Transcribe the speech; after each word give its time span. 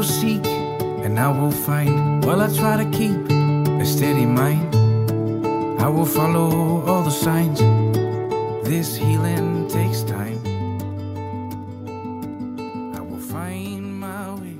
will 0.00 0.40
and 1.04 1.18
I 1.18 1.40
will 1.40 1.50
find. 1.50 2.24
While 2.24 2.40
I 2.40 2.48
try 2.48 2.84
to 2.84 2.88
keep 2.90 3.30
a 3.80 3.84
steady 3.84 4.26
mind, 4.26 4.74
I 5.78 5.88
will 5.88 6.06
follow 6.06 6.82
all 6.86 7.02
the 7.02 7.10
signs. 7.10 7.60
This 8.62 8.96
healing 8.96 9.68
takes 9.68 10.02
time. 10.02 10.38
I 12.94 13.00
will 13.00 13.20
find 13.20 14.00
my 14.00 14.40
way 14.40 14.56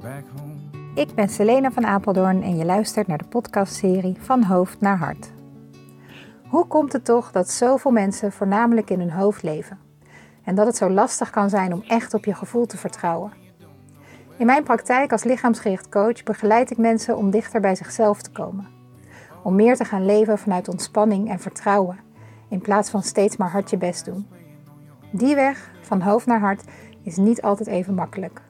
back 0.00 0.24
home. 0.36 0.56
Ik 0.94 1.14
ben 1.14 1.28
Selena 1.28 1.70
van 1.70 1.86
Apeldoorn 1.86 2.42
en 2.42 2.56
je 2.56 2.64
luistert 2.64 3.06
naar 3.06 3.18
de 3.18 3.28
podcastserie 3.28 4.16
Van 4.20 4.42
Hoofd 4.42 4.80
naar 4.80 4.98
Hart. 4.98 5.30
Hoe 6.48 6.66
komt 6.66 6.92
het 6.92 7.04
toch 7.04 7.32
dat 7.32 7.50
zoveel 7.50 7.90
mensen 7.90 8.32
voornamelijk 8.32 8.90
in 8.90 8.98
hun 8.98 9.12
hoofd 9.12 9.42
leven? 9.42 9.78
En 10.44 10.54
dat 10.54 10.66
het 10.66 10.76
zo 10.76 10.90
lastig 10.90 11.30
kan 11.30 11.50
zijn 11.50 11.72
om 11.72 11.82
echt 11.88 12.14
op 12.14 12.24
je 12.24 12.34
gevoel 12.34 12.66
te 12.66 12.76
vertrouwen? 12.76 13.47
In 14.38 14.46
mijn 14.46 14.62
praktijk 14.62 15.12
als 15.12 15.24
lichaamsgericht 15.24 15.88
coach 15.88 16.22
begeleid 16.22 16.70
ik 16.70 16.76
mensen 16.76 17.16
om 17.16 17.30
dichter 17.30 17.60
bij 17.60 17.74
zichzelf 17.74 18.22
te 18.22 18.30
komen. 18.30 18.68
Om 19.42 19.54
meer 19.54 19.76
te 19.76 19.84
gaan 19.84 20.06
leven 20.06 20.38
vanuit 20.38 20.68
ontspanning 20.68 21.30
en 21.30 21.40
vertrouwen, 21.40 21.98
in 22.48 22.60
plaats 22.60 22.90
van 22.90 23.02
steeds 23.02 23.36
maar 23.36 23.50
hard 23.50 23.70
je 23.70 23.76
best 23.76 24.04
doen. 24.04 24.26
Die 25.10 25.34
weg, 25.34 25.70
van 25.80 26.00
hoofd 26.00 26.26
naar 26.26 26.40
hart, 26.40 26.64
is 27.02 27.16
niet 27.16 27.42
altijd 27.42 27.68
even 27.68 27.94
makkelijk. 27.94 28.40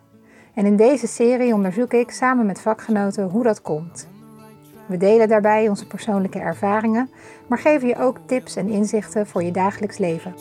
En 0.55 0.67
in 0.67 0.77
deze 0.77 1.07
serie 1.07 1.55
onderzoek 1.55 1.93
ik 1.93 2.11
samen 2.11 2.47
met 2.47 2.61
vakgenoten 2.61 3.29
hoe 3.29 3.43
dat 3.43 3.63
komt. 3.63 4.09
We 4.87 4.97
delen 4.97 5.29
daarbij 5.29 5.69
onze 5.69 5.87
persoonlijke 5.87 6.39
ervaringen, 6.39 7.11
maar 7.47 7.59
geven 7.59 7.89
je 7.89 7.99
ook 7.99 8.19
tips 8.27 8.57
en 8.57 8.69
inzichten 8.69 9.27
voor 9.27 9.43
je 9.43 9.51
dagelijks 9.51 9.99
leven. 9.99 10.35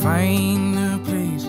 Find 0.00 0.76
a 0.76 0.98
place 1.02 1.46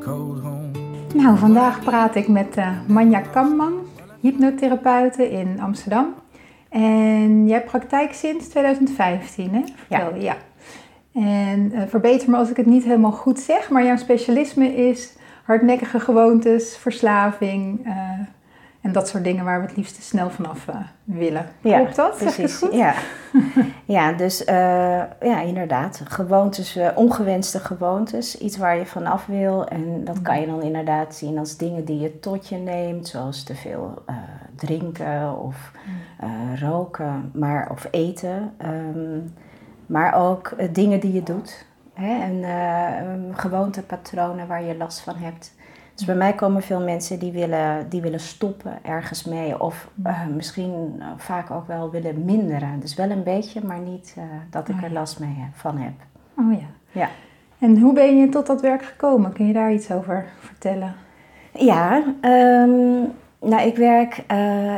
called 0.00 0.40
home. 0.42 0.70
Nou, 1.14 1.38
vandaag 1.38 1.80
praat 1.84 2.14
ik 2.14 2.28
met 2.28 2.56
eh, 2.56 2.68
Manja 2.86 3.20
Kamman, 3.20 3.72
hypnotherapeute 4.20 5.30
in 5.30 5.60
Amsterdam. 5.60 6.14
En 6.68 7.46
jij 7.46 7.56
hebt 7.56 7.70
praktijk 7.70 8.12
sinds 8.12 8.48
2015, 8.48 9.54
hè? 9.54 9.62
Vertel 9.76 10.14
je, 10.14 10.20
ja. 10.20 10.36
En 11.12 11.72
eh, 11.72 11.82
verbeter 11.86 12.30
me 12.30 12.36
als 12.36 12.50
ik 12.50 12.56
het 12.56 12.66
niet 12.66 12.84
helemaal 12.84 13.12
goed 13.12 13.38
zeg, 13.38 13.70
maar 13.70 13.84
jouw 13.84 13.96
specialisme 13.96 14.74
is 14.74 15.16
hardnekkige 15.44 16.00
gewoontes, 16.00 16.76
verslaving 16.76 17.86
eh, 17.86 17.92
en 18.80 18.92
dat 18.92 19.08
soort 19.08 19.24
dingen 19.24 19.44
waar 19.44 19.60
we 19.60 19.66
het 19.66 19.76
liefst 19.76 19.94
te 19.94 20.02
snel 20.02 20.30
vanaf 20.30 20.68
eh, 20.68 20.76
willen. 21.04 21.46
Klopt 21.62 21.96
dat? 21.96 22.18
Zeg 22.18 22.38
ik 22.38 22.42
het 22.42 22.54
goed? 22.54 22.72
Ja, 22.72 22.94
ja 23.96 24.12
dus 24.12 24.44
eh, 24.44 25.02
ja, 25.20 25.40
inderdaad. 25.40 26.02
Gewoontes, 26.04 26.76
eh, 26.76 26.88
ongewenste 26.94 27.58
gewoontes. 27.58 28.38
Iets 28.38 28.56
waar 28.56 28.78
je 28.78 28.86
vanaf 28.86 29.26
wil. 29.26 29.66
En 29.66 30.04
dat 30.04 30.22
kan 30.22 30.40
je 30.40 30.46
dan 30.46 30.62
inderdaad 30.62 31.14
zien 31.14 31.38
als 31.38 31.56
dingen 31.56 31.84
die 31.84 32.00
je 32.00 32.20
tot 32.20 32.48
je 32.48 32.56
neemt. 32.56 33.08
Zoals 33.08 33.42
te 33.42 33.54
veel 33.54 34.02
drinken 34.58 35.38
of 35.38 35.72
eh, 36.18 36.60
roken 36.60 37.30
maar, 37.34 37.70
of 37.70 37.86
eten. 37.90 38.54
Ehm, 38.58 39.20
maar 39.86 40.14
ook 40.14 40.54
dingen 40.72 41.00
die 41.00 41.12
je 41.12 41.22
doet. 41.22 41.66
Hè? 41.92 42.20
En 42.20 42.44
eh, 42.44 43.12
um, 43.12 43.34
gewoontepatronen 43.34 44.46
waar 44.46 44.62
je 44.62 44.76
last 44.76 45.00
van 45.00 45.16
hebt. 45.16 45.54
Dus 45.98 46.06
bij 46.06 46.16
mij 46.16 46.32
komen 46.32 46.62
veel 46.62 46.80
mensen 46.80 47.18
die 47.18 47.32
willen, 47.32 47.88
die 47.88 48.00
willen 48.00 48.20
stoppen 48.20 48.78
ergens 48.82 49.24
mee. 49.24 49.60
Of 49.60 49.88
eh, 50.02 50.26
misschien 50.26 50.96
eh, 50.98 51.06
vaak 51.16 51.50
ook 51.50 51.66
wel 51.66 51.90
willen 51.90 52.24
minderen. 52.24 52.80
Dus 52.80 52.94
wel 52.94 53.10
een 53.10 53.22
beetje, 53.22 53.60
maar 53.64 53.78
niet 53.78 54.14
eh, 54.16 54.22
dat 54.50 54.68
ik 54.68 54.74
Oh 54.76 54.82
er 54.82 54.92
last 54.92 55.20
mee 55.20 55.34
heb, 55.36 55.54
van 55.54 55.78
heb. 55.78 55.92
Oh 56.36 56.52
ja. 56.52 56.66
Ja. 57.00 57.08
En 57.58 57.78
hoe 57.78 57.92
ben 57.92 58.18
je 58.18 58.28
tot 58.28 58.46
dat 58.46 58.60
werk 58.60 58.84
gekomen? 58.84 59.32
Kun 59.32 59.46
je 59.46 59.52
daar 59.52 59.72
iets 59.72 59.90
over 59.90 60.26
vertellen? 60.38 60.94
Ja, 61.52 62.02
ehm, 62.20 63.00
nou, 63.40 63.62
ik 63.66 63.76
werk, 63.76 64.16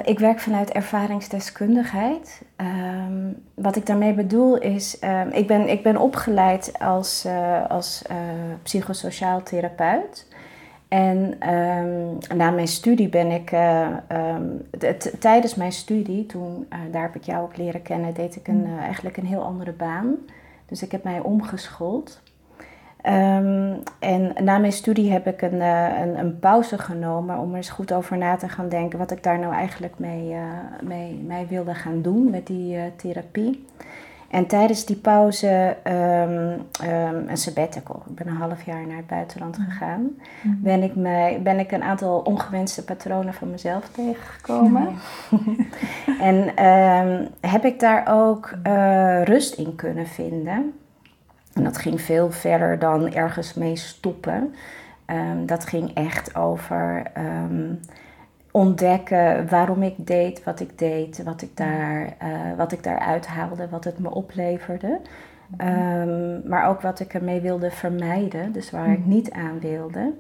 ik 0.06 0.18
werk 0.18 0.40
vanuit 0.40 0.70
ervaringsdeskundigheid. 0.70 2.42
Ehm, 2.56 3.32
wat 3.54 3.76
ik 3.76 3.86
daarmee 3.86 4.14
bedoel 4.14 4.58
is, 4.58 4.98
ehm, 4.98 5.28
ik, 5.28 5.46
ben, 5.46 5.68
ik 5.68 5.82
ben 5.82 5.96
opgeleid 5.96 6.72
als, 6.78 7.26
als 7.68 8.04
psychosociaal 8.62 9.42
therapeut. 9.42 10.28
En 10.90 11.36
ehm, 11.38 12.36
na 12.36 12.50
mijn 12.50 12.68
studie 12.68 13.08
ben 13.08 13.30
ik, 13.30 13.52
eh, 13.52 13.88
ehm, 14.08 14.44
tijdens 15.18 15.54
mijn 15.54 15.72
studie, 15.72 16.26
toen, 16.26 16.66
eh, 16.68 16.78
daar 16.90 17.02
heb 17.02 17.14
ik 17.14 17.22
jou 17.22 17.42
ook 17.42 17.56
leren 17.56 17.82
kennen, 17.82 18.14
deed 18.14 18.36
ik 18.36 18.48
een, 18.48 18.64
eh, 18.64 18.82
eigenlijk 18.82 19.16
een 19.16 19.26
heel 19.26 19.42
andere 19.42 19.72
baan. 19.72 20.16
Dus 20.66 20.82
ik 20.82 20.92
heb 20.92 21.04
mij 21.04 21.20
omgeschoold. 21.20 22.22
Ehm, 23.02 23.74
en 23.98 24.32
na 24.44 24.58
mijn 24.58 24.72
studie 24.72 25.12
heb 25.12 25.26
ik 25.26 25.42
een, 25.42 25.60
een, 25.60 26.18
een 26.18 26.38
pauze 26.38 26.78
genomen 26.78 27.38
om 27.38 27.50
er 27.50 27.56
eens 27.56 27.70
goed 27.70 27.92
over 27.92 28.18
na 28.18 28.36
te 28.36 28.48
gaan 28.48 28.68
denken 28.68 28.98
wat 28.98 29.10
ik 29.10 29.22
daar 29.22 29.38
nou 29.38 29.54
eigenlijk 29.54 29.98
mee, 29.98 30.34
mee, 30.82 31.14
mee 31.14 31.46
wilde 31.46 31.74
gaan 31.74 32.02
doen 32.02 32.30
met 32.30 32.46
die 32.46 32.78
therapie. 32.96 33.66
En 34.30 34.46
tijdens 34.46 34.84
die 34.84 34.96
pauze, 34.96 35.76
ehm, 35.82 36.58
ehm, 36.80 37.28
een 37.28 37.36
sabbatical, 37.36 38.02
ik 38.08 38.14
ben 38.14 38.26
een 38.26 38.36
half 38.36 38.62
jaar 38.62 38.86
naar 38.86 38.96
het 38.96 39.06
buitenland 39.06 39.56
gegaan, 39.56 40.10
ben, 40.42 40.82
ik 40.82 40.94
mij, 40.94 41.40
ben 41.42 41.58
ik 41.58 41.72
een 41.72 41.82
aantal 41.82 42.18
ongewenste 42.18 42.84
patronen 42.84 43.34
van 43.34 43.50
mezelf 43.50 43.88
tegengekomen. 43.88 44.88
en 46.20 46.56
ehm, 46.56 47.26
heb 47.40 47.64
ik 47.64 47.80
daar 47.80 48.04
ook 48.08 48.52
eh, 48.62 49.22
rust 49.22 49.54
in 49.54 49.74
kunnen 49.74 50.06
vinden. 50.06 50.72
En 51.52 51.64
dat 51.64 51.78
ging 51.78 52.00
veel 52.00 52.30
verder 52.30 52.78
dan 52.78 53.12
ergens 53.12 53.54
mee 53.54 53.76
stoppen. 53.76 54.54
Dat 55.46 55.66
ging 55.66 55.94
echt 55.94 56.36
over 56.36 57.02
ontdekken 58.50 59.48
waarom 59.48 59.82
ik 59.82 59.94
deed 60.06 60.44
wat 60.44 60.60
ik 60.60 60.78
deed, 60.78 61.22
wat 61.22 61.42
ik, 61.42 61.56
daar, 61.56 62.14
eh, 62.18 62.28
wat 62.56 62.72
ik 62.72 62.82
daaruit 62.82 63.26
haalde, 63.26 63.68
wat 63.68 63.84
het 63.84 63.98
me 63.98 64.10
opleverde. 64.10 65.00
Ehm, 65.56 66.48
maar 66.48 66.68
ook 66.68 66.80
wat 66.80 67.00
ik 67.00 67.14
ermee 67.14 67.40
wilde 67.40 67.70
vermijden, 67.70 68.52
dus 68.52 68.70
waar 68.70 68.92
ik 68.92 69.04
niet 69.04 69.30
aan 69.30 69.60
wilde. 69.60 70.12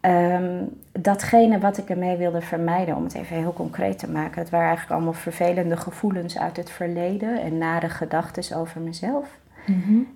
Ehm, 0.00 0.64
datgene 0.92 1.58
wat 1.58 1.78
ik 1.78 1.88
ermee 1.88 2.16
wilde 2.16 2.40
vermijden, 2.40 2.96
om 2.96 3.04
het 3.04 3.14
even 3.14 3.36
heel 3.36 3.52
concreet 3.52 3.98
te 3.98 4.10
maken, 4.10 4.40
het 4.40 4.50
waren 4.50 4.66
eigenlijk 4.66 4.96
allemaal 4.96 5.20
vervelende 5.20 5.76
gevoelens 5.76 6.38
uit 6.38 6.56
het 6.56 6.70
verleden 6.70 7.40
en 7.42 7.58
nare 7.58 7.88
gedachten 7.88 8.56
over 8.56 8.80
mezelf. 8.80 9.38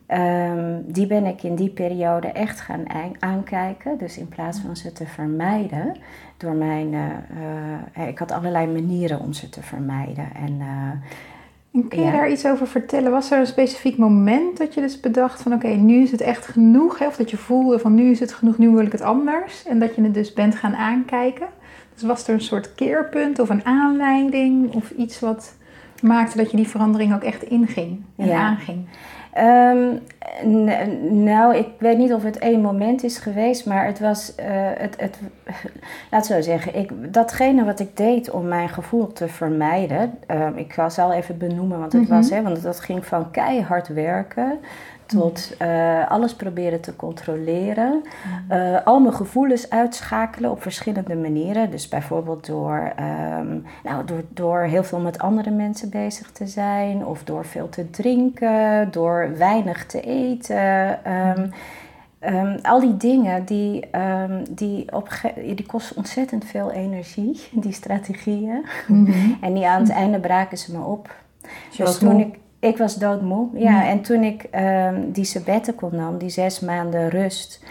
Ehm, 0.06 0.80
die 0.86 1.06
ben 1.06 1.24
ik 1.26 1.42
in 1.42 1.54
die 1.54 1.70
periode 1.70 2.26
echt 2.26 2.60
gaan 2.60 2.84
aankijken. 3.18 3.98
Dus 3.98 4.18
in 4.18 4.28
plaats 4.28 4.60
van 4.60 4.76
ze 4.76 4.92
te 4.92 5.06
vermijden, 5.06 5.96
door 6.36 6.52
mijn. 6.54 6.94
eh, 6.94 8.02
eh, 8.02 8.08
ik 8.08 8.18
had 8.18 8.32
allerlei 8.32 8.66
manieren 8.66 9.20
om 9.20 9.32
ze 9.32 9.48
te 9.48 9.62
vermijden. 9.62 10.26
En 10.34 10.56
eh, 10.60 10.90
En 11.74 11.88
kun 11.88 11.98
je 11.98 12.04
Ja. 12.04 12.12
daar 12.12 12.30
iets 12.30 12.46
over 12.46 12.66
vertellen? 12.66 13.10
Was 13.10 13.30
er 13.30 13.38
een 13.38 13.46
specifiek 13.46 13.96
moment 13.98 14.56
dat 14.58 14.74
je 14.74 14.80
dus 14.80 15.00
bedacht 15.00 15.42
van 15.42 15.52
oké, 15.52 15.68
nu 15.68 16.02
is 16.02 16.10
het 16.10 16.20
echt 16.20 16.46
genoeg? 16.46 16.98
Hè? 16.98 17.06
Of 17.06 17.16
dat 17.16 17.30
je 17.30 17.36
voelde 17.36 17.78
van 17.78 17.94
nu 17.94 18.10
is 18.10 18.20
het 18.20 18.32
genoeg, 18.32 18.58
nu 18.58 18.68
wil 18.70 18.84
ik 18.86 18.92
het 18.92 19.00
anders. 19.00 19.66
En 19.66 19.78
dat 19.78 19.94
je 19.94 20.02
het 20.02 20.14
dus 20.14 20.32
bent 20.32 20.54
gaan 20.54 20.74
aankijken. 20.74 21.46
Dus 21.94 22.02
was 22.02 22.28
er 22.28 22.34
een 22.34 22.40
soort 22.40 22.74
keerpunt 22.74 23.38
of 23.38 23.48
een 23.48 23.64
aanleiding 23.64 24.72
of 24.74 24.90
iets 24.90 25.20
wat 25.20 25.54
maakte 26.02 26.36
dat 26.36 26.50
je 26.50 26.56
die 26.56 26.68
verandering 26.68 27.14
ook 27.14 27.22
echt 27.22 27.42
inging 27.42 28.02
en 28.16 28.26
Ja. 28.26 28.38
aanging? 28.40 28.86
Ehm, 29.34 29.96
nou, 31.24 31.56
ik 31.56 31.68
weet 31.78 31.98
niet 31.98 32.12
of 32.12 32.22
het 32.22 32.38
één 32.38 32.60
moment 32.60 33.02
is 33.02 33.18
geweest, 33.18 33.66
maar 33.66 33.86
het 33.86 34.00
was, 34.00 34.34
eh, 34.34 34.46
het, 34.74 35.00
het, 35.00 35.18
laat 36.10 36.26
zo 36.26 36.40
zeggen, 36.40 36.74
ik, 36.78 37.12
datgene 37.12 37.64
wat 37.64 37.80
ik 37.80 37.96
deed 37.96 38.30
om 38.30 38.48
mijn 38.48 38.68
gevoel 38.68 39.12
te 39.12 39.28
vermijden, 39.28 40.18
ehm, 40.26 40.56
ik 40.56 40.76
zal 40.88 41.12
even 41.12 41.38
benoemen 41.38 41.78
wat 41.80 41.92
het 41.92 42.02
Mhm. 42.02 42.12
was, 42.14 42.30
hè, 42.30 42.42
want 42.42 42.62
dat 42.62 42.80
ging 42.80 43.06
van 43.06 43.30
keihard 43.30 43.88
werken 43.88 44.58
tot 45.06 45.54
eh, 45.58 46.10
alles 46.10 46.34
proberen 46.34 46.80
te 46.80 46.96
controleren, 46.96 48.02
Eh, 48.48 48.76
al 48.84 49.00
mijn 49.00 49.14
gevoelens 49.14 49.70
uitschakelen 49.70 50.50
op 50.50 50.62
verschillende 50.62 51.16
manieren. 51.16 51.70
Dus 51.70 51.88
bijvoorbeeld 51.88 52.46
door, 52.46 52.92
ehm, 52.96 53.58
nou, 53.84 54.04
door, 54.04 54.22
door 54.28 54.60
heel 54.60 54.84
veel 54.84 54.98
met 54.98 55.18
andere 55.18 55.50
mensen 55.50 55.90
bezig 55.90 56.30
te 56.30 56.46
zijn, 56.46 57.06
of 57.06 57.24
door 57.24 57.44
veel 57.44 57.68
te 57.68 57.90
drinken, 57.90 58.90
door 58.90 59.32
weinig 59.36 59.86
te 59.86 60.00
eten. 60.00 61.04
Ehm, 61.04 61.46
ehm, 62.18 62.58
al 62.62 62.80
die 62.80 62.96
dingen 62.96 63.44
die, 63.44 63.88
die, 64.50 64.92
op, 64.92 65.08
die 65.34 65.66
kosten 65.66 65.96
ontzettend 65.96 66.44
veel 66.44 66.70
energie, 66.70 67.40
die 67.64 67.72
strategieën. 67.72 68.64
En 69.40 69.54
die 69.54 69.66
aan 69.68 69.82
het 69.82 69.90
einde 69.92 70.20
braken 70.20 70.58
ze 70.58 70.72
me 70.78 70.84
op. 70.84 71.14
Dus 71.68 71.78
was 71.78 71.98
toen 71.98 72.20
ik, 72.20 72.38
ik 72.64 72.76
was 72.76 72.96
doodmoe. 72.96 73.48
Ja, 73.52 73.86
en 73.86 74.00
toen 74.00 74.22
ik 74.22 74.42
ehm, 74.42 75.00
die 75.06 75.24
sabbatical 75.24 75.90
nam, 75.92 76.18
die 76.18 76.28
zes 76.28 76.60
maanden 76.60 77.08
rust, 77.08 77.64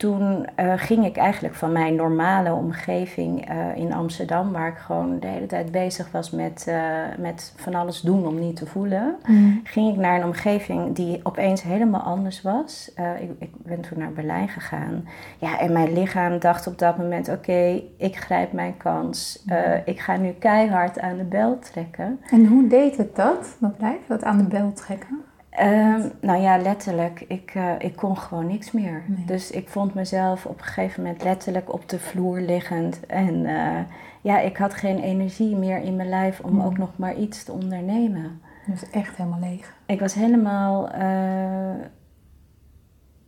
toen 0.00 0.46
eh, 0.54 0.72
ging 0.76 1.04
ik 1.04 1.16
eigenlijk 1.16 1.54
van 1.54 1.72
mijn 1.72 1.94
normale 1.94 2.52
omgeving 2.52 3.48
eh, 3.48 3.76
in 3.76 3.92
Amsterdam, 3.92 4.52
waar 4.52 4.68
ik 4.68 4.76
gewoon 4.76 5.18
de 5.18 5.26
hele 5.26 5.46
tijd 5.46 5.72
bezig 5.72 6.10
was 6.10 6.30
met, 6.30 6.66
uh, 6.68 6.76
met 7.18 7.52
van 7.56 7.74
alles 7.74 8.00
doen 8.00 8.26
om 8.26 8.38
niet 8.38 8.56
te 8.56 8.66
voelen, 8.66 9.16
Mm. 9.26 9.60
ging 9.64 9.92
ik 9.92 10.00
naar 10.00 10.16
een 10.16 10.24
omgeving 10.24 10.94
die 10.94 11.20
opeens 11.22 11.62
helemaal 11.62 12.00
anders 12.00 12.42
was. 12.42 12.92
Ik, 13.20 13.30
ik, 13.38 13.50
ben 13.56 13.80
toen 13.80 13.98
naar 13.98 14.12
Berlijn 14.12 14.48
gegaan. 14.48 15.08
Ja, 15.38 15.58
en 15.58 15.72
mijn 15.72 15.92
lichaam 15.92 16.38
dacht 16.38 16.66
op 16.66 16.78
dat 16.78 16.98
moment: 16.98 17.28
oké, 17.28 17.82
ik 17.96 18.16
grijp 18.16 18.52
mijn 18.52 18.76
kans. 18.76 19.44
ik 19.84 20.00
ga 20.00 20.16
nu 20.16 20.30
keihard 20.30 21.00
aan 21.00 21.16
de 21.16 21.24
bel 21.24 21.58
trekken. 21.58 22.20
En 22.30 22.46
hoe 22.46 22.66
deed 22.66 22.96
het 22.96 23.16
dat, 23.16 23.56
dat 23.60 23.74
lijf, 23.78 24.06
dat 24.08 24.24
aan 24.24 24.38
de 24.38 24.44
bel 24.44 24.72
trekken? 24.72 25.29
Um, 25.62 26.12
nou 26.20 26.40
ja, 26.40 26.58
letterlijk. 26.58 27.24
Ik, 27.28 27.54
uh, 27.54 27.72
ik 27.78 27.96
kon 27.96 28.16
gewoon 28.16 28.46
niks 28.46 28.72
meer. 28.72 29.02
Nee. 29.06 29.24
Dus 29.24 29.50
ik 29.50 29.68
vond 29.68 29.94
mezelf 29.94 30.46
op 30.46 30.58
een 30.58 30.64
gegeven 30.64 31.02
moment 31.02 31.22
letterlijk 31.22 31.72
op 31.72 31.88
de 31.88 31.98
vloer 31.98 32.40
liggend. 32.40 33.06
En 33.06 33.34
uh, 33.34 33.78
ja, 34.20 34.38
ik 34.38 34.56
had 34.56 34.74
geen 34.74 34.98
energie 34.98 35.56
meer 35.56 35.82
in 35.82 35.96
mijn 35.96 36.08
lijf 36.08 36.40
om 36.40 36.52
mm. 36.52 36.60
ook 36.60 36.78
nog 36.78 36.90
maar 36.96 37.14
iets 37.14 37.44
te 37.44 37.52
ondernemen. 37.52 38.40
Je 38.66 38.72
was 38.72 38.90
echt 38.90 39.16
helemaal 39.16 39.40
leeg. 39.40 39.74
Ik 39.86 40.00
was 40.00 40.14
helemaal 40.14 40.94
uh, 40.94 41.84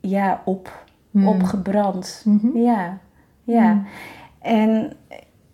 ja, 0.01 0.43
op, 0.45 0.85
mm. 1.11 1.29
opgebrand. 1.29 2.23
Mm 2.25 2.39
-hmm. 2.43 2.63
Ja, 2.63 2.99
ja. 3.45 3.73
Mm. 3.73 3.87
En 4.41 4.93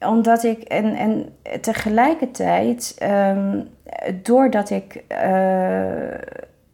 omdat 0.01 0.45
ik, 0.45 0.63
en, 0.63 0.95
en 0.95 1.29
tegelijkertijd, 1.61 2.97
um, 3.03 3.69
doordat 4.23 4.71
ik 4.71 5.05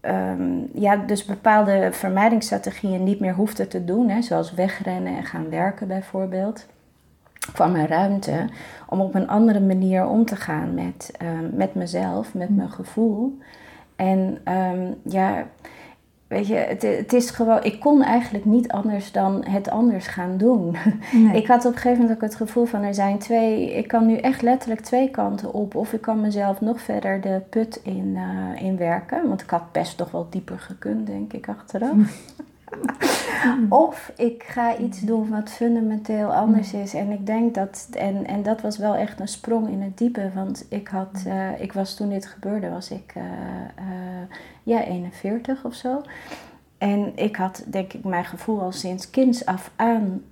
um, 0.07 0.69
ja, 0.75 0.97
dus 0.97 1.25
bepaalde 1.25 1.89
vermijdingsstrategieën 1.93 3.05
niet 3.05 3.21
meer 3.21 3.35
hoefde 3.35 3.67
te 3.67 3.85
doen, 3.85 4.09
hè, 4.09 4.23
zoals 4.23 4.55
wegrennen 4.55 5.17
en 5.17 5.25
gaan 5.25 5.51
werken 5.51 5.89
bijvoorbeeld, 5.89 6.67
kwam 7.53 7.75
er 7.75 7.89
ruimte 7.89 8.49
om 8.89 9.01
op 9.01 9.15
een 9.15 9.29
andere 9.29 9.61
manier 9.61 10.07
om 10.07 10.25
te 10.25 10.37
gaan 10.37 10.75
met, 10.75 11.13
um, 11.23 11.51
met 11.53 11.75
mezelf, 11.75 12.35
met 12.35 12.57
mijn 12.57 12.71
gevoel. 12.71 13.39
En 13.97 14.39
um, 14.49 14.95
ja, 15.03 15.47
weet 16.35 16.47
je, 16.47 16.55
het, 16.55 16.83
het, 16.83 17.13
is 17.13 17.31
gewoon, 17.31 17.65
ik 17.65 17.81
kon 17.81 18.03
eigenlijk 18.03 18.45
niet 18.45 18.69
anders 18.69 19.13
dan 19.13 19.45
het 19.45 19.71
anders 19.71 20.07
gaan 20.07 20.37
doen. 20.37 20.77
Nee. 21.13 21.37
Ik 21.37 21.47
had 21.47 21.65
op 21.65 21.73
een 21.73 21.79
gegeven 21.79 21.99
moment 21.99 22.17
ook 22.17 22.29
het 22.29 22.35
gevoel 22.35 22.65
van 22.65 22.83
er 22.83 22.95
zijn 22.95 23.19
twee, 23.19 23.75
ik 23.75 23.89
kan 23.89 24.07
nu 24.07 24.17
echt 24.17 24.43
letterlijk 24.43 24.81
twee 24.81 25.11
kanten 25.11 25.53
op. 25.53 25.75
Of 25.75 25.93
ik 25.93 26.01
kan 26.01 26.21
mezelf 26.21 26.61
nog 26.61 26.81
verder 26.81 27.21
de 27.21 27.43
put 27.51 27.81
in, 27.83 28.17
uh, 28.17 28.63
in 28.63 28.77
werken, 28.77 29.29
want 29.29 29.43
ik 29.43 29.51
had 29.51 29.73
best 29.73 29.97
toch 29.97 30.11
wel 30.11 30.27
dieper 30.31 30.59
gekund, 30.59 31.07
denk 31.07 31.33
ik, 31.33 31.49
achteraf. 31.49 31.97
of 33.69 34.13
ik 34.17 34.43
ga 34.43 34.77
iets 34.77 35.01
doen 35.01 35.29
wat 35.31 35.51
fundamenteel 35.51 36.35
anders 36.35 36.73
is. 36.73 36.95
En 36.95 37.11
ik 37.11 37.27
denk 37.27 37.55
dat, 37.55 37.89
en, 37.93 38.27
en 38.27 38.43
dat 38.43 38.61
was 38.61 38.79
wel 38.79 38.95
echt 38.95 39.21
een 39.21 39.29
sprong 39.29 39.69
in 39.69 39.83
het 39.83 39.99
diepe. 39.99 40.31
Want 40.35 40.67
ik 40.69 40.89
had, 40.89 41.25
uh, 41.27 41.61
ik 41.61 41.73
was 41.73 41.95
toen 41.95 42.09
dit 42.09 42.27
gebeurde, 42.27 42.71
was 42.71 42.91
ik 42.91 43.15
uh, 43.17 43.23
uh, 43.23 44.37
ja, 44.63 44.83
41 44.85 45.65
of 45.65 45.75
zo. 45.75 46.03
En 46.79 47.13
ik 47.17 47.37
had, 47.37 47.65
denk 47.67 47.93
ik, 47.93 48.05
mijn 48.05 48.25
gevoel 48.25 48.61
al 48.61 48.73
sinds 48.73 49.11
kinds 49.11 49.47
af 49.47 49.71
aan 49.77 50.23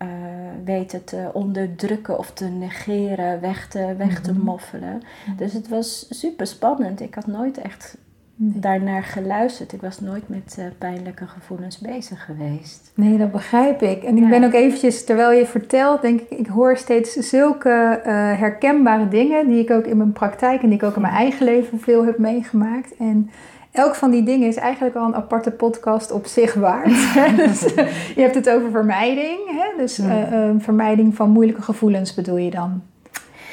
weten 0.64 1.04
te 1.04 1.30
onderdrukken 1.32 2.18
of 2.18 2.32
te 2.32 2.44
negeren, 2.44 3.40
weg 3.40 3.68
te, 3.68 3.94
weg 3.96 4.20
te 4.20 4.34
moffelen. 4.34 5.02
Dus 5.36 5.52
het 5.52 5.68
was 5.68 6.06
super 6.10 6.46
spannend. 6.46 7.00
Ik 7.00 7.14
had 7.14 7.26
nooit 7.26 7.58
echt 7.58 7.96
Nee. 8.44 8.60
daarnaar 8.60 9.02
geluisterd. 9.02 9.72
Ik 9.72 9.80
was 9.80 10.00
nooit 10.00 10.28
met 10.28 10.56
uh, 10.58 10.64
pijnlijke 10.78 11.26
gevoelens 11.26 11.78
bezig 11.78 12.24
geweest. 12.24 12.92
Nee, 12.94 13.18
dat 13.18 13.32
begrijp 13.32 13.82
ik. 13.82 14.02
En 14.02 14.16
ik 14.16 14.28
ben 14.28 14.44
ook 14.44 14.52
eventjes, 14.52 15.04
terwijl 15.04 15.32
je 15.32 15.46
vertelt, 15.46 16.02
denk 16.02 16.20
ik, 16.20 16.38
ik 16.38 16.46
hoor 16.46 16.76
steeds 16.76 17.12
zulke 17.12 18.00
eh, 18.04 18.12
herkenbare 18.38 19.08
dingen 19.08 19.48
die 19.48 19.62
ik 19.62 19.70
ook 19.70 19.86
in 19.86 19.96
mijn 19.96 20.12
praktijk 20.12 20.62
en 20.62 20.68
die 20.68 20.78
ik 20.78 20.84
ook 20.84 20.96
in 20.96 21.02
mijn 21.02 21.14
eigen 21.14 21.44
leven 21.44 21.80
veel 21.80 22.04
heb 22.04 22.18
meegemaakt. 22.18 22.96
En 22.96 23.30
elk 23.72 23.94
van 23.94 24.10
die 24.10 24.22
dingen 24.22 24.48
is 24.48 24.56
eigenlijk 24.56 24.96
al 24.96 25.06
een 25.06 25.14
aparte 25.14 25.50
podcast 25.50 26.10
op 26.10 26.26
zich 26.26 26.54
waard. 26.54 27.14
dus, 27.36 27.74
eh, 27.74 27.86
je 28.14 28.20
hebt 28.20 28.34
het 28.34 28.50
over 28.50 28.70
vermijding, 28.70 29.38
hè? 29.46 29.82
dus 29.82 29.98
eh, 29.98 30.48
eh, 30.48 30.54
vermijding 30.58 31.14
van 31.14 31.30
moeilijke 31.30 31.62
gevoelens 31.62 32.14
bedoel 32.14 32.36
je 32.36 32.50
dan? 32.50 32.82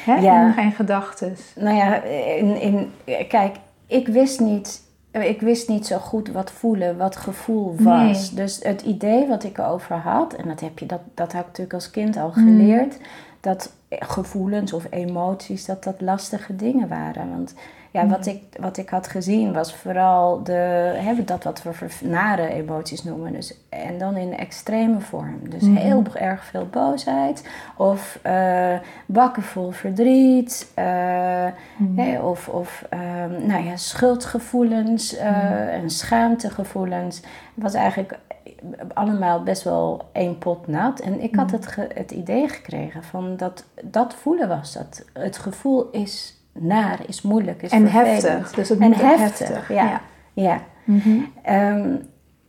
Hè? 0.04 0.14
Ja. 0.14 0.46
En 0.46 0.52
geen 0.52 0.72
gedachten. 0.72 1.36
Nou 1.56 1.76
ja, 1.76 2.02
in, 2.02 2.60
in, 2.60 2.90
kijk, 3.28 3.56
ik 3.90 4.08
wist 4.08 4.40
niet. 4.40 4.88
Ik 5.10 5.40
wist 5.40 5.68
niet 5.68 5.86
zo 5.86 5.98
goed 5.98 6.28
wat 6.28 6.50
voelen, 6.50 6.96
wat 6.96 7.16
gevoel 7.16 7.74
was. 7.78 8.30
Dus 8.30 8.62
het 8.62 8.82
idee 8.82 9.26
wat 9.26 9.44
ik 9.44 9.58
erover 9.58 9.96
had, 9.96 10.34
en 10.34 10.48
dat 10.48 10.60
heb 10.60 10.78
je, 10.78 10.86
dat, 10.86 11.00
dat 11.14 11.32
heb 11.32 11.40
ik 11.40 11.46
natuurlijk 11.46 11.74
als 11.74 11.90
kind 11.90 12.16
al 12.16 12.30
geleerd, 12.30 12.98
dat 13.40 13.72
gevoelens 13.88 14.72
of 14.72 14.86
emoties, 14.90 15.64
dat 15.64 15.84
dat 15.84 16.00
lastige 16.00 16.56
dingen 16.56 16.88
waren. 16.88 17.30
Want 17.30 17.54
ja, 17.90 18.06
wat, 18.06 18.26
ik, 18.26 18.42
wat 18.60 18.76
ik 18.76 18.88
had 18.88 19.08
gezien 19.08 19.52
was 19.52 19.74
vooral 19.74 20.42
de, 20.42 20.52
hè, 20.96 21.24
dat 21.24 21.42
wat 21.44 21.62
we 21.62 21.74
nare 22.08 22.48
emoties 22.48 23.04
noemen. 23.04 23.32
Dus, 23.32 23.54
en 23.68 23.98
dan 23.98 24.16
in 24.16 24.36
extreme 24.36 25.00
vorm. 25.00 25.48
Dus 25.48 25.62
Mhm. 25.62 25.74
heel 25.76 26.02
erg 26.14 26.44
veel 26.44 26.66
boosheid. 26.66 27.48
Of 27.76 28.18
eh, 28.22 28.78
bakken 29.06 29.42
vol 29.42 29.70
verdriet. 29.70 30.70
eh, 30.74 30.84
hè, 31.96 32.20
of 32.20 32.48
of 32.48 32.84
ehm, 32.88 33.46
nou 33.46 33.64
ja, 33.64 33.76
schuldgevoelens 33.76 35.16
eh, 35.16 35.74
en 35.74 35.90
schaamtegevoelens. 35.90 37.16
Het 37.54 37.62
was 37.62 37.74
eigenlijk 37.74 38.18
allemaal 38.94 39.42
best 39.42 39.62
wel 39.62 40.08
één 40.12 40.38
pot 40.38 40.66
nat. 40.66 41.00
En 41.00 41.20
ik 41.20 41.34
had 41.36 41.50
het, 41.50 41.76
het 41.94 42.10
idee 42.10 42.48
gekregen 42.48 43.02
van 43.04 43.36
dat 43.36 43.64
dat 43.82 44.14
voelen 44.14 44.48
was. 44.48 44.72
Dat 44.72 45.04
het 45.12 45.38
gevoel 45.38 45.90
is 45.90 46.34
naar, 46.52 47.00
is 47.06 47.22
moeilijk, 47.22 47.62
is 47.62 47.70
En 47.70 47.88
vervelend. 47.88 48.22
heftig. 48.22 48.52
Dus 48.52 48.68
het 48.68 48.78
En 48.78 48.94
heftig, 48.94 49.68
ja. 49.72 50.00
Ja. 50.32 50.60
Mhm. 50.84 51.18
Ehm, 51.42 51.94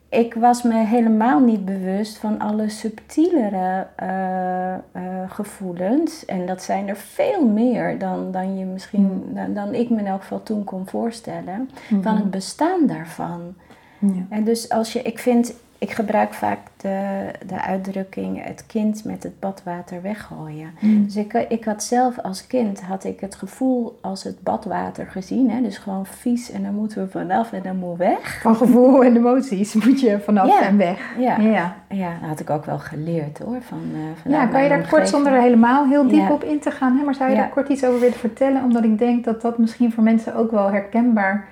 ik 0.09 0.33
was 0.33 0.62
me 0.62 0.86
helemaal 0.86 1.39
niet 1.39 1.65
bewust 1.65 2.18
van 2.18 2.39
alle 2.39 2.69
subtielere 2.69 3.88
eh, 3.95 4.74
eh, 4.74 4.80
gevoelens. 5.27 6.25
En 6.25 6.45
dat 6.45 6.63
zijn 6.63 6.88
er 6.88 6.95
veel 6.98 7.48
meer 7.48 7.98
dan, 8.00 8.31
dan 8.31 8.57
je 8.57 8.65
misschien, 8.65 9.24
dan, 9.33 9.53
dan 9.53 9.74
ik 9.74 9.89
me 9.89 10.00
in 10.00 10.07
elk 10.07 10.21
geval 10.21 10.44
toen 10.44 10.63
kon 10.63 10.88
voorstellen. 10.88 11.69
Van 12.01 12.15
het 12.15 12.31
bestaan 12.31 12.88
daarvan. 12.88 13.56
Ja. 14.00 14.25
En 14.30 14.44
dus 14.44 14.69
als 14.69 14.94
je, 14.94 15.01
ik 15.01 15.19
vind, 15.19 15.54
ik 15.81 15.92
gebruik 15.92 16.33
vaak 16.33 16.60
de, 16.78 17.22
de 17.48 17.62
uitdrukking 17.62 18.44
het 18.45 18.63
kind 18.68 19.04
met 19.06 19.24
het 19.24 19.39
badwater 19.39 20.01
weggooien. 20.01 20.69
Mm. 20.80 21.04
Dus 21.06 21.16
ik, 21.16 21.33
ik 21.50 21.66
had 21.66 21.83
zelf 21.83 22.19
als 22.19 22.48
kind, 22.48 22.81
had 22.81 23.04
ik 23.04 23.19
het 23.19 23.36
gevoel 23.36 24.00
als 24.01 24.24
het 24.24 24.44
badwater 24.44 25.06
gezien. 25.06 25.50
Hè? 25.50 25.62
Dus 25.62 25.78
gewoon 25.78 26.06
vies 26.06 26.51
en 26.51 26.63
dan 26.63 26.74
moeten 26.74 27.01
we 27.04 27.10
vanaf 27.10 27.51
en 27.51 27.62
dan 27.63 27.76
moet 27.76 27.97
weg. 27.97 28.42
Van 28.42 28.56
gevoel 28.56 29.04
en 29.04 29.16
emoties 29.16 29.73
moet 29.85 30.00
je 30.00 30.19
vanaf 30.19 30.47
Ja. 30.47 30.61
en 30.68 30.78
weg. 30.78 31.00
Ja, 31.18 31.38
Ja. 31.40 31.76
ja 31.90 32.09
dat 32.19 32.30
had 32.30 32.40
ik 32.40 32.50
ook 32.50 32.66
wel 32.66 32.80
geleerd 32.80 33.40
hoor. 33.40 33.61
Van, 33.61 33.81
eh 33.94 34.00
Ja, 34.02 34.14
vanuit 34.21 34.50
kan 34.52 34.64
je 34.64 34.69
daar 34.69 34.88
kort 34.90 35.09
zonder 35.09 35.33
er 35.33 35.42
helemaal 35.42 35.88
heel 35.88 36.07
diep 36.07 36.28
Ja. 36.28 36.31
op 36.31 36.44
in 36.44 36.59
te 36.59 36.71
gaan? 36.71 36.97
Hè? 36.97 37.04
Maar 37.04 37.16
zou 37.16 37.30
je 37.30 37.35
Ja. 37.35 37.42
daar 37.42 37.52
kort 37.52 37.69
iets 37.69 37.85
over 37.85 38.00
willen 38.00 38.18
vertellen? 38.18 38.64
Omdat 38.64 38.83
ik 38.83 38.97
denk 38.97 39.23
dat 39.23 39.42
dat 39.42 39.57
misschien 39.57 39.92
voor 39.92 40.04
mensen 40.04 40.35
ook 40.35 40.52
wel 40.52 40.71
herkenbaar 40.71 41.47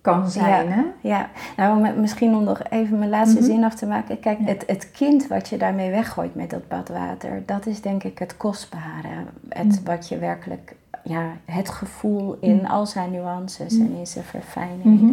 kan 0.00 0.30
zijn. 0.30 0.72
Hè? 0.72 0.82
Ja, 1.00 1.28
nou 1.56 1.98
misschien 2.00 2.34
om 2.34 2.44
nog 2.44 2.62
even 2.70 2.98
mijn 2.98 3.10
laatste 3.10 3.36
Mhm. 3.38 3.46
zin 3.46 3.64
af 3.64 3.74
te 3.74 3.86
maken. 3.86 4.20
Kijk, 4.20 4.38
Ja. 4.38 4.44
het, 4.44 4.64
het 4.66 4.90
kind 4.90 5.26
wat 5.26 5.48
je 5.48 5.56
daarmee 5.56 5.90
weggooit 5.90 6.34
met 6.34 6.50
dat 6.50 6.68
badwater, 6.68 7.42
dat 7.46 7.66
is 7.66 7.80
denk 7.80 8.02
ik 8.04 8.18
het 8.18 8.36
kostbare. 8.36 9.24
Het 9.48 9.66
Mhm. 9.66 9.84
wat 9.84 10.08
je 10.08 10.18
werkelijk, 10.18 10.76
ja, 11.04 11.22
het 11.44 11.68
gevoel 11.68 12.36
in 12.40 12.56
Mhm. 12.56 12.64
al 12.66 12.86
zijn 12.86 13.10
nuances 13.10 13.78
en 13.78 13.94
in 13.98 14.06
zijn 14.06 14.24
verfijnheden. 14.24 14.92
Mhm. 15.06 15.12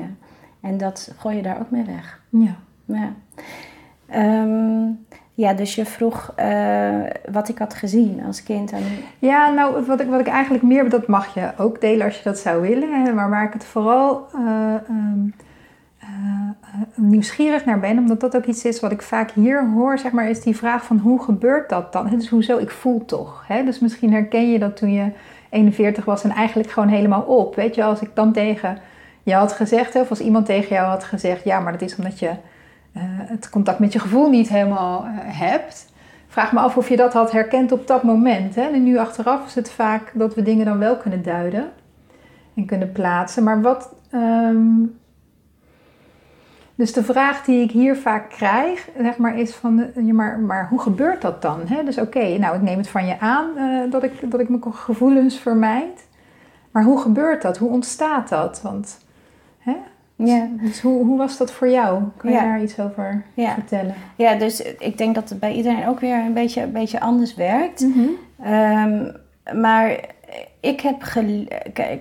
En 0.61 0.77
dat 0.77 1.13
gooi 1.17 1.35
je 1.35 1.41
daar 1.41 1.59
ook 1.59 1.71
mee 1.71 1.83
weg. 1.83 2.21
Ja. 2.29 2.55
Ja. 2.85 3.13
Ehm, 4.09 4.87
ja, 5.35 5.53
dus 5.53 5.75
je 5.75 5.85
vroeg 5.85 6.33
eh, 6.35 6.99
wat 7.31 7.49
ik 7.49 7.57
had 7.57 7.73
gezien 7.73 8.23
als 8.25 8.43
kind. 8.43 8.71
En, 8.71 8.83
Ja, 9.19 9.49
nou, 9.49 9.85
wat 9.85 9.99
ik, 9.99 10.07
wat 10.07 10.19
ik 10.19 10.27
eigenlijk 10.27 10.63
meer, 10.63 10.89
dat 10.89 11.07
mag 11.07 11.33
je 11.33 11.51
ook 11.57 11.81
delen 11.81 12.05
als 12.05 12.17
je 12.17 12.23
dat 12.23 12.37
zou 12.37 12.61
willen. 12.61 13.15
Maar 13.15 13.29
waar 13.29 13.45
ik 13.45 13.53
het 13.53 13.65
vooral 13.65 14.27
eh, 14.33 14.73
ehm, 14.87 15.27
eh, 15.99 16.07
nieuwsgierig 16.95 17.65
naar 17.65 17.79
ben, 17.79 17.97
omdat 17.97 18.19
dat 18.19 18.35
ook 18.35 18.45
iets 18.45 18.65
is 18.65 18.79
wat 18.79 18.91
ik 18.91 19.01
vaak 19.01 19.31
hier 19.31 19.69
hoor, 19.69 19.97
zeg 19.97 20.11
maar, 20.11 20.29
is 20.29 20.41
die 20.41 20.55
vraag 20.55 20.85
van 20.85 20.97
hoe 20.97 21.23
gebeurt 21.23 21.69
dat 21.69 21.93
dan? 21.93 22.09
Dus 22.09 22.29
hoezo, 22.29 22.57
ik 22.57 22.71
voel 22.71 23.05
toch. 23.05 23.43
Hè? 23.47 23.63
Dus 23.63 23.79
misschien 23.79 24.13
herken 24.13 24.51
je 24.51 24.59
dat 24.59 24.77
toen 24.77 24.93
je 24.93 25.11
41 25.49 26.05
was 26.05 26.23
en 26.23 26.31
eigenlijk 26.31 26.71
gewoon 26.71 26.89
helemaal 26.89 27.21
op. 27.21 27.55
Weet 27.55 27.75
je, 27.75 27.83
als 27.83 28.01
ik 28.01 28.09
dan 28.13 28.31
tegen 28.31 28.77
je 29.23 29.33
had 29.33 29.51
gezegd, 29.51 29.95
of 29.95 30.09
als 30.09 30.19
iemand 30.19 30.45
tegen 30.45 30.75
jou 30.75 30.87
had 30.87 31.03
gezegd, 31.03 31.43
ja, 31.43 31.59
maar 31.59 31.71
dat 31.71 31.81
is 31.81 31.95
omdat 31.95 32.19
je 32.19 32.31
het 33.03 33.49
contact 33.49 33.79
met 33.79 33.93
je 33.93 33.99
gevoel 33.99 34.29
niet 34.29 34.49
helemaal 34.49 35.03
eh, 35.03 35.11
hebt. 35.39 35.93
Vraag 36.27 36.51
me 36.51 36.59
af 36.59 36.77
of 36.77 36.89
je 36.89 36.95
dat 36.95 37.13
had 37.13 37.31
herkend 37.31 37.71
op 37.71 37.87
dat 37.87 38.03
moment. 38.03 38.55
Hè? 38.55 38.61
En 38.61 38.83
nu 38.83 38.97
achteraf 38.97 39.45
is 39.45 39.55
het 39.55 39.71
vaak 39.71 40.11
dat 40.13 40.35
we 40.35 40.41
dingen 40.41 40.65
dan 40.65 40.77
wel 40.77 40.97
kunnen 40.97 41.23
duiden 41.23 41.71
en 42.55 42.65
kunnen 42.65 42.91
plaatsen. 42.91 43.43
Maar 43.43 43.61
wat, 43.61 43.95
ehm, 44.11 44.83
Dus 46.77 46.93
de 46.93 47.03
vraag 47.03 47.43
die 47.43 47.63
ik 47.63 47.71
hier 47.71 47.95
vaak 47.95 48.29
krijg, 48.29 48.89
zeg 49.01 49.17
maar, 49.17 49.37
is 49.39 49.55
van, 49.55 49.91
ja, 49.95 50.13
maar, 50.13 50.39
maar 50.39 50.67
hoe 50.69 50.79
gebeurt 50.79 51.21
dat 51.21 51.41
dan? 51.41 51.59
Dus 51.85 51.97
oké, 51.97 52.37
nou 52.37 52.55
ik 52.55 52.61
neem 52.61 52.77
het 52.77 52.87
van 52.87 53.05
je 53.05 53.19
aan 53.19 53.45
dat, 53.89 54.03
ik, 54.03 54.31
dat 54.31 54.39
ik 54.39 54.49
mijn 54.49 54.63
gevoelens 54.73 55.39
vermijd. 55.39 56.07
Maar 56.71 56.83
hoe 56.83 57.01
gebeurt 57.01 57.41
dat? 57.41 57.57
Hoe 57.57 57.69
ontstaat 57.69 58.29
dat? 58.29 58.61
Want? 58.61 59.05
Ja. 60.15 60.49
Dus 60.61 60.81
hoe, 60.81 61.05
hoe 61.05 61.17
was 61.17 61.37
dat 61.37 61.51
voor 61.51 61.69
jou? 61.69 62.03
Kun 62.17 62.31
je 62.31 62.37
daar 62.37 62.61
iets 62.61 62.79
over 62.79 63.23
vertellen? 63.35 63.93
Ja, 64.15 64.35
dus 64.35 64.61
ik 64.61 64.97
denk 64.97 65.15
dat 65.15 65.29
het 65.29 65.39
bij 65.39 65.53
iedereen 65.53 65.87
ook 65.87 65.99
weer 65.99 66.17
een 66.17 66.33
beetje, 66.33 66.61
een 66.61 66.71
beetje 66.71 66.99
anders 66.99 67.35
werkt. 67.35 67.81
Mm 67.81 68.17
maar 69.53 69.99
ik 70.65 70.81
heb 70.81 71.01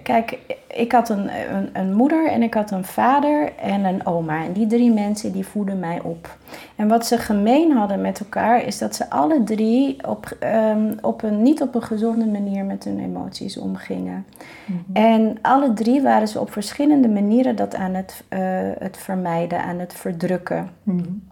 kijk, 0.02 0.38
ik 0.68 0.92
had 0.92 1.08
een, 1.08 1.30
een, 1.54 1.70
een, 1.72 1.94
moeder 1.94 2.30
en 2.30 2.42
ik 2.42 2.54
had 2.54 2.70
een 2.70 2.84
vader 2.84 3.52
en 3.56 3.84
een 3.84 4.06
oma. 4.06 4.44
En 4.44 4.52
die 4.52 4.66
drie 4.66 4.92
mensen 4.92 5.32
die 5.32 5.46
voeden 5.46 5.78
mij 5.78 6.00
op. 6.02 6.36
En 6.76 6.88
wat 6.88 7.06
ze 7.06 7.18
gemeen 7.18 7.72
hadden 7.72 8.00
met 8.00 8.20
elkaar 8.20 8.64
is 8.66 8.78
dat 8.78 8.94
ze 8.94 9.10
alle 9.10 9.42
drie 9.44 10.08
op, 10.08 10.36
um, 10.70 10.94
op 11.00 11.22
een, 11.22 11.42
niet 11.42 11.62
op 11.62 11.74
een 11.74 11.82
gezonde 11.82 12.26
manier 12.26 12.64
met 12.64 12.84
hun 12.84 13.00
emoties 13.00 13.58
omgingen. 13.58 14.26
Mhm. 14.66 14.78
En 14.92 15.38
alle 15.42 15.72
drie 15.72 16.02
waren 16.02 16.28
ze 16.28 16.40
op 16.40 16.52
verschillende 16.52 17.08
manieren 17.08 17.56
dat 17.56 17.74
aan 17.74 17.94
het, 17.94 18.24
uh, 18.28 18.40
het 18.78 18.96
vermijden, 18.96 19.62
aan 19.62 19.78
het 19.78 19.94
verdrukken. 19.94 20.70
Mm 20.82 21.22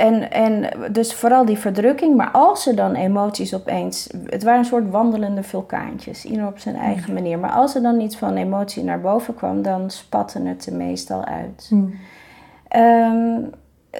en, 0.00 0.30
en 0.30 0.68
dus 0.92 1.14
vooral 1.14 1.44
die 1.44 1.58
verdrukking, 1.58 2.16
maar 2.16 2.30
als 2.30 2.62
ze 2.62 2.74
dan 2.74 2.94
emoties 2.94 3.54
opeens. 3.54 4.08
Het 4.26 4.42
waren 4.42 4.58
een 4.58 4.64
soort 4.64 4.90
wandelende 4.90 5.42
vulkaantjes, 5.42 6.24
ieder 6.24 6.46
op 6.46 6.58
zijn 6.58 6.76
eigen 6.76 7.14
manier. 7.14 7.38
Maar 7.38 7.50
als 7.50 7.74
er 7.74 7.82
dan 7.82 8.00
iets 8.00 8.16
van 8.16 8.36
emotie 8.36 8.84
naar 8.84 9.00
boven 9.00 9.34
kwam, 9.34 9.62
dan 9.62 9.90
spatte 9.90 10.40
het 10.42 10.66
er 10.66 10.74
meestal 10.74 11.24
uit. 11.24 11.66
Hmm. 11.68 11.94
Ehm, 12.68 13.40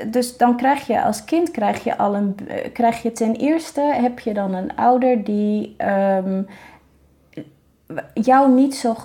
dus 0.07 0.37
dan 0.37 0.57
krijg 0.57 0.87
je 0.87 1.03
als 1.03 1.25
kind 1.25 1.51
krijg 1.51 1.85
je 1.85 1.99
al 1.99 2.15
een. 2.15 2.37
Krijg 2.73 3.03
je 3.03 3.13
ten 3.13 3.35
eerste 3.35 3.81
heb 3.81 4.19
je 4.19 4.35
dan 4.35 4.55
een 4.55 4.77
ouder 4.77 5.25
die. 5.25 5.75
Ehm, 5.77 6.43
jou 8.15 8.53
niet 8.53 8.75
zo, 8.75 8.97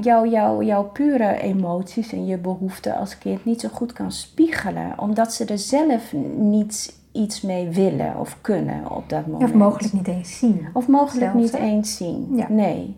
jou, 0.00 0.28
jou, 0.28 0.64
jouw 0.64 0.84
pure 0.84 1.40
emoties 1.40 2.12
en 2.12 2.26
je 2.26 2.38
behoeften 2.38 2.96
als 2.96 3.18
kind 3.18 3.44
niet 3.44 3.60
zo 3.60 3.68
goed 3.72 3.92
kan 3.92 4.12
spiegelen, 4.12 4.98
omdat 4.98 5.32
ze 5.32 5.44
er 5.44 5.58
zelf 5.58 6.12
niet 6.36 7.00
iets 7.12 7.40
mee 7.40 7.68
willen 7.68 8.18
of 8.18 8.36
kunnen 8.40 8.90
op 8.90 9.08
dat 9.08 9.26
moment. 9.26 9.50
Of 9.50 9.56
mogelijk 9.56 9.92
niet 9.92 10.08
eens 10.08 10.38
zien. 10.38 10.66
Of 10.72 10.88
mogelijk 10.88 11.34
niet 11.34 11.54
eens 11.54 11.96
zien. 11.96 12.44
Nee. 12.48 12.96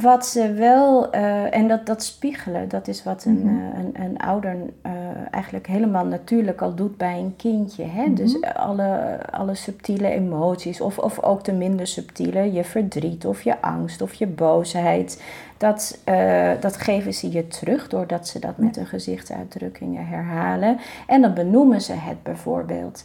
Wat 0.00 0.26
ze 0.26 0.52
wel, 0.52 1.14
uh, 1.14 1.54
en 1.54 1.68
dat, 1.68 1.86
dat 1.86 2.02
spiegelen, 2.02 2.68
dat 2.68 2.88
is 2.88 3.02
wat 3.02 3.24
een, 3.24 3.40
mm 3.42 3.60
een, 3.74 4.02
een 4.02 4.18
ouder 4.18 4.56
uh, 4.86 4.92
eigenlijk 5.30 5.66
helemaal 5.66 6.06
natuurlijk 6.06 6.62
al 6.62 6.74
doet 6.74 6.96
bij 6.96 7.18
een 7.18 7.34
kindje. 7.36 7.84
Hè? 7.84 8.02
Mhm. 8.02 8.14
Dus 8.14 8.42
alle, 8.42 9.18
alle 9.30 9.54
subtiele 9.54 10.08
emoties, 10.08 10.80
of, 10.80 10.98
of 10.98 11.22
ook 11.22 11.44
de 11.44 11.52
minder 11.52 11.86
subtiele, 11.86 12.52
je 12.52 12.64
verdriet 12.64 13.26
of 13.26 13.42
je 13.42 13.60
angst 13.60 14.02
of 14.02 14.14
je 14.14 14.26
boosheid, 14.26 15.22
dat, 15.56 15.98
uh, 16.08 16.50
dat 16.60 16.76
geven 16.76 17.14
ze 17.14 17.32
je 17.32 17.48
terug 17.48 17.88
doordat 17.88 18.28
ze 18.28 18.38
dat 18.38 18.56
met 18.56 18.76
hun 18.76 18.86
gezichtsuitdrukkingen 18.86 20.06
herhalen. 20.06 20.78
En 21.06 21.20
dan 21.22 21.34
benoemen 21.34 21.80
ze 21.80 21.92
het 21.92 22.22
bijvoorbeeld. 22.22 23.04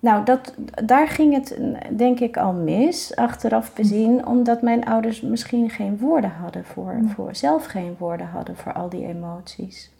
Nou, 0.00 0.24
dat, 0.24 0.54
daar 0.84 1.08
ging 1.08 1.34
het 1.34 1.58
denk 1.90 2.20
ik 2.20 2.36
al 2.36 2.52
mis, 2.52 3.16
achteraf 3.16 3.74
bezien, 3.74 4.26
omdat 4.26 4.62
mijn 4.62 4.84
ouders 4.84 5.20
misschien 5.20 5.70
geen 5.70 5.98
woorden 5.98 6.32
hadden 6.42 6.64
voor, 6.64 7.00
voor 7.14 7.34
zelf 7.34 7.64
geen 7.64 7.96
woorden 7.98 8.26
hadden 8.26 8.56
voor 8.56 8.72
al 8.72 8.88
die 8.88 9.06
emoties. 9.06 9.90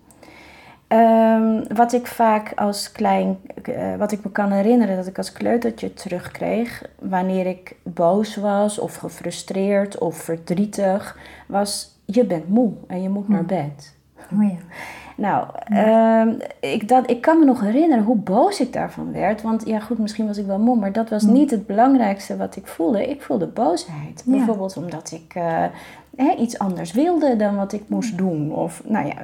Um, 0.88 1.76
wat 1.76 1.92
ik 1.92 2.06
vaak 2.06 2.52
als 2.54 2.92
klein, 2.92 3.38
uh, 3.68 3.94
wat 3.96 4.12
ik 4.12 4.24
me 4.24 4.30
kan 4.30 4.50
herinneren 4.50 4.96
dat 4.96 5.06
ik 5.06 5.16
als 5.16 5.32
kleutertje 5.32 5.94
terugkreeg, 5.94 6.90
wanneer 6.98 7.46
ik 7.46 7.76
boos 7.82 8.36
was 8.36 8.78
of 8.78 8.94
gefrustreerd 8.96 9.98
of 9.98 10.16
verdrietig, 10.16 11.18
was 11.46 12.00
je 12.04 12.24
bent 12.24 12.48
moe 12.48 12.72
en 12.86 13.02
je 13.02 13.08
moet 13.08 13.28
naar 13.28 13.44
bed. 13.44 13.96
Oh 14.32 14.42
ja. 14.42 14.56
Nou, 15.18 15.46
ehm, 15.64 16.28
ik, 16.60 16.88
dat, 16.88 17.10
ik 17.10 17.20
kan 17.20 17.38
me 17.38 17.44
nog 17.44 17.60
herinneren 17.60 18.04
hoe 18.04 18.16
boos 18.16 18.60
ik 18.60 18.72
daarvan 18.72 19.12
werd. 19.12 19.42
Want 19.42 19.66
ja, 19.66 19.78
goed, 19.78 19.98
misschien 19.98 20.26
was 20.26 20.38
ik 20.38 20.46
wel 20.46 20.58
moe, 20.58 20.76
maar 20.76 20.92
dat 20.92 21.08
was 21.08 21.22
niet 21.22 21.50
het 21.50 21.66
belangrijkste 21.66 22.36
wat 22.36 22.56
ik 22.56 22.66
voelde. 22.66 23.10
Ik 23.10 23.22
voelde 23.22 23.46
boosheid. 23.46 24.22
Bijvoorbeeld 24.24 24.76
omdat 24.76 25.10
ik 25.10 25.34
uh, 25.36 26.40
iets 26.40 26.58
anders 26.58 26.92
wilde 26.92 27.36
dan 27.36 27.56
wat 27.56 27.72
ik 27.72 27.82
moest 27.86 28.18
doen. 28.18 28.54
Of, 28.54 28.82
nou 28.84 29.06
ja, 29.06 29.14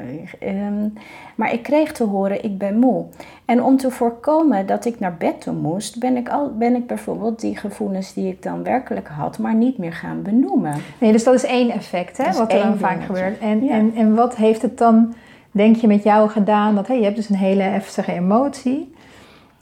um, 0.49 0.93
maar 1.35 1.53
ik 1.53 1.63
kreeg 1.63 1.93
te 1.93 2.05
horen, 2.05 2.45
ik 2.45 2.59
ben 2.59 2.79
moe. 2.79 3.05
En 3.45 3.63
om 3.63 3.77
te 3.77 3.91
voorkomen 3.91 4.67
dat 4.67 4.85
ik 4.85 5.01
naar 5.01 5.17
bed 5.17 5.41
toe 5.41 5.55
moest, 5.55 5.99
ben 5.99 6.17
ik, 6.17 6.29
al, 6.29 6.53
ben 6.59 6.75
ik 6.75 6.87
bijvoorbeeld 6.87 7.41
die 7.41 7.57
gevoelens 7.57 8.15
die 8.15 8.29
ik 8.29 8.43
dan 8.43 8.63
werkelijk 8.63 9.09
had, 9.09 9.39
maar 9.39 9.55
niet 9.55 9.79
meer 9.79 9.93
gaan 9.93 10.23
benoemen. 10.23 10.75
Nee, 10.99 11.13
dus 11.13 11.25
dat 11.25 11.35
is 11.35 11.45
één 11.45 11.71
effect, 11.71 12.17
hè, 12.17 12.33
wat 12.33 12.53
er 12.53 12.59
dan 12.59 12.79
vaak 12.79 13.03
gebeurt. 13.03 13.39
En, 13.39 13.69
en, 13.69 13.93
en 13.95 14.15
wat 14.15 14.37
heeft 14.37 14.63
het 14.63 14.79
dan 14.79 15.15
denk 15.55 15.77
je 15.77 15.87
met 15.87 16.03
jou 16.03 16.29
gedaan 16.31 16.75
dat 16.75 16.87
hey, 16.87 16.97
je 16.97 17.05
hebt 17.05 17.17
dus 17.17 17.29
een 17.29 17.37
hele 17.37 17.63
heftige 17.63 18.13
emotie 18.13 18.95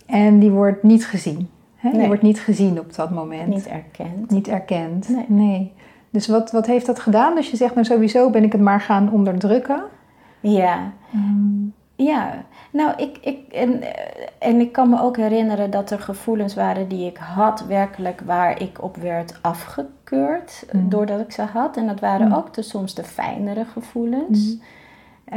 en 0.06 0.38
die 0.38 0.50
wordt 0.50 0.82
niet 0.82 1.06
gezien. 1.06 1.48
Hè? 1.76 1.90
Die 1.90 2.06
wordt 2.06 2.22
niet 2.22 2.40
gezien 2.40 2.78
op 2.78 2.94
dat 2.94 3.10
moment. 3.10 3.46
Niet 3.46 3.66
erkend. 3.66 4.30
Niet 4.30 4.48
erkend. 4.48 5.08
Nee. 5.08 5.24
nee. 5.28 5.72
Dus 6.10 6.26
wat, 6.26 6.50
wat 6.50 6.66
heeft 6.66 6.86
dat 6.86 7.00
gedaan? 7.00 7.34
Dus 7.34 7.50
je 7.50 7.56
zegt 7.56 7.74
nou 7.74 7.86
sowieso 7.86 8.30
ben 8.30 8.44
ik 8.44 8.52
het 8.52 8.60
maar 8.60 8.80
gaan 8.80 9.12
onderdrukken. 9.12 9.82
Ja. 10.40 10.92
Um. 11.14 11.74
Ja, 11.94 12.44
nou 12.70 12.92
ik, 12.96 13.18
ik 13.20 13.52
en, 13.52 13.80
en 14.38 14.60
ik 14.60 14.72
kan 14.72 14.88
me 14.88 15.00
ook 15.00 15.16
herinneren 15.16 15.70
dat 15.70 15.90
er 15.90 15.98
gevoelens 15.98 16.54
waren 16.54 16.88
die 16.88 17.06
ik 17.06 17.16
had 17.16 17.64
werkelijk 17.66 18.20
waar 18.24 18.60
ik 18.60 18.82
op 18.82 18.96
werd 18.96 19.38
afgekeurd 19.42 20.64
mm. 20.72 20.88
doordat 20.88 21.20
ik 21.20 21.32
ze 21.32 21.42
had. 21.42 21.76
En 21.76 21.86
dat 21.86 22.00
waren 22.00 22.26
mm. 22.26 22.34
ook 22.34 22.54
de, 22.54 22.62
soms 22.62 22.94
de 22.94 23.04
fijnere 23.04 23.64
gevoelens. 23.64 24.52
Mm 24.54 24.60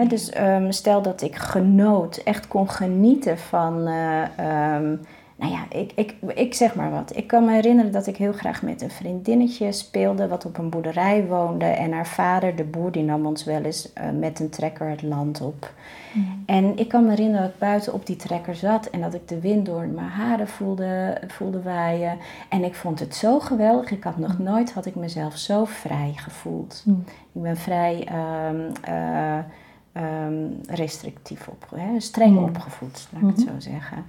dus 0.04 0.30
ehm, 0.30 0.72
stel 0.72 1.02
dat 1.02 1.22
ik 1.22 1.36
genoot, 1.36 2.18
echt 2.18 2.48
kon 2.48 2.70
genieten 2.70 3.38
van, 3.38 3.88
uh, 3.88 4.22
um, 4.76 5.00
nou 5.38 5.52
ja, 5.52 5.66
ik, 5.70 5.92
ik, 5.96 6.16
ik 6.36 6.54
zeg 6.54 6.76
maar 6.76 6.92
wat. 6.92 7.16
Ik 7.16 7.28
kan 7.28 7.46
me 7.46 7.52
herinneren 7.52 7.92
dat 7.92 8.08
ik 8.08 8.18
heel 8.18 8.34
graag 8.34 8.62
met 8.62 8.82
een 8.82 8.92
vriendinnetje 8.92 9.72
speelde, 9.72 10.28
wat 10.28 10.46
op 10.46 10.58
een 10.58 10.70
boerderij 10.70 11.26
woonde. 11.26 11.66
En 11.66 11.92
haar 11.92 12.08
vader, 12.08 12.56
de 12.56 12.64
boer, 12.64 12.92
die 12.92 13.04
nam 13.04 13.26
ons 13.26 13.44
wel 13.44 13.62
eens 13.62 13.94
uh, 13.98 14.20
met 14.20 14.40
een 14.40 14.50
trekker 14.50 14.90
het 14.90 15.02
land 15.02 15.42
op. 15.42 15.74
Mm. 16.14 16.44
En 16.46 16.78
ik 16.78 16.88
kan 16.88 17.04
me 17.04 17.10
herinneren 17.10 17.42
dat 17.42 17.52
ik 17.52 17.60
buiten 17.60 17.94
op 17.94 18.06
die 18.06 18.16
trekker 18.16 18.56
zat 18.56 18.86
en 18.86 19.02
dat 19.02 19.14
ik 19.14 19.28
de 19.28 19.40
wind 19.40 19.66
door 19.66 19.88
mijn 19.88 20.08
haren 20.08 20.48
voelde, 20.48 21.18
voelde 21.28 21.62
waaien. 21.62 22.18
En 22.50 22.64
ik 22.64 22.76
vond 22.76 23.00
het 23.00 23.16
zo 23.16 23.40
geweldig. 23.40 23.92
Ik 23.92 24.04
had 24.04 24.18
nog 24.18 24.40
nooit, 24.40 24.74
had 24.74 24.86
ik 24.86 24.96
mezelf 24.96 25.38
zo 25.38 25.66
vrij 25.66 26.14
gevoeld. 26.16 26.84
Mm. 26.86 27.04
Ik 27.34 27.42
ben 27.42 27.58
vrij... 27.58 28.08
Um, 28.50 28.72
uh, 28.90 29.38
um, 29.98 30.60
restrictief 30.68 31.48
op, 31.48 31.66
hè, 31.76 32.00
streng 32.00 32.38
opgevoed, 32.38 33.08
laat 33.14 33.22
ik 33.22 33.28
het 33.28 33.46
mhm. 33.46 33.54
zo 33.54 33.60
zeggen. 33.60 34.06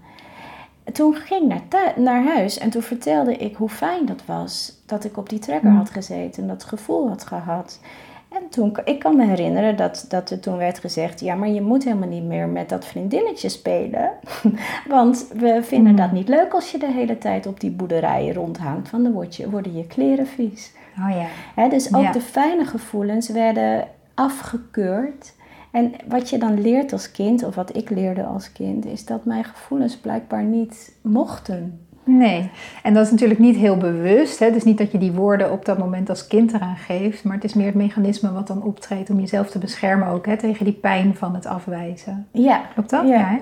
Toen 0.93 1.15
ging 1.15 1.55
ik 1.55 1.63
naar, 1.71 1.93
naar 1.97 2.25
huis 2.25 2.59
en 2.59 2.71
toen 2.71 2.83
vertelde 2.83 3.37
ik 3.37 3.57
hoe 3.57 3.69
fijn 3.69 4.07
dat 4.07 4.25
was 4.25 4.83
dat 4.87 5.05
ik 5.05 5.17
op 5.17 5.29
die 5.29 5.39
trekker 5.39 5.71
had 5.71 5.91
gezeten 5.91 6.43
en 6.43 6.49
dat 6.49 6.65
gevoel 6.65 7.09
had 7.09 7.27
gehad. 7.27 7.81
En 8.29 8.49
toen, 8.51 8.77
ik 8.85 8.99
kan 8.99 9.17
me 9.17 9.27
herinneren 9.27 9.77
dat, 9.77 10.05
dat 10.09 10.31
er 10.31 10.41
toen 10.41 10.57
werd 10.57 10.79
gezegd: 10.79 11.21
ja, 11.21 11.35
maar 11.35 11.49
je 11.49 11.61
moet 11.61 11.85
helemaal 11.85 12.09
niet 12.09 12.25
meer 12.25 12.49
met 12.49 12.69
dat 12.69 12.85
vriendinnetje 12.85 13.49
spelen. 13.49 14.11
Want 14.89 15.29
we 15.35 15.61
vinden 15.63 15.97
dat 15.97 16.13
niet 16.13 16.29
leuk 16.29 16.53
als 16.53 16.71
je 16.71 16.79
de 16.79 16.93
hele 16.93 17.19
tijd 17.19 17.47
op 17.47 17.61
die 17.61 17.71
boerderijen 17.71 18.35
rondhangt, 18.35 18.91
want 18.91 19.03
dan 19.05 19.13
word 19.13 19.37
je, 19.37 19.51
worden 19.51 19.77
je 19.77 19.87
kleren 19.87 20.27
vies. 20.27 20.73
Oh 20.99 21.29
ja. 21.55 21.69
dus 21.69 21.95
ook 21.95 22.13
de 22.13 22.21
fijne 22.21 22.65
gevoelens 22.65 23.29
werden 23.29 23.89
afgekeurd 24.15 25.35
en 25.77 25.93
wat 26.09 26.31
je 26.31 26.39
dan 26.39 26.61
leert 26.61 26.93
als 26.93 27.11
kind, 27.11 27.45
of 27.45 27.55
wat 27.55 27.77
ik 27.77 27.91
leerde 27.91 28.25
als 28.25 28.53
kind, 28.53 28.87
is 28.87 29.05
dat 29.05 29.25
mijn 29.25 29.45
gevoelens 29.45 29.97
blijkbaar 29.97 30.45
niet 30.45 30.93
mochten. 31.01 31.81
Nee, 32.05 32.51
en 32.83 32.95
dat 32.95 33.05
is 33.05 33.11
natuurlijk 33.11 33.41
niet 33.41 33.57
heel 33.57 33.77
bewust. 33.77 34.39
Hè? 34.39 34.51
Dus 34.51 34.65
niet 34.65 34.79
dat 34.79 34.93
je 34.93 34.99
die 34.99 35.13
woorden 35.13 35.53
op 35.53 35.65
dat 35.65 35.79
moment 35.79 36.09
als 36.09 36.27
kind 36.27 36.53
eraan 36.53 36.77
geeft, 36.77 37.25
maar 37.25 37.35
het 37.35 37.45
is 37.45 37.55
meer 37.55 37.67
het 37.67 37.75
mechanisme 37.75 38.33
wat 38.33 38.47
dan 38.47 38.63
optreedt 38.63 39.11
om 39.11 39.21
jezelf 39.21 39.51
te 39.51 39.59
beschermen 39.59 40.09
ook 40.09 40.27
hè? 40.27 40.37
tegen 40.37 40.65
die 40.65 40.75
pijn 40.75 41.15
van 41.15 41.35
het 41.35 41.47
afwijzen. 41.47 42.27
Ja. 42.31 42.61
Klopt 42.75 42.91
dat? 42.91 43.09
Ja. 43.09 43.39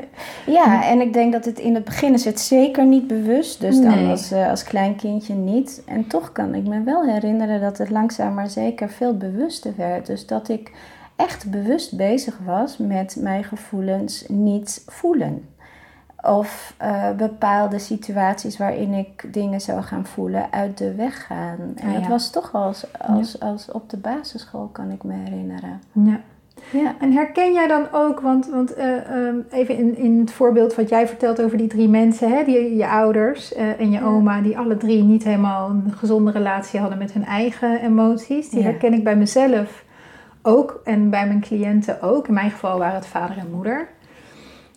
Ja, 0.47 0.53
ja, 0.53 0.88
en 0.88 1.00
ik 1.00 1.12
denk 1.12 1.33
dat 1.33 1.45
het 1.45 1.59
in 1.59 1.75
het 1.75 1.85
begin 1.85 2.12
is 2.12 2.25
het 2.25 2.41
zeker 2.41 2.87
niet 2.87 3.07
bewust, 3.07 3.61
dus 3.61 3.81
dan 3.81 4.09
als, 4.09 4.33
uh, 4.33 4.50
als 4.50 4.64
klein 4.64 4.97
kindje 4.97 5.35
niet. 5.35 5.83
En 5.87 6.07
toch 6.07 6.33
kan 6.33 6.55
ik 6.55 6.67
me 6.67 6.83
wel 6.83 7.05
herinneren 7.05 7.61
dat 7.61 7.79
het 7.79 7.91
langzaam 7.91 8.35
maar 8.35 8.50
zeker 8.50 8.88
veel 8.88 9.17
bewuster 9.17 9.73
werd. 9.76 10.07
Dus 10.07 10.26
dat 10.26 10.49
ik 10.49 10.73
echt 11.16 11.50
bewust 11.50 11.97
bezig 11.97 12.38
was 12.44 12.76
met 12.76 13.16
mijn 13.21 13.44
gevoelens 13.44 14.25
niet 14.28 14.83
voelen. 14.87 15.49
Of 16.23 16.75
uh, 16.83 17.11
bepaalde 17.11 17.78
situaties 17.78 18.56
waarin 18.59 18.92
ik 18.92 19.33
dingen 19.33 19.61
zou 19.61 19.83
gaan 19.83 20.06
voelen 20.06 20.52
uit 20.52 20.78
de 20.78 20.94
weg 20.94 21.26
gaan. 21.26 21.59
En 21.76 21.92
dat 21.92 22.06
was 22.06 22.30
toch 22.30 22.52
als, 22.54 22.87
als, 22.99 23.40
als 23.40 23.71
op 23.73 23.90
de 23.90 23.97
basisschool, 23.97 24.66
kan 24.73 24.90
ik 24.90 25.02
me 25.04 25.12
herinneren. 25.14 25.80
Ja. 25.92 26.21
Ja. 26.71 26.94
En 27.00 27.12
herken 27.12 27.52
jij 27.52 27.66
dan 27.66 27.87
ook, 27.92 28.21
want, 28.21 28.47
want 28.47 28.75
eh, 28.75 29.11
ehm, 29.11 29.37
even 29.50 29.76
in, 29.76 29.97
in 29.97 30.18
het 30.21 30.33
voorbeeld 30.33 30.75
wat 30.75 30.88
jij 30.88 31.06
vertelt 31.09 31.42
over 31.42 31.59
die 31.59 31.66
drie 31.66 31.88
mensen, 31.88 32.30
hè, 32.30 32.44
die, 32.44 32.76
je 32.76 32.88
ouders 32.88 33.54
eh, 33.54 33.80
en 33.80 33.90
je 33.90 33.99
Ja. 33.99 34.04
oma, 34.04 34.40
die 34.40 34.59
alle 34.59 34.76
drie 34.76 35.02
niet 35.02 35.25
helemaal 35.25 35.71
een 35.71 35.92
gezonde 35.97 36.30
relatie 36.30 36.80
hadden 36.80 36.99
met 36.99 37.12
hun 37.12 37.25
eigen 37.25 37.80
emoties, 37.80 38.50
die 38.50 38.59
Ja. 38.59 38.64
herken 38.64 38.92
ik 38.92 39.04
bij 39.04 39.16
mezelf 39.16 39.84
ook 40.47 40.81
en 40.85 41.11
bij 41.11 41.27
mijn 41.27 41.41
cliënten 41.41 42.03
ook. 42.03 42.29
In 42.29 42.35
mijn 42.35 42.51
geval 42.51 42.79
waren 42.79 42.95
het 42.95 43.07
vader 43.07 43.39
en 43.39 43.51
moeder. 43.51 43.89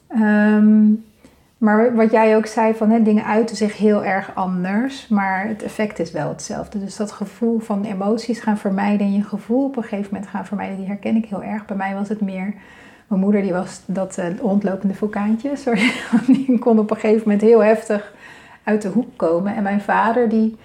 Ehm, 0.08 0.90
maar 1.58 1.96
wat 1.96 2.12
jij 2.12 2.36
ook 2.36 2.46
zei, 2.46 2.74
van 2.74 2.90
hè, 2.90 3.02
dingen 3.02 3.26
uiten 3.26 3.56
zich 3.56 3.78
heel 3.78 4.04
erg 4.04 4.32
anders, 4.36 5.08
maar 5.08 5.48
het 5.48 5.64
effect 5.64 6.00
is 6.00 6.12
wel 6.12 6.30
hetzelfde. 6.30 6.80
Dus 6.80 6.96
dat 6.96 7.12
gevoel 7.12 7.60
van 7.60 7.84
emoties 7.84 8.40
gaan 8.40 8.58
vermijden 8.58 9.08
en 9.08 9.14
je 9.14 9.24
gevoel 9.24 9.66
op 9.66 9.78
een 9.78 9.84
gegeven 9.84 10.14
moment 10.14 10.30
gaan 10.32 10.46
vermijden, 10.46 10.78
die 10.78 10.88
herken 10.88 11.16
ik 11.16 11.26
heel 11.26 11.44
erg. 11.44 11.66
Bij 11.66 11.78
mij 11.78 11.94
was 11.94 12.10
het 12.10 12.22
meer, 12.22 12.54
mijn 13.08 13.22
moeder 13.22 13.42
die 13.42 13.54
was 13.54 13.82
dat 13.86 14.18
eh, 14.18 14.38
rondlopende 14.38 14.94
vulkaantje, 14.94 15.56
sorry, 15.66 15.92
die 16.28 16.60
kon 16.60 16.80
op 16.80 16.92
een 16.92 16.98
gegeven 16.98 17.24
moment 17.24 17.42
heel 17.42 17.64
heftig 17.64 18.14
uit 18.64 18.82
de 18.82 18.90
hoek 18.90 19.10
komen. 19.16 19.56
En 19.56 19.64
mijn 19.64 19.82
vader 19.82 20.30
die, 20.30 20.58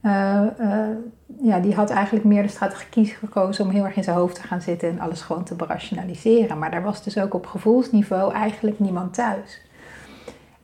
eh, 0.00 0.46
eh, 0.58 0.96
ja, 1.42 1.58
die 1.58 1.74
had 1.74 1.90
eigenlijk 1.90 2.24
meer 2.24 2.42
de 2.42 2.48
strategie 2.48 3.06
gekozen 3.06 3.64
om 3.64 3.70
heel 3.70 3.84
erg 3.84 3.96
in 3.96 4.04
zijn 4.04 4.16
hoofd 4.16 4.34
te 4.34 4.42
gaan 4.42 4.60
zitten 4.60 4.88
en 4.88 5.00
alles 5.00 5.20
gewoon 5.20 5.44
te 5.44 5.54
berationaliseren. 5.54 6.58
Maar 6.58 6.70
daar 6.70 6.82
was 6.82 7.04
dus 7.04 7.18
ook 7.18 7.34
op 7.34 7.46
gevoelsniveau 7.46 8.32
eigenlijk 8.32 8.78
niemand 8.78 9.14
thuis. 9.14 9.60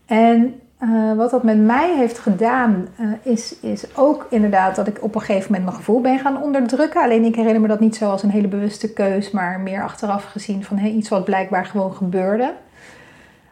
En 0.06 0.60
eh, 0.78 1.16
wat 1.16 1.30
dat 1.30 1.42
met 1.42 1.58
mij 1.58 1.96
heeft 1.96 2.18
gedaan, 2.18 2.88
is, 3.22 3.60
is 3.60 3.96
ook 3.96 4.26
inderdaad 4.30 4.76
dat 4.76 4.86
ik 4.86 5.02
op 5.02 5.14
een 5.14 5.20
gegeven 5.20 5.46
moment 5.46 5.64
mijn 5.64 5.76
gevoel 5.76 6.00
ben 6.00 6.18
gaan 6.18 6.42
onderdrukken. 6.42 7.02
Alleen 7.02 7.24
ik 7.24 7.34
herinner 7.34 7.60
me 7.60 7.68
dat 7.68 7.80
niet 7.80 7.96
zo 7.96 8.10
als 8.10 8.22
een 8.22 8.30
hele 8.30 8.48
bewuste 8.48 8.92
keus, 8.92 9.30
maar 9.30 9.60
meer 9.60 9.82
achteraf 9.82 10.24
gezien 10.24 10.64
van 10.64 10.78
iets 10.78 11.08
wat 11.08 11.24
blijkbaar 11.24 11.66
gewoon 11.66 11.94
gebeurde. 11.94 12.54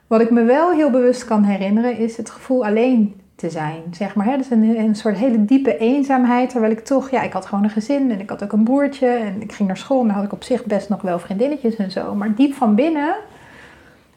Wat 0.06 0.20
ik 0.20 0.30
me 0.30 0.42
wel 0.42 0.70
heel 0.70 0.90
bewust 0.90 1.24
kan 1.24 1.42
herinneren, 1.42 1.96
is 1.98 2.16
het 2.16 2.30
gevoel 2.30 2.64
alleen 2.64 3.20
te 3.36 3.50
zijn. 3.50 3.82
Zeg 3.90 4.14
maar, 4.14 4.26
hè? 4.26 4.36
Dus 4.36 4.50
een, 4.50 4.78
een 4.78 4.94
soort 4.94 5.16
hele 5.16 5.44
diepe 5.44 5.78
eenzaamheid. 5.78 6.50
Terwijl 6.50 6.72
ik 6.72 6.84
toch, 6.84 7.10
ja, 7.10 7.22
ik 7.22 7.32
had 7.32 7.46
gewoon 7.46 7.64
een 7.64 7.70
gezin 7.70 8.10
en 8.10 8.20
ik 8.20 8.30
had 8.30 8.42
ook 8.44 8.52
een 8.52 8.64
broertje 8.64 9.06
en 9.08 9.42
ik 9.42 9.52
ging 9.52 9.68
naar 9.68 9.76
school. 9.76 10.00
En 10.00 10.06
dan 10.06 10.16
had 10.16 10.24
ik 10.24 10.32
op 10.32 10.42
zich 10.42 10.64
best 10.64 10.88
nog 10.88 11.02
wel 11.02 11.18
vriendinnetjes 11.18 11.76
en 11.76 11.90
zo. 11.90 12.14
Maar 12.14 12.34
diep 12.34 12.54
van 12.54 12.74
binnen 12.74 13.14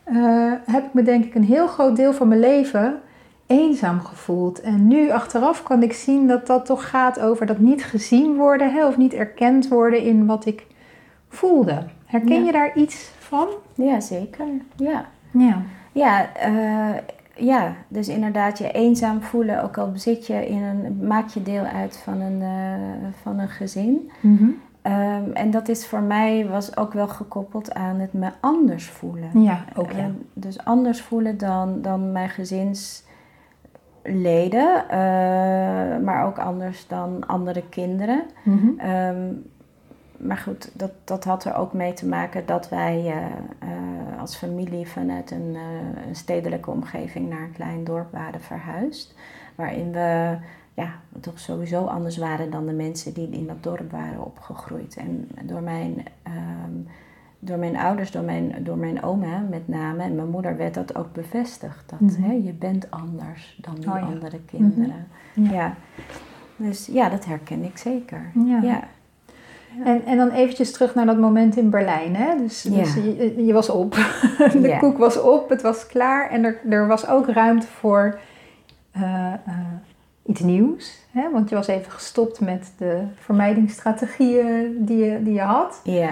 eh, 0.04 0.16
heb 0.66 0.86
ik 0.86 0.94
me 0.94 1.04
denk 1.04 1.26
ik 1.26 1.36
een 1.36 1.44
heel 1.44 1.68
groot 1.68 1.96
deel 1.96 2.14
van 2.14 2.28
mijn 2.28 2.40
leven 2.40 3.00
eenzaam 3.46 4.00
gevoeld. 4.00 4.62
En 4.62 4.88
nu 4.88 5.12
achteraf 5.12 5.64
kan 5.64 5.84
ik 5.84 5.94
zien 5.94 6.28
dat 6.28 6.48
dat 6.48 6.66
toch 6.66 6.90
gaat 6.90 7.20
over 7.20 7.46
dat 7.46 7.60
niet 7.60 7.84
gezien 7.84 8.36
worden 8.36 8.74
hè, 8.74 8.86
of 8.86 8.98
niet 8.98 9.14
erkend 9.14 9.68
worden 9.68 10.02
in 10.02 10.26
wat 10.26 10.46
ik 10.46 10.66
voelde. 11.30 11.84
Herken 12.06 12.40
Ja. 12.40 12.46
je 12.46 12.52
daar 12.52 12.78
iets 12.78 13.12
van? 13.20 13.48
ja, 13.76 14.00
zeker. 14.00 14.46
Ja. 14.76 15.06
Ja. 15.32 15.62
Ja, 15.92 16.34
eh, 16.36 16.90
ja, 17.38 17.76
dus 17.88 18.08
inderdaad 18.08 18.58
je 18.58 18.72
eenzaam 18.72 19.22
voelen, 19.22 19.64
ook 19.64 19.78
al 19.78 19.92
zit 19.94 20.28
je 20.28 20.48
in 20.48 20.64
een, 20.64 21.08
maak 21.08 21.28
je 21.28 21.44
deel 21.44 21.64
uit 21.64 21.98
van 21.98 22.22
een, 22.22 22.42
eh, 22.42 23.08
van 23.22 23.40
een 23.40 23.50
gezin. 23.50 24.12
Mhm. 24.20 24.50
Ehm, 24.82 25.32
en 25.34 25.52
dat 25.52 25.68
is 25.68 25.88
voor 25.88 26.02
mij 26.02 26.48
was 26.48 26.78
ook 26.78 26.94
wel 26.94 27.08
gekoppeld 27.08 27.74
aan 27.74 28.00
het 28.00 28.14
me 28.14 28.30
anders 28.40 28.90
voelen. 28.90 29.42
Ja, 29.42 29.66
ook 29.76 29.92
ja. 29.92 29.98
Eh, 29.98 30.06
dus 30.34 30.66
anders 30.66 31.02
voelen 31.02 31.38
dan, 31.38 31.82
dan 31.82 32.12
mijn 32.12 32.30
gezinsleden, 32.30 33.06
eh, 34.90 34.98
maar 36.04 36.26
ook 36.26 36.40
anders 36.40 36.88
dan 36.88 37.28
andere 37.28 37.64
kinderen. 37.70 38.24
Mhm. 38.44 38.80
Ehm, 38.80 39.26
maar 40.18 40.38
goed, 40.38 40.72
dat, 40.74 40.92
dat 41.04 41.24
had 41.24 41.46
er 41.46 41.56
ook 41.56 41.74
mee 41.74 41.94
te 41.94 42.08
maken 42.08 42.46
dat 42.46 42.70
wij 42.70 43.06
eh, 43.06 43.26
eh, 43.60 44.20
als 44.20 44.36
familie 44.36 44.88
vanuit 44.88 45.32
een, 45.32 45.56
eh, 45.56 46.08
een 46.08 46.16
stedelijke 46.16 46.72
omgeving 46.72 47.30
naar 47.30 47.42
een 47.42 47.52
klein 47.52 47.84
dorp 47.84 48.12
waren 48.12 48.42
verhuisd. 48.42 49.16
Waarin 49.56 49.92
we 49.92 50.38
ja, 50.74 50.92
toch 51.20 51.40
sowieso 51.40 51.86
anders 51.86 52.18
waren 52.18 52.52
dan 52.52 52.66
de 52.66 52.74
mensen 52.74 53.14
die 53.14 53.30
in 53.30 53.48
dat 53.48 53.64
dorp 53.64 53.92
waren 53.92 54.26
opgegroeid. 54.26 54.98
En 54.98 55.28
door 55.44 55.62
mijn, 55.62 56.04
ehm, 56.24 56.72
door 57.40 57.58
mijn 57.58 57.78
ouders, 57.78 58.12
door 58.12 58.24
mijn, 58.24 58.64
door 58.64 58.78
mijn 58.78 59.04
oma 59.04 59.40
met 59.50 59.68
name 59.68 60.04
en 60.04 60.16
mijn 60.16 60.30
moeder 60.30 60.58
werd 60.58 60.74
dat 60.74 60.96
ook 60.96 61.14
bevestigd. 61.14 61.90
Dat 61.90 62.00
Mhm. 62.00 62.22
hè, 62.22 62.32
je 62.32 62.54
bent 62.54 62.92
anders 62.92 63.60
dan 63.62 63.76
die 63.76 63.90
Oh 63.90 64.00
ja. 64.00 64.06
andere 64.06 64.40
kinderen. 64.46 65.08
Ja. 65.34 65.52
ja. 65.52 65.76
Dus 66.56 66.86
ja, 66.86 67.10
dat 67.10 67.26
herken 67.26 67.64
ik 67.64 67.78
zeker. 67.78 68.32
Ja. 68.46 68.62
ja. 68.62 68.84
En, 69.84 70.06
en 70.06 70.18
dan 70.18 70.30
eventjes 70.30 70.72
terug 70.72 70.96
naar 70.96 71.06
dat 71.06 71.18
moment 71.18 71.58
in 71.58 71.70
Berlijn. 71.70 72.16
Hè? 72.16 72.38
Dus, 72.38 72.64
Ja. 72.64 72.70
dus 72.78 72.94
je, 72.94 73.46
je 73.46 73.54
was 73.54 73.70
op. 73.70 73.92
De 74.52 74.60
Ja. 74.68 74.78
koek 74.78 74.98
was 74.98 75.20
op, 75.22 75.50
het 75.50 75.62
was 75.62 75.88
klaar. 75.88 76.30
En 76.30 76.44
er, 76.44 76.60
er 76.70 76.88
was 76.88 77.08
ook 77.08 77.28
ruimte 77.30 77.68
voor 77.68 78.20
eh, 78.92 79.34
eh, 79.34 79.40
iets 80.26 80.42
nieuws. 80.42 80.98
Hè? 81.12 81.32
Want 81.32 81.50
je 81.50 81.56
was 81.56 81.68
even 81.68 81.92
gestopt 81.92 82.40
met 82.40 82.72
de 82.78 83.02
vermijdingsstrategieën 83.20 84.76
die 84.86 84.98
je, 85.06 85.24
die 85.24 85.34
je 85.34 85.42
had. 85.42 85.82
Ja. 85.84 86.10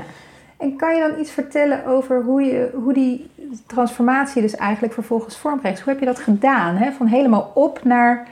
En 0.58 0.76
kan 0.76 0.96
je 0.96 1.08
dan 1.10 1.20
iets 1.20 1.32
vertellen 1.32 1.86
over 1.86 2.24
hoe, 2.24 2.42
je, 2.42 2.70
hoe 2.74 2.94
die 2.94 3.30
transformatie 3.66 4.42
dus 4.42 4.56
eigenlijk 4.56 4.94
vervolgens 4.94 5.38
vorm 5.38 5.60
kreeg? 5.60 5.82
Hoe 5.84 5.92
heb 5.94 6.00
je 6.00 6.06
dat 6.06 6.20
gedaan? 6.20 6.76
Hè? 6.76 6.92
Van 6.92 7.08
helemaal 7.08 7.52
op 7.54 7.84
naar 7.84 8.28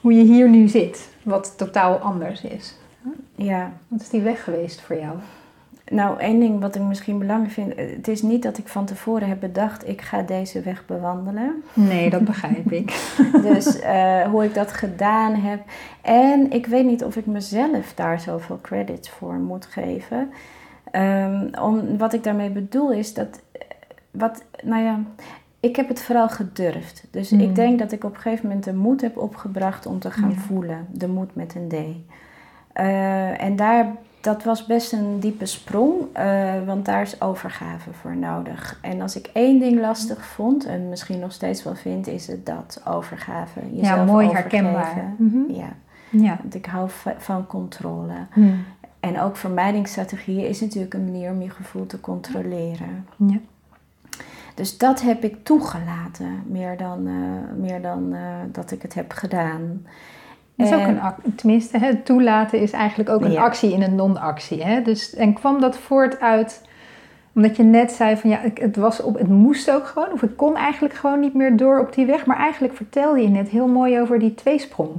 hoe 0.00 0.12
je 0.14 0.22
hier 0.22 0.48
nu 0.48 0.68
zit. 0.68 1.08
Wat 1.22 1.54
totaal 1.56 1.96
anders 1.96 2.42
is. 2.42 2.78
Ja. 3.34 3.72
Wat 3.88 4.00
is 4.00 4.08
die 4.08 4.20
weg 4.22 4.44
geweest 4.44 4.80
voor 4.80 4.96
jou? 4.96 5.16
Nou, 5.90 6.18
één 6.18 6.40
ding 6.40 6.60
wat 6.60 6.74
ik 6.74 6.82
misschien 6.82 7.18
belangrijk 7.18 7.52
vind. 7.52 7.76
Het 7.76 8.08
is 8.08 8.22
niet 8.22 8.42
dat 8.42 8.58
ik 8.58 8.68
van 8.68 8.84
tevoren 8.84 9.28
heb 9.28 9.40
bedacht, 9.40 9.88
ik 9.88 10.00
ga 10.00 10.22
deze 10.22 10.60
weg 10.60 10.86
bewandelen. 10.86 11.62
Nee, 11.74 12.10
dat 12.10 12.24
begrijp 12.24 12.72
ik. 12.72 13.12
Dus 13.52 13.78
eh, 13.80 14.22
hoe 14.22 14.44
ik 14.44 14.54
dat 14.54 14.72
gedaan 14.72 15.34
heb. 15.34 15.60
En 16.02 16.50
ik 16.52 16.66
weet 16.66 16.84
niet 16.86 17.04
of 17.04 17.16
ik 17.16 17.26
mezelf 17.26 17.92
daar 17.94 18.20
zoveel 18.20 18.58
credits 18.62 19.10
voor 19.10 19.34
moet 19.34 19.66
geven. 19.66 20.30
Ehm, 20.90 21.48
om, 21.62 21.98
wat 21.98 22.12
ik 22.12 22.24
daarmee 22.24 22.50
bedoel 22.50 22.92
is 22.92 23.14
dat, 23.14 23.40
wat, 24.10 24.44
nou 24.64 24.82
ja, 24.82 25.00
ik 25.60 25.76
heb 25.76 25.88
het 25.88 26.02
vooral 26.02 26.28
gedurfd. 26.28 27.04
Dus 27.10 27.30
Mm. 27.30 27.40
ik 27.40 27.54
denk 27.54 27.78
dat 27.78 27.92
ik 27.92 28.04
op 28.04 28.14
een 28.14 28.20
gegeven 28.20 28.46
moment 28.46 28.64
de 28.64 28.74
moed 28.74 29.00
heb 29.00 29.16
opgebracht 29.16 29.86
om 29.86 29.98
te 29.98 30.10
gaan 30.10 30.30
Ja. 30.30 30.36
voelen. 30.36 30.86
De 30.92 31.08
moed 31.08 31.34
met 31.34 31.54
een 31.54 31.68
D. 31.68 31.74
Eh, 32.72 33.42
en 33.42 33.56
daar, 33.56 33.86
dat 34.20 34.44
was 34.44 34.66
best 34.66 34.92
een 34.92 35.20
diepe 35.20 35.46
sprong, 35.46 35.94
eh, 36.12 36.52
want 36.66 36.84
daar 36.84 37.02
is 37.02 37.20
overgave 37.20 37.92
voor 37.92 38.16
nodig. 38.16 38.78
En 38.82 39.00
als 39.00 39.16
ik 39.16 39.30
één 39.32 39.58
ding 39.58 39.80
lastig 39.80 40.24
vond, 40.26 40.66
en 40.66 40.88
misschien 40.88 41.18
nog 41.18 41.32
steeds 41.32 41.62
wel 41.64 41.74
vind, 41.74 42.06
is 42.06 42.26
het 42.26 42.46
dat, 42.46 42.80
overgave. 42.88 43.60
Ja, 43.60 43.80
Jezelf 43.80 44.06
mooi 44.06 44.26
overgeven. 44.28 44.64
herkenbaar. 44.64 45.14
Mhm. 45.18 45.52
Ja, 45.52 45.68
Ja. 46.10 46.36
want 46.42 46.54
ik 46.54 46.66
hou 46.66 46.90
va- 46.90 47.14
van 47.18 47.46
controle. 47.46 48.12
Hm. 48.32 48.48
En 49.00 49.20
ook 49.20 49.36
vermijdingsstrategieën 49.36 50.48
is 50.48 50.60
natuurlijk 50.60 50.94
een 50.94 51.04
manier 51.04 51.30
om 51.30 51.42
je 51.42 51.50
gevoel 51.50 51.86
te 51.86 52.00
controleren. 52.00 53.06
ja. 53.16 53.36
Dus 54.54 54.78
dat 54.78 55.02
heb 55.02 55.24
ik 55.24 55.44
toegelaten, 55.44 56.42
meer 56.46 56.76
dan, 56.76 57.06
eh, 57.06 57.56
meer 57.60 57.82
dan 57.82 58.14
dat 58.52 58.70
ik 58.70 58.82
het 58.82 58.94
heb 58.94 59.12
gedaan. 59.12 59.86
Dat 60.60 60.68
is 60.68 60.74
ook 60.74 60.88
En- 60.88 61.14
een 61.24 61.34
tenminste, 61.34 61.78
het 61.78 62.04
toelaten 62.04 62.58
is 62.60 62.70
eigenlijk 62.72 63.10
ook 63.10 63.20
een 63.22 63.32
Ja. 63.32 63.42
actie 63.42 63.72
in 63.72 63.82
een 63.82 63.94
non-actie. 63.94 64.62
Hè? 64.64 64.82
Dus, 64.82 65.14
en 65.14 65.32
kwam 65.32 65.60
dat 65.60 65.78
voort 65.78 66.20
uit, 66.20 66.62
omdat 67.34 67.56
je 67.56 67.62
net 67.62 67.92
zei 67.92 68.16
van 68.16 68.30
ja, 68.30 68.38
het, 68.54 68.76
was 68.76 69.02
op, 69.02 69.18
het 69.18 69.28
moest 69.28 69.70
ook 69.70 69.86
gewoon, 69.86 70.12
of 70.12 70.22
ik 70.22 70.36
kon 70.36 70.56
eigenlijk 70.56 70.94
gewoon 70.94 71.20
niet 71.20 71.34
meer 71.34 71.56
door 71.56 71.78
op 71.80 71.94
die 71.94 72.06
weg. 72.06 72.26
Maar 72.26 72.36
eigenlijk 72.36 72.74
vertelde 72.76 73.20
je 73.20 73.28
net 73.28 73.48
heel 73.48 73.66
mooi 73.68 74.00
over 74.00 74.18
die 74.18 74.34
tweesprong 74.34 74.90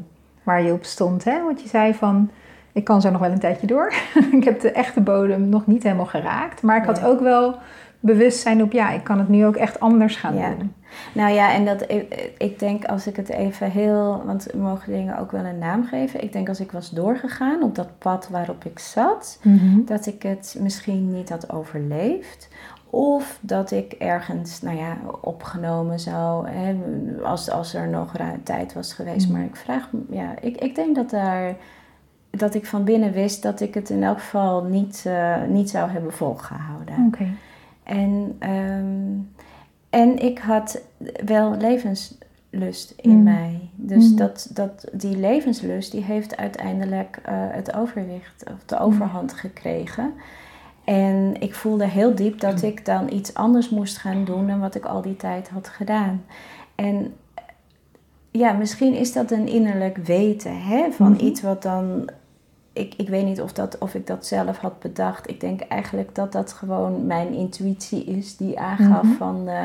waar 0.43 0.63
je 0.63 0.71
op 0.73 0.83
stond. 0.83 1.23
Hè? 1.23 1.43
Want 1.43 1.61
je 1.61 1.67
zei 1.67 1.93
van, 1.93 2.29
ik 2.71 2.83
kan 2.83 3.01
zo 3.01 3.11
nog 3.11 3.21
wel 3.21 3.31
een 3.31 3.39
tijdje 3.39 3.67
door. 3.67 3.93
ik 4.37 4.43
heb 4.43 4.59
de 4.59 4.71
echte 4.71 5.01
bodem 5.01 5.49
nog 5.49 5.67
niet 5.67 5.83
helemaal 5.83 6.05
geraakt. 6.05 6.61
Maar 6.61 6.77
ik 6.77 6.85
had 6.85 7.03
ook 7.05 7.19
wel 7.19 7.55
bewustzijn 8.01 8.63
op, 8.63 8.71
ja, 8.71 8.91
ik 8.91 9.03
kan 9.03 9.19
het 9.19 9.29
nu 9.29 9.45
ook 9.45 9.55
echt 9.55 9.79
anders 9.79 10.15
gaan 10.15 10.35
Ja. 10.35 10.49
doen. 10.49 10.73
Nou 11.13 11.33
ja, 11.33 11.53
en 11.53 11.65
dat, 11.65 11.81
ik, 11.91 12.31
ik 12.37 12.59
denk 12.59 12.85
als 12.85 13.07
ik 13.07 13.15
het 13.15 13.29
even 13.29 13.71
heel, 13.71 14.21
want 14.25 14.43
we 14.51 14.57
mogen 14.57 14.91
dingen 14.91 15.17
ook 15.17 15.31
wel 15.31 15.45
een 15.45 15.57
naam 15.57 15.85
geven. 15.85 16.23
Ik 16.23 16.33
denk 16.33 16.47
als 16.47 16.59
ik 16.59 16.71
was 16.71 16.89
doorgegaan 16.89 17.63
op 17.63 17.75
dat 17.75 17.97
pad 17.97 18.29
waarop 18.29 18.65
ik 18.65 18.79
zat, 18.79 19.39
dat 19.85 20.05
ik 20.05 20.23
het 20.23 20.55
misschien 20.59 21.13
niet 21.13 21.29
had 21.29 21.51
overleefd. 21.51 22.47
Of 22.89 23.37
dat 23.41 23.71
ik 23.71 23.91
ergens, 23.93 24.61
nou 24.61 24.77
ja, 24.77 24.97
opgenomen 25.21 25.99
zou, 25.99 26.47
hè, 26.49 26.75
als, 27.23 27.49
als 27.49 27.73
er 27.73 27.87
nog 27.87 28.11
tijd 28.43 28.73
was 28.73 28.93
geweest. 28.93 29.27
Mhm. 29.27 29.37
Maar 29.37 29.45
ik 29.45 29.55
vraag, 29.55 29.89
ja, 30.09 30.33
ik, 30.41 30.57
ik 30.57 30.75
denk 30.75 30.95
dat 30.95 31.09
daar, 31.09 31.55
dat 32.29 32.53
ik 32.53 32.65
van 32.65 32.83
binnen 32.83 33.11
wist 33.11 33.43
dat 33.43 33.59
ik 33.59 33.73
het 33.73 33.89
in 33.89 34.03
elk 34.03 34.19
geval 34.19 34.63
niet, 34.63 35.03
eh, 35.07 35.41
niet 35.47 35.69
zou 35.69 35.89
hebben 35.89 36.13
volgehouden. 36.13 36.95
Oké. 37.07 37.25
En, 37.97 38.35
ehm, 38.39 39.19
en 39.89 40.17
ik 40.19 40.39
had 40.39 40.81
wel 41.25 41.55
levenslust 41.57 42.93
in 42.97 43.17
Mm. 43.17 43.23
mij. 43.23 43.59
Dus 43.75 44.09
Mm. 44.09 44.15
dat, 44.15 44.49
dat, 44.53 44.85
die 44.91 45.17
levenslust 45.17 45.91
die 45.91 46.03
heeft 46.03 46.37
uiteindelijk 46.37 47.19
eh, 47.23 47.33
het 47.37 47.75
overwicht 47.75 48.43
of 48.51 48.65
de 48.65 48.79
overhand 48.79 49.33
gekregen. 49.33 50.13
En 50.83 51.35
ik 51.39 51.55
voelde 51.55 51.85
heel 51.87 52.15
diep 52.15 52.39
dat 52.39 52.61
ik 52.61 52.85
dan 52.85 53.11
iets 53.13 53.33
anders 53.33 53.69
moest 53.69 53.97
gaan 53.97 54.25
doen 54.25 54.47
dan 54.47 54.59
wat 54.59 54.75
ik 54.75 54.85
al 54.85 55.01
die 55.01 55.17
tijd 55.17 55.49
had 55.49 55.67
gedaan. 55.67 56.23
En 56.75 57.13
ja, 58.31 58.51
misschien 58.51 58.93
is 58.93 59.13
dat 59.13 59.31
een 59.31 59.47
innerlijk 59.47 59.97
weten 59.97 60.61
hè, 60.61 60.91
van 60.91 61.11
Mhm. 61.11 61.25
iets 61.25 61.41
wat 61.41 61.61
dan. 61.61 62.09
Ik, 62.73 62.93
ik 62.97 63.09
weet 63.09 63.25
niet 63.25 63.41
of, 63.41 63.53
dat, 63.53 63.77
of 63.77 63.93
ik 63.95 64.07
dat 64.07 64.25
zelf 64.25 64.57
had 64.57 64.79
bedacht. 64.79 65.29
Ik 65.29 65.39
denk 65.39 65.61
eigenlijk 65.61 66.15
dat 66.15 66.31
dat 66.31 66.53
gewoon 66.53 67.05
mijn 67.05 67.33
intuïtie 67.33 68.03
is 68.03 68.37
die 68.37 68.59
aangaf 68.59 69.03
Mhm. 69.03 69.13
van. 69.13 69.47
eh, 69.47 69.63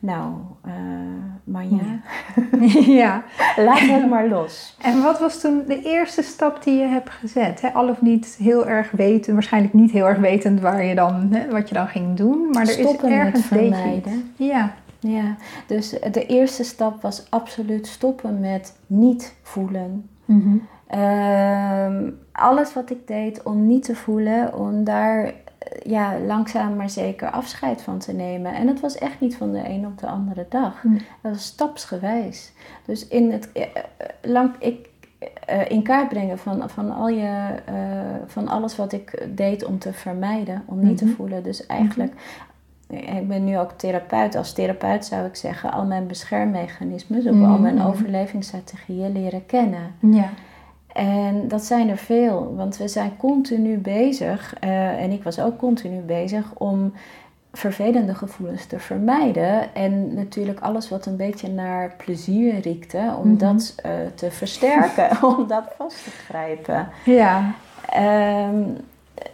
nou, 0.00 0.32
eh 0.64 0.72
Manja, 1.44 2.00
ja. 3.02 3.22
laat 3.56 3.78
het 3.80 4.08
maar 4.08 4.28
los. 4.28 4.76
En 4.82 5.02
wat 5.02 5.18
was 5.20 5.40
toen 5.40 5.62
de 5.66 5.82
eerste 5.82 6.22
stap 6.22 6.62
die 6.62 6.78
je 6.78 6.86
hebt 6.86 7.10
gezet? 7.10 7.60
Hè? 7.60 7.68
Al 7.68 7.88
of 7.88 8.02
niet 8.02 8.36
heel 8.40 8.66
erg 8.68 8.90
weten, 8.90 9.32
waarschijnlijk 9.34 9.74
niet 9.74 9.90
heel 9.90 10.06
erg 10.08 10.18
wetend 10.18 10.60
waar 10.60 10.84
je 10.84 10.94
dan, 10.94 11.36
wat 11.50 11.68
je 11.68 11.74
dan 11.74 11.86
ging 11.88 12.16
doen. 12.16 12.48
Maar 12.52 12.62
er 12.62 12.68
Stoppen 12.72 13.08
is 13.10 13.14
ergens 13.14 13.48
deed 13.48 13.60
je 13.68 13.74
vermijden. 13.74 14.32
Ja. 14.36 14.74
Ja, 15.00 15.36
dus 15.66 15.90
de 16.12 16.26
eerste 16.26 16.64
stap 16.64 17.02
was 17.02 17.26
absoluut 17.30 17.86
stoppen 17.86 18.40
met 18.40 18.76
niet 18.86 19.34
voelen. 19.42 20.08
Mhm. 20.24 20.56
Ehm, 20.88 22.10
alles 22.32 22.74
wat 22.74 22.90
ik 22.90 23.06
deed 23.06 23.42
om 23.42 23.66
niet 23.66 23.84
te 23.84 23.94
voelen, 23.94 24.54
om 24.54 24.84
daar 24.84 25.24
eh, 25.24 25.32
ja, 25.82 26.18
langzaam 26.26 26.76
maar 26.76 26.90
zeker 26.90 27.30
afscheid 27.30 27.82
van 27.82 27.98
te 27.98 28.12
nemen. 28.12 28.54
En 28.54 28.66
dat 28.66 28.80
was 28.80 28.98
echt 28.98 29.20
niet 29.20 29.36
van 29.36 29.52
de 29.52 29.68
een 29.68 29.86
op 29.86 29.98
de 29.98 30.06
andere 30.06 30.46
dag. 30.48 30.80
Hm. 30.82 30.92
Dat 31.22 31.32
was 31.32 31.44
stapsgewijs. 31.44 32.52
Dus 32.84 33.08
in, 33.08 33.32
het, 33.32 33.52
eh, 33.52 33.62
eh, 33.62 33.68
lang, 34.22 34.54
ik, 34.58 34.88
in 35.68 35.82
kaart 35.82 36.08
brengen 36.08 36.38
van, 36.38 36.70
van, 36.70 36.94
al 36.94 37.08
je, 37.08 37.48
van 38.26 38.48
alles 38.48 38.76
wat 38.76 38.92
ik 38.92 39.26
deed 39.34 39.64
om 39.64 39.78
te 39.78 39.92
vermijden, 39.92 40.62
om 40.66 40.78
niet 40.78 41.00
Mhm. 41.00 41.10
te 41.10 41.14
voelen. 41.16 41.42
Dus 41.42 41.66
eigenlijk, 41.66 42.12
ik 42.88 43.28
ben 43.28 43.44
nu 43.44 43.58
ook 43.58 43.72
therapeut. 43.72 44.34
Als 44.36 44.52
therapeut 44.52 45.04
zou 45.04 45.26
ik 45.26 45.36
zeggen, 45.36 45.72
al 45.72 45.84
mijn 45.84 46.06
beschermmechanismes, 46.06 47.24
of 47.26 47.42
al 47.44 47.58
mijn 47.58 47.74
Mhm. 47.74 47.86
overlevingsstrategieën 47.86 49.12
leren 49.12 49.46
kennen. 49.46 49.94
Ja. 50.00 50.28
En 50.98 51.48
dat 51.48 51.64
zijn 51.64 51.88
er 51.88 51.96
veel, 51.96 52.54
want 52.56 52.76
we 52.76 52.88
zijn 52.88 53.16
continu 53.16 53.76
bezig, 53.78 54.54
eh, 54.60 55.02
en 55.02 55.10
ik 55.10 55.22
was 55.22 55.40
ook 55.40 55.58
continu 55.58 56.00
bezig, 56.00 56.52
om 56.54 56.92
vervelende 57.52 58.14
gevoelens 58.14 58.66
te 58.66 58.78
vermijden. 58.78 59.74
En 59.74 60.14
natuurlijk 60.14 60.60
alles 60.60 60.88
wat 60.88 61.06
een 61.06 61.16
beetje 61.16 61.48
naar 61.48 61.94
plezier 61.96 62.60
riekte, 62.60 63.14
om 63.22 63.28
Mhm. 63.28 63.36
dat 63.38 63.74
eh, 63.82 63.90
te 64.14 64.30
versterken, 64.30 65.08
om 65.36 65.46
dat 65.46 65.64
vast 65.76 66.04
te 66.04 66.10
grijpen. 66.10 66.88
Ja. 67.04 67.52
Ehm, 67.88 68.62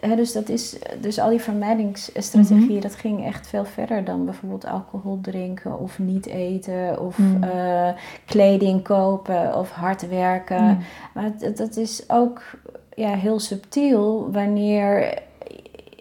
hè, 0.01 0.17
dus, 0.17 0.33
dat 0.33 0.49
is, 0.49 0.77
dus 1.01 1.19
al 1.19 1.31
die 1.31 1.41
vermijdingsstrategieën, 1.41 2.73
Mhm. 2.73 2.81
dat 2.81 2.95
ging 2.95 3.27
echt 3.27 3.47
veel 3.47 3.65
verder 3.65 4.05
dan 4.05 4.25
bijvoorbeeld 4.25 4.67
alcohol 4.67 5.19
drinken 5.23 5.79
of 5.79 5.99
niet 5.99 6.27
eten 6.27 7.01
of 7.01 7.19
Mhm. 7.19 7.43
eh, 7.43 7.89
kleding 8.25 8.83
kopen 8.83 9.59
of 9.59 9.71
hard 9.71 10.09
werken. 10.09 10.65
Mhm. 10.65 10.77
Maar 11.15 11.31
dat 11.55 11.77
is 11.77 12.05
ook 12.09 12.43
ja, 12.95 13.15
heel 13.15 13.41
subtiel 13.41 14.29
wanneer, 14.33 15.19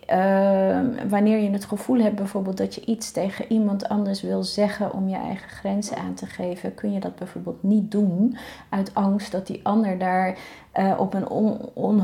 ehm, 0.05 0.85
wanneer 1.09 1.37
je 1.39 1.49
het 1.49 1.65
gevoel 1.65 1.99
hebt 1.99 2.15
bijvoorbeeld 2.15 2.57
dat 2.57 2.75
je 2.75 2.85
iets 2.85 3.11
tegen 3.11 3.51
iemand 3.51 3.89
anders 3.89 4.21
wil 4.21 4.43
zeggen 4.43 4.93
om 4.93 5.07
je 5.09 5.15
eigen 5.15 5.49
grenzen 5.49 5.97
aan 5.97 6.13
te 6.13 6.25
geven, 6.25 6.73
kun 6.75 6.91
je 6.93 6.99
dat 6.99 7.15
bijvoorbeeld 7.15 7.63
niet 7.63 7.91
doen 7.91 8.37
uit 8.69 8.93
angst 8.95 9.31
dat 9.31 9.47
die 9.47 9.59
ander 9.63 9.97
daar 9.97 10.37
eh, 10.73 10.91
op 10.97 11.13
een 11.13 11.27
on, 11.73 12.03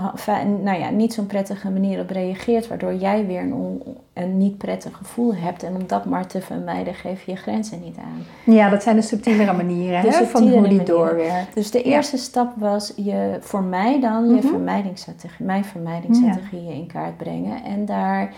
nou 0.63 0.79
ja, 0.79 0.89
niet 0.89 1.13
zo'n 1.13 1.25
prettige 1.25 1.69
manier 1.69 1.99
op 1.99 2.09
reageert, 2.09 2.67
waardoor 2.67 2.93
jij 2.93 3.25
weer 3.25 3.41
een, 3.41 3.53
on- 3.53 3.83
een 4.13 4.37
niet 4.37 4.57
prettig 4.57 4.97
gevoel 4.97 5.35
hebt. 5.35 5.63
En 5.63 5.75
om 5.75 5.87
dat 5.87 6.05
maar 6.05 6.27
te 6.27 6.41
vermijden, 6.41 6.93
geef 6.93 7.23
je 7.25 7.31
je 7.31 7.37
grenzen 7.37 7.79
niet 7.83 7.97
aan. 7.97 8.53
ja, 8.55 8.69
dat 8.69 8.83
zijn 8.83 8.95
de 8.95 9.01
subtielere 9.01 9.53
manieren 9.53 10.01
De 10.01 10.07
hè, 10.11 10.25
van 10.25 10.41
hoe 10.41 10.51
die 10.51 10.59
manieren. 10.61 10.85
doorwerkt. 10.85 11.55
Dus 11.55 11.71
de 11.71 11.77
Ja. 11.77 11.83
eerste 11.95 12.17
stap 12.17 12.51
was 12.57 12.93
je, 12.95 13.37
voor 13.39 13.63
mij 13.63 13.99
dan 13.99 14.35
je 14.35 14.41
vermijdingsstrategie, 14.41 15.45
mijn 15.45 15.65
vermijdingsstrategieën 15.65 16.71
in 16.73 16.87
kaart 16.87 17.17
brengen 17.17 17.63
en 17.63 17.85
daar 17.85 18.33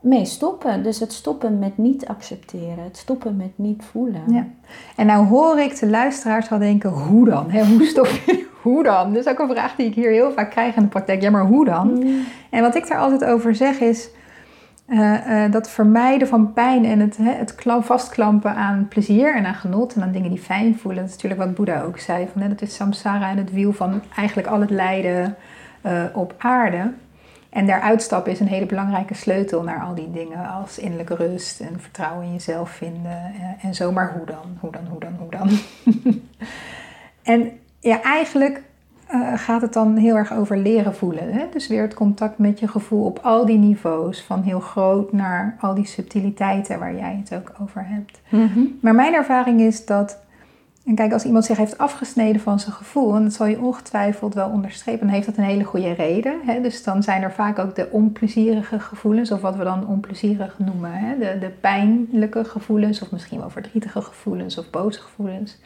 mee 0.00 0.24
stoppen. 0.24 0.82
Dus 0.82 1.00
het 1.00 1.12
stoppen 1.12 1.58
met 1.58 1.78
niet 1.78 2.06
accepteren, 2.06 2.84
het 2.84 2.96
stoppen 2.96 3.36
met 3.36 3.50
niet 3.54 3.84
voelen. 3.84 4.22
Ja. 4.28 4.46
En 4.96 5.06
nou 5.06 5.26
hoor 5.26 5.58
ik 5.60 5.78
de 5.80 5.86
luisteraars 5.88 6.50
al 6.50 6.58
denken, 6.58 6.90
hoe 6.90 7.24
dan? 7.28 7.50
Hè? 7.50 7.64
Hoe 7.66 7.84
stop 7.84 8.06
je? 8.06 8.44
Hoe 8.66 8.82
dan? 8.82 9.12
Dat 9.12 9.26
is 9.26 9.32
ook 9.32 9.38
een 9.38 9.48
vraag 9.48 9.74
die 9.74 9.86
ik 9.86 9.94
hier 9.94 10.10
heel 10.10 10.32
vaak 10.32 10.50
krijg 10.50 10.76
in 10.76 10.82
de 10.82 10.88
praktijk. 10.88 11.22
Ja, 11.22 11.30
maar 11.30 11.46
hoe 11.46 11.64
dan? 11.64 11.88
Mm. 11.88 12.24
En 12.50 12.62
wat 12.62 12.74
ik 12.74 12.88
daar 12.88 12.98
altijd 12.98 13.24
over 13.24 13.54
zeg 13.54 13.80
is 13.80 14.08
eh, 14.86 15.44
eh, 15.44 15.52
dat 15.52 15.70
vermijden 15.70 16.28
van 16.28 16.52
pijn 16.52 16.84
en 16.84 17.00
het, 17.00 17.16
hè, 17.16 17.32
het 17.32 17.54
klam- 17.54 17.82
vastklampen 17.82 18.54
aan 18.54 18.86
plezier 18.88 19.34
en 19.34 19.46
aan 19.46 19.54
genot 19.54 19.94
en 19.94 20.02
aan 20.02 20.12
dingen 20.12 20.30
die 20.30 20.38
fijn 20.38 20.78
voelen. 20.78 21.00
Dat 21.00 21.08
is 21.08 21.14
natuurlijk 21.14 21.42
wat 21.42 21.54
Boeddha 21.54 21.82
ook 21.82 21.98
zei. 21.98 22.28
Van, 22.32 22.48
dat 22.48 22.62
is 22.62 22.74
samsara 22.74 23.30
en 23.30 23.36
het 23.36 23.52
wiel 23.52 23.72
van 23.72 24.02
eigenlijk 24.16 24.48
al 24.48 24.60
het 24.60 24.70
lijden 24.70 25.36
eh, 25.80 26.04
op 26.12 26.34
aarde. 26.38 26.92
En 27.50 27.66
daar 27.66 27.80
uitstappen 27.80 28.32
is 28.32 28.40
een 28.40 28.46
hele 28.46 28.66
belangrijke 28.66 29.14
sleutel 29.14 29.62
naar 29.62 29.82
al 29.82 29.94
die 29.94 30.10
dingen 30.10 30.48
als 30.48 30.78
innerlijke 30.78 31.14
rust 31.14 31.60
en 31.60 31.80
vertrouwen 31.80 32.26
in 32.26 32.32
jezelf 32.32 32.70
vinden 32.70 33.32
en 33.62 33.74
zo. 33.74 33.92
Maar 33.92 34.12
hoe 34.16 34.26
dan? 34.26 34.58
Hoe 34.60 34.70
dan? 34.70 34.86
Hoe 34.90 35.00
dan? 35.00 35.16
Hoe 35.18 35.30
dan? 35.30 35.50
en 37.34 37.52
ja, 37.80 38.02
eigenlijk 38.02 38.62
eh, 39.06 39.32
gaat 39.34 39.62
het 39.62 39.72
dan 39.72 39.96
heel 39.96 40.16
erg 40.16 40.32
over 40.32 40.58
leren 40.58 40.94
voelen. 40.94 41.32
Hè? 41.32 41.46
Dus 41.52 41.66
weer 41.66 41.82
het 41.82 41.94
contact 41.94 42.38
met 42.38 42.58
je 42.58 42.68
gevoel 42.68 43.04
op 43.04 43.18
al 43.22 43.46
die 43.46 43.58
niveaus, 43.58 44.22
van 44.22 44.42
heel 44.42 44.60
groot 44.60 45.12
naar 45.12 45.56
al 45.60 45.74
die 45.74 45.86
subtiliteiten 45.86 46.78
waar 46.78 46.94
jij 46.94 47.22
het 47.24 47.40
ook 47.40 47.52
over 47.62 47.86
hebt. 47.86 48.20
Mhm. 48.28 48.60
Maar 48.80 48.94
mijn 48.94 49.14
ervaring 49.14 49.60
is 49.60 49.84
dat, 49.84 50.18
en 50.86 50.94
kijk, 50.94 51.12
als 51.12 51.24
iemand 51.24 51.44
zich 51.44 51.56
heeft 51.56 51.78
afgesneden 51.78 52.40
van 52.40 52.60
zijn 52.60 52.74
gevoel, 52.74 53.14
en 53.14 53.22
dat 53.22 53.32
zal 53.32 53.46
je 53.46 53.60
ongetwijfeld 53.60 54.34
wel 54.34 54.48
onderstrepen, 54.48 55.06
dan 55.06 55.14
heeft 55.14 55.26
dat 55.26 55.36
een 55.36 55.44
hele 55.44 55.64
goede 55.64 55.92
reden. 55.92 56.40
Hè? 56.44 56.60
Dus 56.60 56.82
dan 56.82 57.02
zijn 57.02 57.22
er 57.22 57.32
vaak 57.32 57.58
ook 57.58 57.74
de 57.74 57.88
onplezierige 57.90 58.80
gevoelens, 58.80 59.30
of 59.30 59.40
wat 59.40 59.56
we 59.56 59.64
dan 59.64 59.86
onplezierig 59.86 60.58
noemen, 60.58 60.92
hè? 60.92 61.18
De, 61.18 61.38
de 61.40 61.50
pijnlijke 61.60 62.44
gevoelens, 62.44 63.02
of 63.02 63.10
misschien 63.10 63.38
wel 63.38 63.50
verdrietige 63.50 64.00
gevoelens 64.00 64.58
of 64.58 64.70
boze 64.70 65.00
gevoelens. 65.00 65.58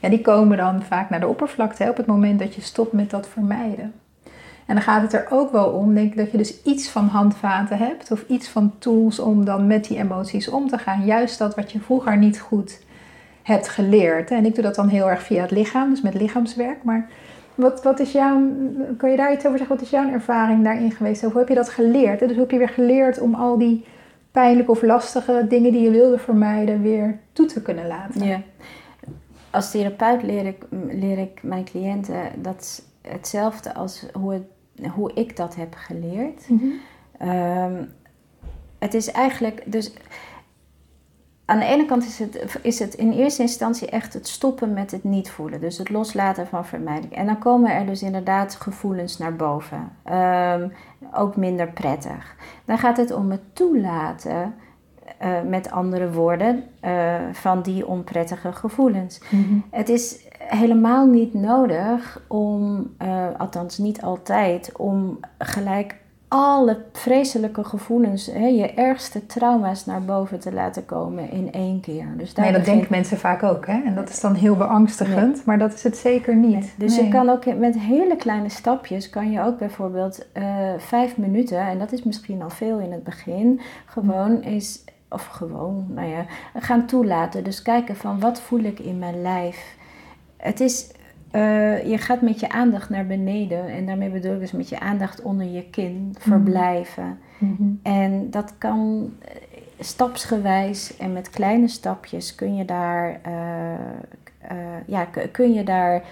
Ja, 0.00 0.08
die 0.08 0.20
komen 0.20 0.56
dan 0.56 0.82
vaak 0.82 1.10
naar 1.10 1.20
de 1.20 1.28
oppervlakte 1.28 1.88
op 1.88 1.96
het 1.96 2.06
moment 2.06 2.38
dat 2.38 2.54
je 2.54 2.60
stopt 2.60 2.92
met 2.92 3.10
dat 3.10 3.28
vermijden. 3.28 3.92
En 4.66 4.74
dan 4.74 4.82
gaat 4.82 5.02
het 5.02 5.12
er 5.12 5.26
ook 5.30 5.52
wel 5.52 5.66
om, 5.66 5.94
denk 5.94 6.10
ik, 6.10 6.16
dat 6.16 6.30
je 6.30 6.38
dus 6.38 6.62
iets 6.62 6.88
van 6.88 7.06
handvaten 7.06 7.78
hebt 7.78 8.10
of 8.10 8.24
iets 8.28 8.48
van 8.48 8.72
tools 8.78 9.18
om 9.18 9.44
dan 9.44 9.66
met 9.66 9.84
die 9.84 9.98
emoties 9.98 10.48
om 10.48 10.68
te 10.68 10.78
gaan. 10.78 11.04
Juist 11.04 11.38
dat 11.38 11.54
wat 11.54 11.72
je 11.72 11.80
vroeger 11.80 12.18
niet 12.18 12.40
goed 12.40 12.86
hebt 13.48 13.68
geleerd. 13.68 14.30
En 14.30 14.44
ik 14.44 14.54
doe 14.54 14.64
dat 14.64 14.74
dan 14.74 14.88
heel 14.88 15.10
erg 15.10 15.22
via 15.22 15.42
het 15.42 15.50
lichaam, 15.50 15.90
dus 15.90 16.00
met 16.00 16.14
lichaamswerk. 16.14 16.82
Maar 16.82 17.08
wat, 17.54 17.82
wat 17.82 18.00
is 18.00 18.12
jouw, 18.12 18.42
kan 18.96 19.10
je 19.10 19.16
daar 19.16 19.32
iets 19.32 19.46
over 19.46 19.58
zeggen? 19.58 19.76
Wat 19.76 19.84
is 19.84 19.90
jouw 19.90 20.10
ervaring 20.10 20.64
daarin 20.64 20.92
geweest? 20.92 21.24
Of 21.24 21.30
hoe 21.30 21.40
heb 21.40 21.48
je 21.48 21.54
dat 21.54 21.68
geleerd? 21.68 22.18
Dus 22.18 22.30
hoe 22.30 22.40
heb 22.40 22.50
je 22.50 22.58
weer 22.58 22.68
geleerd 22.68 23.20
om 23.20 23.34
al 23.34 23.58
die 23.58 23.84
pijnlijke 24.30 24.70
of 24.70 24.82
lastige 24.82 25.46
dingen 25.48 25.72
die 25.72 25.82
je 25.82 25.90
wilde 25.90 26.18
vermijden 26.18 26.82
weer 26.82 27.18
toe 27.32 27.46
te 27.46 27.62
kunnen 27.62 27.86
laten? 27.86 28.26
Ja. 28.26 28.40
Als 29.50 29.70
therapeut 29.70 30.22
leer 30.22 30.46
ik, 30.46 30.64
leer 30.88 31.18
ik 31.18 31.42
mijn 31.42 31.64
cliënten 31.64 32.20
dat 32.36 32.82
hetzelfde 33.02 33.74
als 33.74 34.06
hoe, 34.12 34.32
het, 34.32 34.44
hoe 34.92 35.12
ik 35.14 35.36
dat 35.36 35.54
heb 35.54 35.74
geleerd. 35.74 36.48
Mhm. 36.48 36.66
Ehm, 37.18 37.82
het 38.78 38.94
is 38.94 39.10
eigenlijk 39.10 39.62
dus. 39.64 39.92
Aan 41.50 41.58
de 41.58 41.64
ene 41.64 41.84
kant 41.84 42.04
is 42.04 42.18
het, 42.18 42.58
is 42.62 42.78
het 42.78 42.94
in 42.94 43.12
eerste 43.12 43.42
instantie 43.42 43.88
echt 43.88 44.14
het 44.14 44.28
stoppen 44.28 44.72
met 44.72 44.90
het 44.90 45.04
niet 45.04 45.30
voelen. 45.30 45.60
Dus 45.60 45.78
het 45.78 45.90
loslaten 45.90 46.46
van 46.46 46.66
vermijding. 46.66 47.14
En 47.14 47.26
dan 47.26 47.38
komen 47.38 47.74
er 47.74 47.86
dus 47.86 48.02
inderdaad 48.02 48.54
gevoelens 48.54 49.18
naar 49.18 49.36
boven. 49.36 49.92
Ehm, 50.04 50.68
ook 51.12 51.36
minder 51.36 51.68
prettig. 51.68 52.36
Dan 52.64 52.78
gaat 52.78 52.96
het 52.96 53.12
om 53.12 53.30
het 53.30 53.40
toelaten, 53.52 54.54
eh, 55.18 55.42
met 55.42 55.70
andere 55.70 56.12
woorden, 56.12 56.64
eh, 56.80 57.14
van 57.32 57.62
die 57.62 57.86
onprettige 57.86 58.52
gevoelens. 58.52 59.20
Mhm. 59.30 59.58
Het 59.70 59.88
is 59.88 60.26
helemaal 60.38 61.06
niet 61.06 61.34
nodig 61.34 62.22
om, 62.26 62.86
eh, 62.98 63.26
althans 63.38 63.78
niet 63.78 64.02
altijd, 64.02 64.72
om 64.76 65.20
gelijk 65.38 65.96
alle 66.28 66.78
vreselijke 66.92 67.64
gevoelens, 67.64 68.26
hè, 68.26 68.46
je 68.46 68.66
ergste 68.72 69.26
trauma's 69.26 69.86
naar 69.86 70.02
boven 70.02 70.40
te 70.40 70.52
laten 70.52 70.86
komen 70.86 71.30
in 71.30 71.52
één 71.52 71.80
keer. 71.80 72.06
Dus 72.16 72.34
daar 72.34 72.44
Nee, 72.44 72.54
dat 72.54 72.64
denken 72.64 72.86
mensen 72.90 73.18
vaak 73.18 73.42
ook, 73.42 73.66
hè? 73.66 73.82
En 73.84 73.94
dat 73.94 74.08
is 74.08 74.20
dan 74.20 74.34
heel 74.34 74.56
beangstigend, 74.56 75.44
maar 75.44 75.58
dat 75.58 75.72
is 75.74 75.82
het 75.82 75.96
zeker 75.96 76.36
niet. 76.36 76.50
Nee. 76.50 76.72
Dus 76.76 76.96
Nee. 76.96 77.04
je 77.04 77.10
kan 77.10 77.28
ook 77.28 77.54
met 77.56 77.78
hele 77.78 78.16
kleine 78.16 78.48
stapjes, 78.48 79.10
kan 79.10 79.30
je 79.30 79.42
ook 79.42 79.58
bijvoorbeeld 79.58 80.26
eh, 80.32 80.44
vijf 80.78 81.16
minuten, 81.16 81.60
en 81.60 81.78
dat 81.78 81.92
is 81.92 82.02
misschien 82.02 82.42
al 82.42 82.50
veel 82.50 82.78
in 82.78 82.92
het 82.92 83.04
begin, 83.04 83.60
gewoon 83.86 84.42
is, 84.42 84.84
of 85.08 85.26
gewoon, 85.26 85.86
nou 85.88 86.08
ja, 86.08 86.24
gaan 86.54 86.86
toelaten. 86.86 87.44
Dus 87.44 87.62
kijken 87.62 87.96
van 87.96 88.20
wat 88.20 88.40
voel 88.40 88.60
ik 88.60 88.78
in 88.78 88.98
mijn 88.98 89.22
lijf. 89.22 89.76
Het 90.36 90.60
is, 90.60 90.90
eh, 91.30 91.90
je 91.90 91.98
gaat 91.98 92.20
met 92.20 92.40
je 92.40 92.48
aandacht 92.48 92.90
naar 92.90 93.06
beneden, 93.06 93.68
en 93.68 93.86
daarmee 93.86 94.10
bedoel 94.10 94.32
ik 94.32 94.40
dus 94.40 94.52
met 94.52 94.68
je 94.68 94.80
aandacht 94.80 95.22
onder 95.22 95.46
je 95.46 95.64
kin 95.64 96.14
verblijven. 96.18 97.18
Mhm. 97.38 97.68
En 97.82 98.30
dat 98.30 98.54
kan 98.58 99.12
eh, 99.18 99.30
stapsgewijs 99.78 100.96
en 100.96 101.12
met 101.12 101.30
kleine 101.30 101.68
stapjes 101.68 102.34
kun 102.34 102.56
je 102.56 102.64
daar, 102.64 103.20
ja, 104.86 105.08
kun 105.32 105.52
je 105.52 105.64
daar 105.64 106.02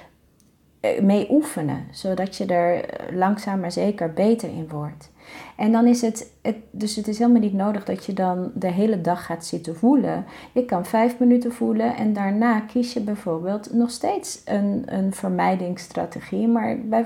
mee 1.02 1.26
oefenen, 1.31 1.85
zodat 1.90 2.37
je 2.37 2.46
er 2.46 2.85
langzaam 3.12 3.61
maar 3.61 3.72
zeker 3.72 4.12
beter 4.12 4.48
in 4.48 4.68
wordt. 4.68 5.11
En 5.57 5.73
dan 5.73 5.87
is 5.87 6.01
het, 6.01 6.33
het, 6.42 6.57
dus 6.71 6.97
het 6.97 7.09
is 7.09 7.19
helemaal 7.19 7.40
niet 7.40 7.53
nodig 7.53 7.85
dat 7.85 8.05
je 8.05 8.12
dan 8.12 8.51
de 8.55 8.71
hele 8.71 9.01
dag 9.01 9.25
gaat 9.25 9.45
zitten 9.45 9.77
voelen. 9.77 10.25
Je 10.53 10.64
kan 10.64 10.85
vijf 10.85 11.19
minuten 11.19 11.53
voelen 11.53 11.97
en 11.97 12.12
daarna 12.12 12.61
kies 12.61 12.92
je 12.92 13.01
bijvoorbeeld 13.01 13.73
nog 13.73 13.90
steeds 13.90 14.42
een, 14.45 14.83
een 14.87 15.12
vermijdingsstrategie, 15.12 16.49
maar 16.49 16.79
bij, 16.85 17.05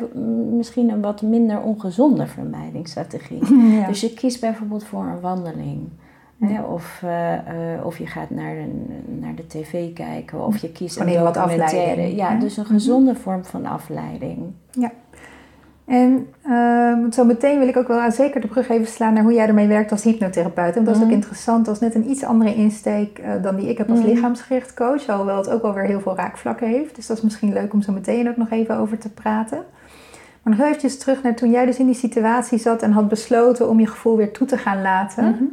misschien 0.57 0.91
een 0.91 1.01
wat 1.01 1.23
minder 1.23 1.61
ongezonde 1.61 2.27
vermijdingsstrategie. 2.27 3.39
Dus 3.91 4.01
je 4.01 4.15
kiest 4.15 4.41
bijvoorbeeld 4.41 4.85
voor 4.85 5.05
een 5.05 5.21
wandeling. 5.21 5.89
Of, 6.69 7.03
uh, 7.05 7.33
uh, 7.33 7.87
of 7.87 7.99
je 7.99 8.07
gaat 8.07 8.31
naar, 8.31 8.57
een, 8.57 8.87
naar 9.21 9.35
de 9.35 9.47
tv 9.47 9.93
kijken, 9.93 10.47
of 10.47 10.57
je 10.57 10.73
kiest 10.73 11.01
een 11.01 11.13
documentaire. 11.13 12.15
Ja, 12.15 12.39
dus 12.39 12.57
een 12.57 12.65
gezonde 12.65 13.15
vorm 13.15 13.45
van 13.45 13.67
afleiding. 13.67 14.39
Ja. 14.71 14.93
En 15.91 16.29
uh, 16.47 17.13
zo 17.13 17.25
meteen 17.25 17.59
wil 17.59 17.69
ik 17.69 17.77
ook 17.77 17.89
wel 17.89 18.11
zeker 18.11 18.41
de 18.41 18.47
brug 18.47 18.69
even 18.69 18.87
slaan 18.87 19.13
naar 19.13 19.23
hoe 19.23 19.33
jij 19.33 19.47
ermee 19.47 19.67
werkt 19.67 19.91
als 19.91 20.03
hypnotherapeut. 20.03 20.77
En 20.77 20.85
dat 20.85 20.95
is 20.95 21.01
ook 21.01 21.07
mhm. 21.07 21.17
interessant, 21.17 21.65
dat 21.65 21.75
is 21.75 21.81
net 21.81 21.95
een 21.95 22.11
iets 22.11 22.25
andere 22.25 22.55
insteek 22.55 23.19
uh, 23.19 23.43
dan 23.43 23.57
die 23.57 23.69
ik 23.69 23.79
heb 23.79 23.91
als 23.91 23.99
mm. 23.99 24.07
lichaamsgericht 24.07 24.75
coach. 24.75 25.09
Alhoewel 25.09 25.37
het 25.37 25.51
ook 25.51 25.63
wel 25.63 25.75
weer 25.75 25.85
heel 25.85 26.01
veel 26.01 26.17
raakvlakken 26.17 26.69
heeft. 26.69 26.95
Dus 26.95 27.07
dat 27.07 27.17
is 27.17 27.23
misschien 27.23 27.53
leuk 27.53 27.73
om 27.73 27.83
zo 27.83 27.93
meteen 27.93 28.29
ook 28.29 28.37
nog 28.37 28.51
even 28.51 28.77
over 28.77 28.99
te 28.99 29.09
praten. 29.09 29.59
Maar 30.43 30.57
nog 30.57 30.67
eventjes 30.67 30.99
terug 30.99 31.23
naar 31.23 31.35
toen 31.35 31.51
jij 31.51 31.67
dus 31.67 31.79
in 31.79 31.87
die 31.87 31.95
situatie 31.95 32.59
zat 32.59 32.83
en 32.83 32.93
had 32.93 33.09
besloten 33.09 33.69
om 33.69 33.81
je 33.81 33.87
gevoel 33.87 34.17
weer 34.17 34.33
toe 34.33 34.47
te 34.47 34.59
gaan 34.59 34.83
laten. 34.83 35.25
Mhm. 35.25 35.45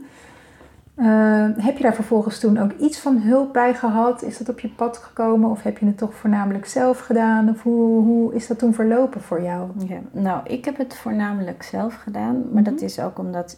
Ehm, 0.98 1.52
heb 1.58 1.78
je 1.78 1.84
daar 1.84 1.96
vervolgens 1.96 2.40
toen 2.40 2.58
ook 2.58 2.72
iets 2.72 3.00
van 3.00 3.18
hulp 3.18 3.54
bij 3.54 3.74
gehad? 3.74 4.24
Is 4.24 4.38
dat 4.38 4.50
op 4.50 4.60
je 4.60 4.70
pad 4.70 4.98
gekomen 4.98 5.50
of 5.50 5.64
heb 5.64 5.78
je 5.78 5.86
het 5.86 5.98
toch 5.98 6.14
voornamelijk 6.14 6.66
zelf 6.66 7.00
gedaan? 7.00 7.50
Of 7.50 7.64
hoe, 7.64 8.04
hoe 8.04 8.34
is 8.34 8.48
dat 8.48 8.60
toen 8.60 8.74
verlopen 8.74 9.22
voor 9.22 9.42
jou? 9.42 9.70
Ja, 9.88 10.00
nou, 10.12 10.42
ik 10.44 10.66
heb 10.66 10.78
het 10.78 10.96
voornamelijk 10.96 11.64
zelf 11.64 11.96
gedaan, 11.96 12.44
maar 12.54 12.64
dat 12.64 12.74
mhm. 12.74 12.84
is 12.84 13.00
ook 13.00 13.20
omdat 13.20 13.58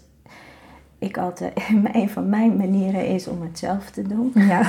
ik 0.98 1.18
altijd, 1.18 1.54
een 1.94 2.10
van 2.10 2.30
mijn 2.30 2.58
manieren 2.58 3.08
is 3.08 3.28
om 3.28 3.42
het 3.42 3.60
zelf 3.60 3.90
te 3.90 4.02
doen. 4.02 4.32
Ja. 4.34 4.62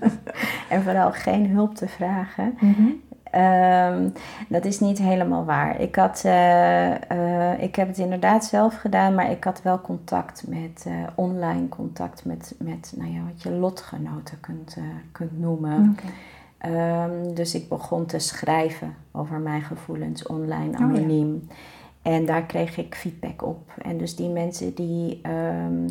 en 0.70 0.82
vooral 0.82 1.12
geen 1.12 1.50
hulp 1.50 1.74
te 1.74 1.88
vragen. 1.88 2.54
Mm 2.60 3.00
Um, 3.34 4.12
dat 4.48 4.64
is 4.64 4.80
niet 4.80 4.98
helemaal 4.98 5.44
waar. 5.44 5.80
Ik, 5.80 5.96
had, 5.96 6.22
uh, 6.26 6.90
uh, 6.90 7.62
ik 7.62 7.76
heb 7.76 7.88
het 7.88 7.98
inderdaad 7.98 8.44
zelf 8.44 8.74
gedaan, 8.74 9.14
maar 9.14 9.30
ik 9.30 9.44
had 9.44 9.62
wel 9.62 9.80
contact 9.80 10.44
met 10.46 10.84
uh, 10.88 10.94
online 11.14 11.68
contact 11.68 12.24
met, 12.24 12.54
met 12.58 12.94
nou 12.96 13.12
ja, 13.12 13.20
wat 13.32 13.42
je 13.42 13.50
lotgenoten 13.50 14.40
kunt, 14.40 14.76
kunt 15.12 15.40
noemen. 15.40 15.96
Okay. 15.96 17.04
Um, 17.04 17.34
dus 17.34 17.54
ik 17.54 17.68
begon 17.68 18.06
te 18.06 18.18
schrijven 18.18 18.94
over 19.12 19.38
mijn 19.38 19.62
gevoelens 19.62 20.26
online, 20.26 20.76
anoniem. 20.76 21.34
Oh, 21.34 21.42
ja. 21.48 21.54
En 22.02 22.26
daar 22.26 22.42
kreeg 22.42 22.76
ik 22.76 22.94
feedback 22.94 23.42
op. 23.42 23.72
En 23.82 23.98
dus 23.98 24.16
die 24.16 24.28
mensen 24.28 24.74
die 24.74 25.20
um, 25.66 25.86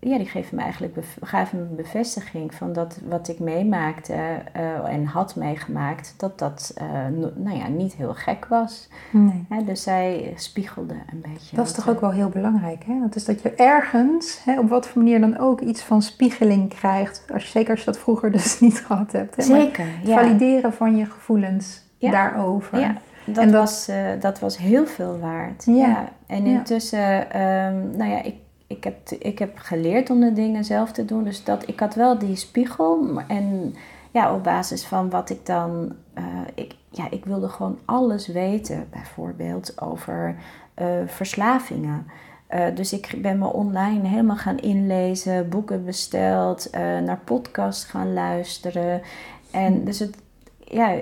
ja, 0.00 0.16
die 0.16 0.26
geven 0.26 0.56
me 0.56 0.62
eigenlijk 0.62 0.96
gaven 1.20 1.58
me 1.58 1.64
een 1.64 1.76
bevestiging 1.76 2.54
van 2.54 2.72
dat 2.72 2.98
wat 3.08 3.28
ik 3.28 3.38
meemaakte 3.38 4.14
uh, 4.56 4.92
en 4.92 5.04
had 5.04 5.36
meegemaakt, 5.36 6.14
dat 6.16 6.38
dat 6.38 6.74
uh, 6.82 6.84
nou 7.34 7.56
ja, 7.56 7.68
niet 7.68 7.94
heel 7.94 8.14
gek 8.14 8.46
was. 8.46 8.88
Nee. 9.10 9.64
dus 9.64 9.82
zij 9.82 10.32
spiegelde 10.36 10.94
een 11.12 11.20
beetje. 11.32 11.56
Dat 11.56 11.66
is 11.66 11.72
toch 11.72 11.88
ook 11.88 12.00
wel 12.00 12.10
heel 12.10 12.28
belangrijk, 12.28 12.84
hè? 12.84 13.00
Dat 13.00 13.16
is 13.16 13.24
dat 13.24 13.42
je 13.42 13.54
ergens, 13.54 14.44
hè, 14.44 14.58
op 14.58 14.68
wat 14.68 14.88
voor 14.88 15.02
manier 15.02 15.20
dan 15.20 15.38
ook, 15.38 15.60
iets 15.60 15.82
van 15.82 16.02
spiegeling 16.02 16.68
krijgt. 16.68 17.24
Als 17.32 17.42
je, 17.44 17.50
zeker 17.50 17.70
als 17.70 17.80
je 17.80 17.86
dat 17.86 17.98
vroeger 17.98 18.32
dus 18.32 18.60
niet 18.60 18.80
gehad 18.86 19.12
hebt. 19.12 19.36
Hè? 19.36 19.42
Zeker, 19.42 19.86
ja. 20.02 20.18
Valideren 20.18 20.72
van 20.72 20.96
je 20.96 21.04
gevoelens 21.04 21.82
daarover. 21.98 22.78
Ja. 22.78 22.94
Dat, 23.24 23.36
en 23.36 23.50
dat, 23.50 23.60
was, 23.60 23.88
uh, 23.88 23.96
dat 24.20 24.38
was 24.38 24.58
heel 24.58 24.86
veel 24.86 25.18
waard. 25.18 25.64
Ja. 25.66 26.08
En 26.26 26.46
intussen, 26.46 27.40
um, 27.40 27.96
nou 27.96 28.10
ja, 28.10 28.22
ik 28.22 28.34
ik 28.70 28.84
heb, 28.84 29.08
ik 29.08 29.38
heb 29.38 29.58
geleerd 29.58 30.10
om 30.10 30.20
de 30.20 30.32
dingen 30.32 30.64
zelf 30.64 30.92
te 30.92 31.04
doen. 31.04 31.24
Dus 31.24 31.44
dat, 31.44 31.68
ik 31.68 31.80
had 31.80 31.94
wel 31.94 32.18
die 32.18 32.36
spiegel. 32.36 33.20
En 33.26 33.74
ja, 34.10 34.34
op 34.34 34.44
basis 34.44 34.86
van 34.86 35.10
wat 35.10 35.30
ik 35.30 35.46
dan. 35.46 35.92
Uh, 36.18 36.24
ik, 36.54 36.74
ja, 36.90 37.10
ik 37.10 37.24
wilde 37.24 37.48
gewoon 37.48 37.78
alles 37.84 38.26
weten, 38.26 38.86
bijvoorbeeld 38.90 39.80
over 39.80 40.36
uh, 40.80 40.86
verslavingen. 41.06 42.06
Uh, 42.50 42.64
dus 42.74 42.92
ik 42.92 43.18
ben 43.22 43.38
me 43.38 43.46
online 43.46 44.08
helemaal 44.08 44.36
gaan 44.36 44.58
inlezen, 44.58 45.48
boeken 45.48 45.84
besteld, 45.84 46.68
naar 46.72 47.20
podcasts 47.24 47.84
gaan 47.84 48.12
luisteren. 48.12 49.02
En 49.50 49.84
dus 49.84 49.98
het, 49.98 50.16
ja, 50.58 50.98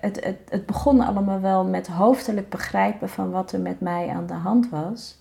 het, 0.00 0.24
het, 0.24 0.38
het 0.48 0.66
begon 0.66 1.00
allemaal 1.00 1.40
wel 1.40 1.64
met 1.64 1.86
hoofdelijk 1.86 2.48
begrijpen 2.48 3.08
van 3.08 3.30
wat 3.30 3.52
er 3.52 3.60
met 3.60 3.80
mij 3.80 4.08
aan 4.08 4.26
de 4.26 4.34
hand 4.34 4.68
was. 4.70 5.20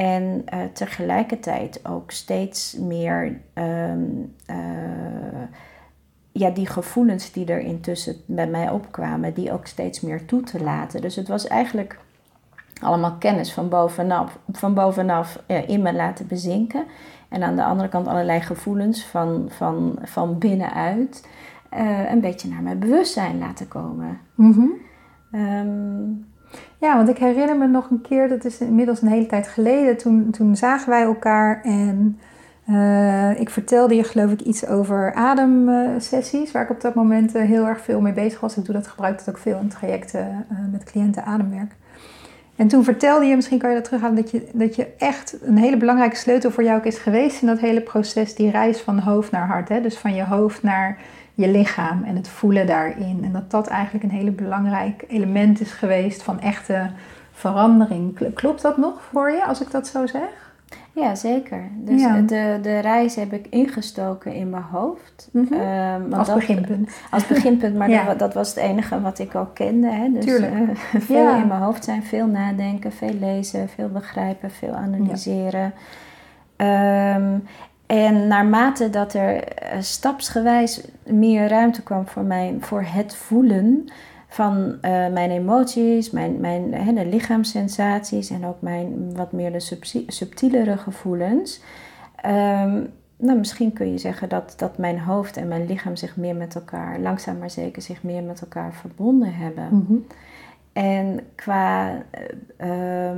En 0.00 0.44
uh, 0.54 0.60
tegelijkertijd 0.72 1.80
ook 1.88 2.10
steeds 2.10 2.76
meer 2.76 3.40
um, 3.54 4.34
uh, 4.50 4.56
ja, 6.32 6.50
die 6.50 6.66
gevoelens 6.66 7.32
die 7.32 7.46
er 7.46 7.60
intussen 7.60 8.16
bij 8.26 8.46
mij 8.46 8.70
opkwamen, 8.70 9.34
die 9.34 9.52
ook 9.52 9.66
steeds 9.66 10.00
meer 10.00 10.24
toe 10.24 10.42
te 10.42 10.62
laten. 10.62 11.00
Dus 11.00 11.16
het 11.16 11.28
was 11.28 11.46
eigenlijk 11.46 11.98
allemaal 12.82 13.16
kennis 13.18 13.52
van 13.52 13.68
bovenaf, 13.68 14.38
van 14.52 14.74
bovenaf 14.74 15.42
in 15.66 15.82
me 15.82 15.92
laten 15.92 16.26
bezinken. 16.26 16.84
En 17.28 17.42
aan 17.42 17.56
de 17.56 17.64
andere 17.64 17.88
kant 17.88 18.06
allerlei 18.06 18.40
gevoelens 18.40 19.04
van, 19.04 19.46
van, 19.48 19.98
van 20.02 20.38
binnenuit 20.38 21.28
een 22.08 22.20
beetje 22.20 22.48
naar 22.48 22.62
mijn 22.62 22.78
bewustzijn 22.78 23.38
laten 23.38 23.68
komen. 23.68 24.20
Mm 24.34 24.78
ja, 26.78 26.96
want 26.96 27.08
ik 27.08 27.18
herinner 27.18 27.56
me 27.56 27.66
nog 27.66 27.90
een 27.90 28.00
keer, 28.00 28.28
dat 28.28 28.44
is 28.44 28.60
inmiddels 28.60 29.02
een 29.02 29.08
hele 29.08 29.26
tijd 29.26 29.48
geleden, 29.48 29.96
toen, 29.96 30.30
toen 30.30 30.56
zagen 30.56 30.90
wij 30.90 31.02
elkaar 31.02 31.62
en 31.62 32.18
uh, 32.70 33.40
ik 33.40 33.50
vertelde 33.50 33.94
je 33.94 34.04
geloof 34.04 34.30
ik 34.30 34.40
iets 34.40 34.66
over 34.66 35.14
ademsessies, 35.14 36.52
waar 36.52 36.62
ik 36.62 36.70
op 36.70 36.80
dat 36.80 36.94
moment 36.94 37.36
uh, 37.36 37.42
heel 37.42 37.66
erg 37.66 37.80
veel 37.80 38.00
mee 38.00 38.12
bezig 38.12 38.40
was. 38.40 38.56
Ik 38.56 38.64
doe 38.64 38.74
dat, 38.74 38.86
gebruik 38.86 39.18
dat 39.18 39.28
ook 39.28 39.38
veel 39.38 39.58
in 39.58 39.68
trajecten 39.68 40.46
uh, 40.52 40.58
met 40.72 40.84
cliënten 40.84 41.24
ademwerk. 41.24 41.72
En 42.56 42.68
toen 42.68 42.84
vertelde 42.84 43.24
je, 43.24 43.36
misschien 43.36 43.58
kan 43.58 43.68
je 43.68 43.74
dat 43.74 43.84
terughalen, 43.84 44.16
dat 44.16 44.30
je, 44.30 44.48
dat 44.52 44.76
je 44.76 44.86
echt 44.98 45.36
een 45.42 45.58
hele 45.58 45.76
belangrijke 45.76 46.16
sleutel 46.16 46.50
voor 46.50 46.64
jou 46.64 46.82
is 46.82 46.98
geweest 46.98 47.40
in 47.40 47.46
dat 47.46 47.58
hele 47.58 47.80
proces, 47.80 48.34
die 48.34 48.50
reis 48.50 48.80
van 48.80 48.98
hoofd 48.98 49.30
naar 49.30 49.46
hart. 49.46 49.68
Hè? 49.68 49.80
Dus 49.80 49.98
van 49.98 50.14
je 50.14 50.24
hoofd 50.24 50.62
naar 50.62 50.98
je 51.40 51.48
lichaam 51.48 52.04
en 52.04 52.16
het 52.16 52.28
voelen 52.28 52.66
daarin. 52.66 53.20
En 53.24 53.32
dat 53.32 53.50
dat 53.50 53.66
eigenlijk 53.66 54.04
een 54.04 54.18
hele 54.18 54.30
belangrijk 54.30 55.04
element 55.08 55.60
is 55.60 55.72
geweest 55.72 56.22
van 56.22 56.40
echte 56.40 56.90
verandering. 57.32 58.32
Klopt 58.34 58.62
dat 58.62 58.76
nog 58.76 59.02
voor 59.12 59.30
je 59.30 59.44
als 59.44 59.60
ik 59.60 59.70
dat 59.70 59.86
zo 59.86 60.06
zeg? 60.06 60.48
Ja, 60.92 61.14
zeker. 61.14 61.68
Dus 61.76 62.02
De, 62.02 62.58
de 62.62 62.78
reis 62.78 63.14
heb 63.14 63.32
ik 63.32 63.46
ingestoken 63.50 64.34
in 64.34 64.50
mijn 64.50 64.62
hoofd. 64.62 65.28
Mhm. 65.32 65.52
Ehm, 65.54 66.12
als 66.12 66.34
beginpunt. 66.34 66.90
Als 67.10 67.26
beginpunt, 67.26 67.76
maar 67.76 67.88
dat, 68.06 68.18
dat, 68.18 68.34
was 68.34 68.48
het 68.48 68.56
enige 68.56 69.00
wat 69.00 69.18
ik 69.18 69.34
ook 69.34 69.54
kende. 69.54 69.88
Hè. 69.88 70.12
Dus 70.12 70.24
Tuurlijk. 70.24 70.54
Uh, 70.54 71.00
veel 71.10 71.34
in 71.36 71.46
mijn 71.46 71.60
hoofd 71.60 71.84
zijn, 71.84 72.02
veel 72.02 72.26
nadenken, 72.26 72.92
veel 72.92 73.14
lezen, 73.20 73.68
veel 73.68 73.88
begrijpen, 73.88 74.50
veel 74.50 74.72
analyseren. 74.72 75.72
Um, 76.56 77.42
en 77.90 78.26
naarmate 78.26 78.90
dat 78.90 79.14
er 79.14 79.44
eh, 79.44 79.80
stapsgewijs 79.80 80.80
meer 81.04 81.48
ruimte 81.48 81.82
kwam 81.82 82.06
voor, 82.06 82.22
mijn, 82.22 82.62
voor 82.62 82.82
het 82.82 83.16
voelen 83.16 83.84
van 84.28 84.58
uh, 84.58 84.78
mijn 85.08 85.30
emoties, 85.30 86.10
mijn, 86.10 86.40
mijn 86.40 86.74
hè, 86.74 86.92
de 86.92 87.06
lichaamssensaties 87.06 88.30
en 88.30 88.46
ook 88.46 88.60
mijn 88.60 89.14
wat 89.14 89.32
meer 89.32 89.52
de 89.52 89.78
subtielere 90.06 90.76
gevoelens. 90.76 91.62
Um, 92.26 92.92
nou, 93.16 93.38
misschien 93.38 93.72
kun 93.72 93.90
je 93.92 93.98
zeggen 93.98 94.28
dat, 94.28 94.54
dat 94.56 94.78
mijn 94.78 95.00
hoofd 95.00 95.36
en 95.36 95.48
mijn 95.48 95.66
lichaam 95.66 95.96
zich 95.96 96.16
meer 96.16 96.36
met 96.36 96.54
elkaar, 96.54 96.98
langzaam 96.98 97.38
maar 97.38 97.50
zeker, 97.50 97.82
zich 97.82 98.02
meer 98.02 98.22
met 98.22 98.40
elkaar 98.40 98.74
verbonden 98.74 99.34
hebben. 99.34 99.68
Mm 99.70 100.06
En 100.72 101.20
qua 101.34 101.92
uh, 102.60 103.10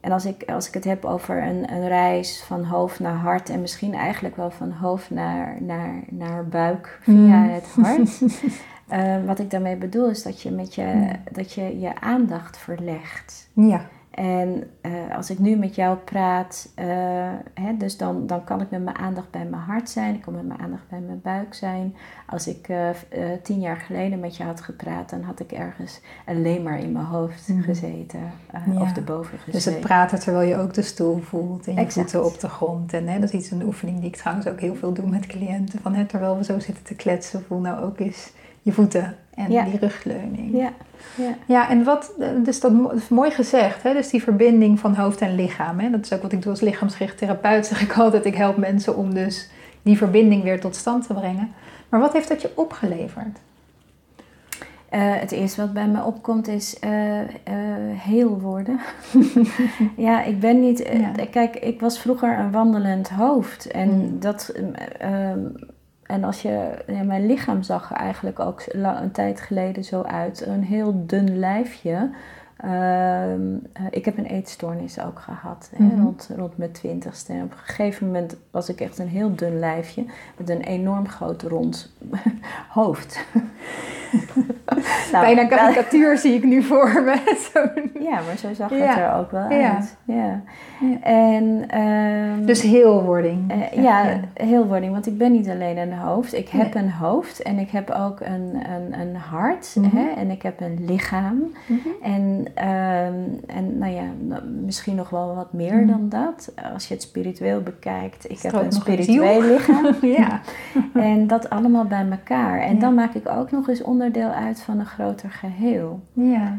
en 0.00 0.12
als 0.12 0.24
ik, 0.24 0.50
als 0.50 0.68
ik 0.68 0.74
het 0.74 0.84
heb 0.84 1.04
over 1.04 1.42
een, 1.42 1.72
een 1.72 1.88
reis 1.88 2.42
van 2.42 2.64
hoofd 2.64 3.00
naar 3.00 3.16
hart 3.16 3.50
en 3.50 3.60
misschien 3.60 3.94
eigenlijk 3.94 4.36
wel 4.36 4.50
van 4.50 4.72
hoofd 4.72 5.10
naar, 5.10 5.56
naar, 5.62 6.02
naar 6.08 6.46
buik 6.46 6.98
via 7.02 7.14
mm. 7.14 7.50
het 7.50 7.66
hart. 7.66 8.20
uh, 8.92 9.24
wat 9.28 9.38
ik 9.38 9.50
daarmee 9.50 9.76
bedoel 9.76 10.08
is 10.08 10.22
dat 10.22 10.42
je 10.42 10.50
met 10.50 10.74
je, 10.74 11.10
dat 11.32 11.52
je, 11.52 11.80
je 11.80 12.00
aandacht 12.00 12.58
verlegt. 12.58 13.48
Ja. 13.52 13.88
En 14.10 14.70
eh, 14.80 14.92
als 15.16 15.30
ik 15.30 15.38
nu 15.38 15.56
met 15.56 15.74
jou 15.74 15.96
praat, 15.96 16.72
uh, 16.78 16.86
hè, 17.54 17.76
dus 17.78 17.96
dan, 17.96 18.26
dan 18.26 18.44
kan 18.44 18.60
ik 18.60 18.70
met 18.70 18.84
mijn 18.84 18.96
aandacht 18.96 19.30
bij 19.30 19.44
mijn 19.44 19.62
hart 19.62 19.90
zijn, 19.90 20.14
ik 20.14 20.20
kan 20.20 20.34
met 20.34 20.46
mijn 20.46 20.60
aandacht 20.60 20.88
bij 20.88 21.00
mijn 21.00 21.20
buik 21.22 21.54
zijn. 21.54 21.96
Als 22.26 22.46
ik 22.46 22.68
uh, 22.68 22.88
tien 23.42 23.60
jaar 23.60 23.76
geleden 23.76 24.20
met 24.20 24.36
je 24.36 24.44
had 24.44 24.60
gepraat, 24.60 25.10
dan 25.10 25.22
had 25.22 25.40
ik 25.40 25.52
ergens 25.52 26.00
alleen 26.26 26.62
maar 26.62 26.78
in 26.78 26.92
mijn 26.92 27.04
hoofd 27.04 27.48
mm. 27.48 27.62
gezeten 27.62 28.20
ja. 28.52 28.80
of 28.80 28.96
erboven 28.96 29.38
gezeten. 29.38 29.52
Dus 29.52 29.64
het 29.64 29.80
praten 29.80 30.20
terwijl 30.20 30.48
je 30.48 30.56
ook 30.56 30.74
de 30.74 30.82
stoel 30.82 31.18
voelt 31.18 31.66
en 31.66 31.74
je 31.74 31.80
exact. 31.80 32.10
voeten 32.10 32.30
op 32.30 32.40
de 32.40 32.48
grond. 32.48 32.92
En 32.92 33.08
hè, 33.08 33.20
dat 33.20 33.32
is 33.32 33.40
iets, 33.40 33.50
een 33.50 33.66
oefening 33.66 33.98
die 33.98 34.08
ik 34.08 34.16
trouwens 34.16 34.46
ook 34.48 34.60
heel 34.60 34.74
veel 34.74 34.92
doe 34.92 35.06
met 35.06 35.26
cliënten. 35.26 35.80
Van, 35.80 35.94
hè, 35.94 36.04
terwijl 36.04 36.36
we 36.36 36.44
zo 36.44 36.58
zitten 36.58 36.84
te 36.84 36.94
kletsen, 36.94 37.42
voel 37.42 37.60
nou 37.60 37.84
ook 37.84 37.98
eens 37.98 38.32
je 38.62 38.72
voeten 38.72 39.16
en 39.48 39.64
die 39.64 39.78
rugleuning. 39.78 40.56
Ja. 40.56 40.72
Ja. 41.14 41.34
ja, 41.46 41.68
en 41.68 41.84
wat, 41.84 42.12
dus 42.44 42.60
dat, 42.60 42.72
is 42.94 43.08
mooi 43.08 43.30
gezegd, 43.30 43.82
hè? 43.82 43.92
dus 43.92 44.08
die 44.10 44.22
verbinding 44.22 44.80
van 44.80 44.94
hoofd 44.94 45.20
en 45.20 45.34
lichaam. 45.34 45.78
Hè? 45.78 45.90
Dat 45.90 46.04
is 46.04 46.12
ook 46.12 46.22
wat 46.22 46.32
ik 46.32 46.42
doe 46.42 46.50
als 46.50 46.60
lichaamsgericht 46.60 47.18
therapeut, 47.18 47.66
zeg 47.66 47.82
ik 47.82 47.98
altijd. 47.98 48.24
Ik 48.24 48.34
help 48.34 48.56
mensen 48.56 48.96
om 48.96 49.14
dus 49.14 49.50
die 49.82 49.96
verbinding 49.96 50.42
weer 50.42 50.60
tot 50.60 50.76
stand 50.76 51.06
te 51.06 51.14
brengen. 51.14 51.52
Maar 51.88 52.00
wat 52.00 52.12
heeft 52.12 52.28
dat 52.28 52.42
je 52.42 52.52
opgeleverd? 52.54 53.38
Uh, 54.94 55.00
het 55.14 55.32
eerste 55.32 55.60
wat 55.60 55.72
bij 55.72 55.88
me 55.88 56.02
opkomt 56.02 56.48
is 56.48 56.76
uh, 56.84 57.20
uh, 57.20 57.24
heel 57.96 58.40
worden. 58.40 58.80
ja, 59.96 60.22
ik 60.22 60.40
ben 60.40 60.60
niet. 60.60 60.88
Kijk, 61.30 61.56
ik 61.56 61.80
was 61.80 62.00
vroeger 62.00 62.38
een 62.38 62.50
wandelend 62.50 63.08
hoofd. 63.08 63.66
En 63.66 63.88
mm. 63.88 64.20
dat 64.20 64.52
ehm, 64.98 65.38
en 66.10 66.24
als 66.24 66.42
je, 66.42 66.84
mijn 67.04 67.26
lichaam 67.26 67.62
zag 67.62 67.90
er 67.90 67.96
eigenlijk 67.96 68.40
ook 68.40 68.62
een 68.72 69.10
tijd 69.10 69.40
geleden 69.40 69.84
zo 69.84 70.02
uit. 70.02 70.46
Een 70.46 70.62
heel 70.62 71.06
dun 71.06 71.38
lijfje. 71.38 72.10
Ehm, 72.62 73.56
eh, 73.72 73.82
ik 73.90 74.04
heb 74.04 74.18
een 74.18 74.26
eetstoornis 74.26 75.00
ook 75.00 75.18
gehad 75.18 75.70
hè, 75.76 75.84
mhm. 75.84 76.02
rond, 76.02 76.30
rond 76.36 76.56
mijn 76.56 76.72
twintigste. 76.72 77.32
En 77.32 77.42
op 77.42 77.52
een 77.52 77.58
gegeven 77.58 78.06
moment 78.06 78.36
was 78.50 78.68
ik 78.68 78.80
echt 78.80 78.98
een 78.98 79.08
heel 79.08 79.34
dun 79.34 79.58
lijfje 79.58 80.04
met 80.36 80.48
een 80.48 80.60
enorm 80.60 81.08
groot 81.08 81.42
rond 81.42 81.92
hoofd. 82.68 83.24
nou, 85.12 85.24
Bijna 85.24 85.44
karikatuur 85.44 86.18
zie 86.18 86.34
ik 86.34 86.44
nu 86.44 86.62
voor 86.62 87.02
me. 87.04 87.38
ja, 88.10 88.20
maar 88.26 88.36
zo 88.38 88.54
zag 88.54 88.70
het 88.70 88.96
er 88.98 89.14
ook 89.14 89.30
wel 89.30 89.48
uit. 89.48 89.96
Ja. 90.04 90.14
ja. 90.14 90.40
En, 91.02 91.78
um, 91.80 92.46
dus 92.46 92.62
heelwording. 92.62 93.52
Uh, 93.52 93.82
ja, 93.82 94.20
heelwording. 94.34 94.92
Want 94.92 95.06
ik 95.06 95.18
ben 95.18 95.32
niet 95.32 95.48
alleen 95.48 95.76
een 95.76 95.92
hoofd. 95.92 96.34
Ik 96.34 96.48
heb 96.48 96.74
een 96.74 96.90
hoofd 96.90 97.42
en 97.42 97.58
ik 97.58 97.70
heb 97.70 97.90
ook 97.90 98.20
een, 98.20 98.58
een, 98.70 99.00
een 99.00 99.16
hart. 99.16 99.74
Mm 99.74 99.84
-hmm. 99.84 99.98
hè, 99.98 100.08
en 100.20 100.30
ik 100.30 100.42
heb 100.42 100.60
een 100.60 100.84
lichaam. 100.86 101.34
Mm 101.34 101.80
-hmm. 101.82 101.92
En, 102.02 102.46
en 102.54 103.78
nou 103.78 103.92
ja, 103.92 104.02
misschien 104.64 104.94
nog 104.94 105.10
wel 105.10 105.34
wat 105.34 105.52
meer 105.52 105.72
mm 105.72 105.78
-hmm. 105.78 105.86
dan 105.86 106.08
dat. 106.08 106.52
Als 106.72 106.88
je 106.88 106.94
het 106.94 107.02
spiritueel 107.02 107.62
bekijkt. 107.62 108.30
Ik 108.30 108.40
heb 108.40 108.52
een 108.52 108.72
spiritueel 108.72 109.42
lichaam. 109.42 109.94
ja. 110.18 110.40
en 110.94 111.26
dat 111.26 111.50
allemaal 111.50 111.84
bij 111.84 112.06
elkaar. 112.10 112.60
En 112.60 112.78
dan 112.78 112.94
maak 112.94 113.14
ik 113.14 113.28
ook 113.28 113.50
nog 113.50 113.68
eens 113.68 113.82
onderdeel 113.82 114.28
uit 114.28 114.60
van 114.60 114.78
een 114.78 114.86
groter 114.86 115.30
geheel. 115.30 116.00
Ja. 116.12 116.58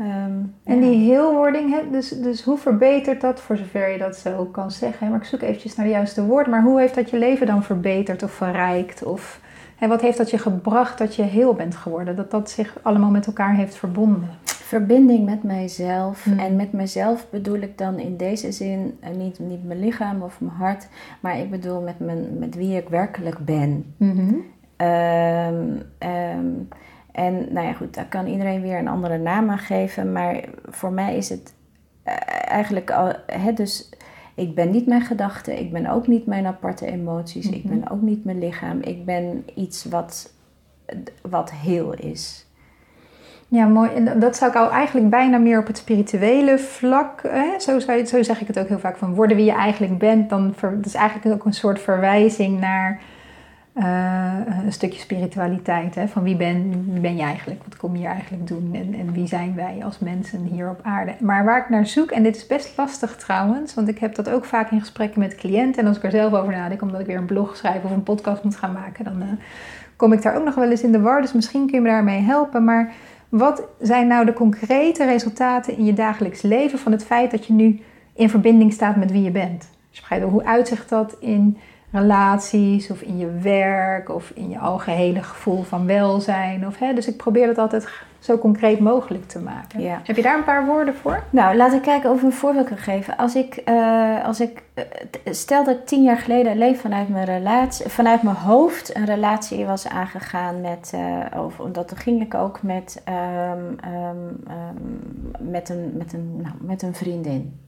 Um, 0.00 0.54
en 0.64 0.80
die 0.80 1.10
heelwording, 1.10 1.90
dus, 1.90 2.08
dus 2.08 2.42
hoe 2.42 2.58
verbetert 2.58 3.20
dat, 3.20 3.40
voor 3.40 3.56
zover 3.56 3.90
je 3.90 3.98
dat 3.98 4.16
zo 4.16 4.44
kan 4.44 4.70
zeggen? 4.70 5.10
Maar 5.10 5.18
ik 5.18 5.24
zoek 5.24 5.40
eventjes 5.40 5.74
naar 5.74 5.86
de 5.86 5.92
juiste 5.92 6.24
woorden. 6.24 6.50
Maar 6.50 6.62
hoe 6.62 6.80
heeft 6.80 6.94
dat 6.94 7.10
je 7.10 7.18
leven 7.18 7.46
dan 7.46 7.62
verbeterd 7.62 8.22
of 8.22 8.32
verrijkt? 8.32 9.04
Of 9.04 9.40
hè, 9.82 9.88
wat 9.88 10.00
heeft 10.00 10.18
dat 10.18 10.30
je 10.30 10.38
gebracht 10.38 10.98
dat 10.98 11.14
je 11.14 11.22
heel 11.22 11.54
bent 11.54 11.76
geworden? 11.76 12.16
Dat 12.16 12.30
dat 12.30 12.50
zich 12.50 12.76
allemaal 12.82 13.10
met 13.10 13.26
elkaar 13.26 13.54
heeft 13.54 13.74
verbonden? 13.74 14.28
Verbinding 14.44 15.24
met 15.24 15.42
mijzelf. 15.42 16.24
Hmm. 16.24 16.38
En 16.38 16.56
met 16.56 16.72
mijzelf 16.72 17.26
bedoel 17.30 17.60
ik 17.60 17.78
dan 17.78 17.98
in 17.98 18.16
deze 18.16 18.52
zin 18.52 18.98
uh, 19.04 19.16
niet, 19.16 19.38
niet 19.38 19.64
mijn 19.64 19.78
lichaam 19.80 20.22
of 20.22 20.40
mijn 20.40 20.56
hart, 20.56 20.88
maar 21.20 21.38
ik 21.38 21.50
bedoel 21.50 21.80
met, 21.80 21.98
mijn, 21.98 22.38
met 22.38 22.54
wie 22.54 22.76
ik 22.76 22.88
werkelijk 22.88 23.38
ben. 23.38 23.94
Mm 23.96 24.10
-hmm. 24.10 24.44
Um, 24.86 25.82
um, 26.08 26.68
en 27.12 27.52
nou 27.52 27.66
ja, 27.66 27.72
goed, 27.72 27.94
daar 27.94 28.08
kan 28.08 28.26
iedereen 28.26 28.62
weer 28.62 28.78
een 28.78 28.88
andere 28.88 29.18
naam 29.18 29.50
aan 29.50 29.58
geven. 29.58 30.12
Maar 30.12 30.44
voor 30.68 30.92
mij 30.92 31.16
is 31.16 31.28
het 31.28 31.54
uh, 32.06 32.14
eigenlijk 32.48 32.90
al. 32.90 33.12
Hè, 33.26 33.52
dus 33.52 33.90
ik 34.42 34.54
ben 34.54 34.70
niet 34.70 34.86
mijn 34.86 35.02
gedachten, 35.02 35.58
ik 35.58 35.72
ben 35.72 35.86
ook 35.86 36.06
niet 36.06 36.26
mijn 36.26 36.46
aparte 36.46 36.86
emoties, 36.86 37.44
mm 37.46 37.52
-hmm. 37.52 37.60
ik 37.60 37.68
ben 37.68 37.90
ook 37.90 38.00
niet 38.00 38.24
mijn 38.24 38.38
lichaam. 38.38 38.78
Ik 38.80 39.04
ben 39.04 39.44
iets 39.54 39.84
wat, 39.84 40.32
wat 41.22 41.52
heel 41.52 41.94
is. 41.94 42.46
Ja, 43.48 43.66
mooi. 43.66 43.90
En 43.90 44.20
dat 44.20 44.36
zou 44.36 44.50
ik 44.50 44.56
al 44.56 44.70
eigenlijk 44.70 45.10
bijna 45.10 45.38
meer 45.38 45.58
op 45.58 45.66
het 45.66 45.78
spirituele 45.78 46.58
vlak. 46.58 47.22
Hè? 47.22 47.60
Zo, 47.60 47.78
zo 48.04 48.22
zeg 48.22 48.40
ik 48.40 48.46
het 48.46 48.58
ook 48.58 48.68
heel 48.68 48.78
vaak 48.78 48.96
van 48.96 49.14
worden 49.14 49.36
wie 49.36 49.46
je 49.46 49.52
eigenlijk 49.52 49.98
bent. 49.98 50.30
Dan 50.30 50.54
dat 50.60 50.86
is 50.86 50.94
eigenlijk 50.94 51.34
ook 51.34 51.44
een 51.44 51.52
soort 51.52 51.80
verwijzing 51.80 52.60
naar 52.60 53.00
uh, 53.74 54.32
een 54.64 54.72
stukje 54.72 55.00
spiritualiteit. 55.00 55.94
Hè? 55.94 56.08
Van 56.08 56.22
wie 56.22 56.36
ben, 56.36 56.84
ben 57.00 57.16
je 57.16 57.22
eigenlijk? 57.22 57.60
Wat 57.64 57.76
kom 57.76 57.92
je 57.92 57.98
hier 57.98 58.08
eigenlijk 58.08 58.46
doen? 58.46 58.70
En, 58.74 58.94
en 58.94 59.12
wie 59.12 59.26
zijn 59.26 59.54
wij 59.54 59.80
als 59.84 59.98
mensen 59.98 60.44
hier 60.44 60.70
op 60.70 60.80
aarde? 60.82 61.14
Maar 61.20 61.44
waar 61.44 61.58
ik 61.58 61.68
naar 61.68 61.86
zoek, 61.86 62.10
en 62.10 62.22
dit 62.22 62.36
is 62.36 62.46
best 62.46 62.76
lastig 62.76 63.16
trouwens, 63.16 63.74
want 63.74 63.88
ik 63.88 63.98
heb 63.98 64.14
dat 64.14 64.30
ook 64.30 64.44
vaak 64.44 64.70
in 64.70 64.80
gesprekken 64.80 65.20
met 65.20 65.34
cliënten. 65.34 65.82
En 65.82 65.88
als 65.88 65.96
ik 65.96 66.02
er 66.02 66.10
zelf 66.10 66.32
over 66.32 66.52
nadenk, 66.52 66.82
omdat 66.82 67.00
ik 67.00 67.06
weer 67.06 67.16
een 67.16 67.26
blog 67.26 67.56
schrijf 67.56 67.84
of 67.84 67.90
een 67.90 68.02
podcast 68.02 68.44
moet 68.44 68.56
gaan 68.56 68.72
maken, 68.72 69.04
dan 69.04 69.22
uh, 69.22 69.28
kom 69.96 70.12
ik 70.12 70.22
daar 70.22 70.36
ook 70.36 70.44
nog 70.44 70.54
wel 70.54 70.70
eens 70.70 70.82
in 70.82 70.92
de 70.92 71.00
war. 71.00 71.20
Dus 71.20 71.32
misschien 71.32 71.66
kun 71.66 71.74
je 71.74 71.80
me 71.80 71.88
daarmee 71.88 72.20
helpen. 72.20 72.64
Maar 72.64 72.92
wat 73.28 73.62
zijn 73.80 74.06
nou 74.06 74.24
de 74.24 74.32
concrete 74.32 75.04
resultaten 75.04 75.76
in 75.76 75.84
je 75.84 75.92
dagelijks 75.92 76.42
leven 76.42 76.78
van 76.78 76.92
het 76.92 77.04
feit 77.04 77.30
dat 77.30 77.46
je 77.46 77.52
nu 77.52 77.80
in 78.14 78.30
verbinding 78.30 78.72
staat 78.72 78.96
met 78.96 79.10
wie 79.10 79.22
je 79.22 79.30
bent? 79.30 79.70
Dus 79.90 80.20
hoe 80.20 80.44
uitzicht 80.44 80.88
dat 80.88 81.16
in 81.20 81.58
relaties 81.92 82.90
of 82.90 83.00
in 83.02 83.18
je 83.18 83.30
werk 83.30 84.08
of 84.08 84.30
in 84.34 84.50
je 84.50 84.58
algehele 84.58 85.22
gevoel 85.22 85.62
van 85.62 85.86
welzijn. 85.86 86.66
Of, 86.66 86.78
hè, 86.78 86.92
dus 86.94 87.08
ik 87.08 87.16
probeer 87.16 87.48
het 87.48 87.58
altijd 87.58 87.88
zo 88.18 88.38
concreet 88.38 88.80
mogelijk 88.80 89.28
te 89.28 89.38
maken. 89.38 89.80
Ja. 89.80 90.00
Heb 90.04 90.16
je 90.16 90.22
daar 90.22 90.38
een 90.38 90.44
paar 90.44 90.66
woorden 90.66 90.94
voor? 90.94 91.22
Nou, 91.30 91.56
laten 91.56 91.78
we 91.78 91.84
kijken 91.84 92.10
of 92.10 92.16
ik 92.16 92.22
een 92.22 92.32
voorbeeld 92.32 92.68
kan 92.68 92.76
geven. 92.76 93.16
Als 93.16 93.34
ik, 93.34 93.62
uh, 93.68 94.24
als 94.24 94.40
ik 94.40 94.62
uh, 94.74 94.84
stel 95.24 95.64
dat 95.64 95.76
ik 95.76 95.86
tien 95.86 96.02
jaar 96.02 96.16
geleden 96.16 96.52
alleen 96.52 96.76
vanuit 96.76 97.08
mijn 97.08 97.24
relatie, 97.24 97.88
vanuit 97.88 98.22
mijn 98.22 98.36
hoofd 98.36 98.96
een 98.96 99.04
relatie 99.04 99.64
was 99.64 99.88
aangegaan 99.88 100.60
met, 100.60 100.92
uh, 100.94 101.42
of 101.44 101.56
dat 101.72 101.92
ging 101.96 102.22
ik 102.22 102.34
ook 102.34 102.62
met, 102.62 103.02
um, 103.08 103.78
um, 103.92 104.44
um, 104.50 105.50
met, 105.50 105.68
een, 105.68 105.92
met, 105.96 106.12
een, 106.12 106.36
nou, 106.42 106.54
met 106.60 106.82
een 106.82 106.94
vriendin 106.94 107.60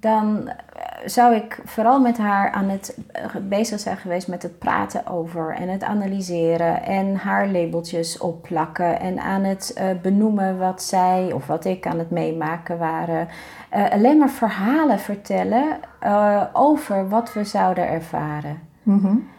dan 0.00 0.48
eh, 0.48 0.85
zou 1.06 1.34
ik 1.34 1.60
vooral 1.64 2.00
met 2.00 2.18
haar 2.18 2.50
aan 2.50 2.68
het 2.68 2.98
eh, 3.12 3.24
bezig 3.42 3.80
zijn 3.80 3.96
geweest 3.96 4.28
met 4.28 4.42
het 4.42 4.58
praten 4.58 5.06
over 5.06 5.54
en 5.54 5.68
het 5.68 5.82
analyseren 5.82 6.82
en 6.82 7.16
haar 7.16 7.48
labeltjes 7.48 8.18
opplakken 8.18 9.00
en 9.00 9.18
aan 9.18 9.44
het 9.44 9.74
uh, 9.78 9.84
benoemen 10.02 10.58
wat 10.58 10.82
zij 10.82 11.32
of 11.32 11.46
wat 11.46 11.64
ik 11.64 11.86
aan 11.86 11.98
het 11.98 12.10
meemaken 12.10 12.78
waren. 12.78 13.28
Uh, 13.76 13.90
alleen 13.90 14.18
maar 14.18 14.30
verhalen 14.30 14.98
vertellen 14.98 15.64
over 16.52 17.08
wat 17.08 17.32
we 17.32 17.44
zouden 17.44 17.88
ervaren. 17.88 18.58
-hmm 18.82 19.34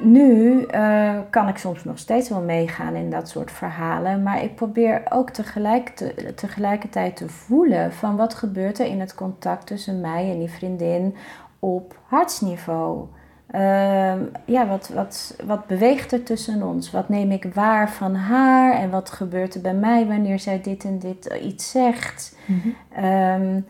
nu 0.00 0.66
uh, 0.74 1.18
kan 1.30 1.48
ik 1.48 1.56
soms 1.56 1.84
nog 1.84 1.98
steeds 1.98 2.28
wel 2.28 2.40
meegaan 2.40 2.94
in 2.94 3.10
dat 3.10 3.28
soort 3.28 3.50
verhalen, 3.50 4.22
maar 4.22 4.42
ik 4.42 4.54
probeer 4.54 5.02
ook 5.08 5.30
tegelijk 5.30 5.88
te, 5.88 6.32
tegelijkertijd 6.34 7.16
te 7.16 7.28
voelen 7.28 7.92
van 7.92 8.16
wat 8.16 8.34
gebeurt 8.34 8.78
er 8.78 8.86
in 8.86 9.00
het 9.00 9.14
contact 9.14 9.66
tussen 9.66 10.00
mij 10.00 10.30
en 10.30 10.38
die 10.38 10.50
vriendin 10.50 11.16
op 11.58 11.98
hartsniveau. 12.06 13.06
Uh, 13.54 14.12
ja, 14.44 14.66
wat, 14.66 14.88
wat, 14.94 15.36
wat 15.44 15.66
beweegt 15.66 16.12
er 16.12 16.22
tussen 16.22 16.62
ons? 16.62 16.90
Wat 16.90 17.08
neem 17.08 17.30
ik 17.30 17.54
waar 17.54 17.90
van 17.90 18.14
haar 18.14 18.74
en 18.74 18.90
wat 18.90 19.10
gebeurt 19.10 19.54
er 19.54 19.60
bij 19.60 19.74
mij 19.74 20.06
wanneer 20.06 20.38
zij 20.38 20.60
dit 20.60 20.84
en 20.84 20.98
dit 20.98 21.38
iets 21.42 21.70
zegt? 21.70 22.36
Mm 22.46 22.60
-hmm. 22.62 23.64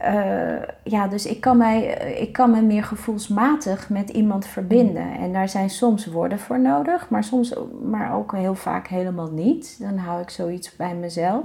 Uh, 0.00 0.62
ja, 0.84 1.08
dus 1.08 1.26
ik 1.26 1.40
kan, 1.40 1.56
mij, 1.56 1.82
ik 2.20 2.32
kan 2.32 2.50
me 2.50 2.62
meer 2.62 2.84
gevoelsmatig 2.84 3.90
met 3.90 4.10
iemand 4.10 4.46
verbinden. 4.46 5.12
En 5.18 5.32
daar 5.32 5.48
zijn 5.48 5.70
soms 5.70 6.06
woorden 6.06 6.38
voor 6.38 6.60
nodig, 6.60 7.08
maar 7.08 7.24
soms 7.24 7.54
maar 7.82 8.14
ook 8.14 8.32
heel 8.32 8.54
vaak 8.54 8.88
helemaal 8.88 9.30
niet. 9.30 9.76
Dan 9.80 9.96
hou 9.96 10.22
ik 10.22 10.30
zoiets 10.30 10.76
bij 10.76 10.94
mezelf. 10.94 11.44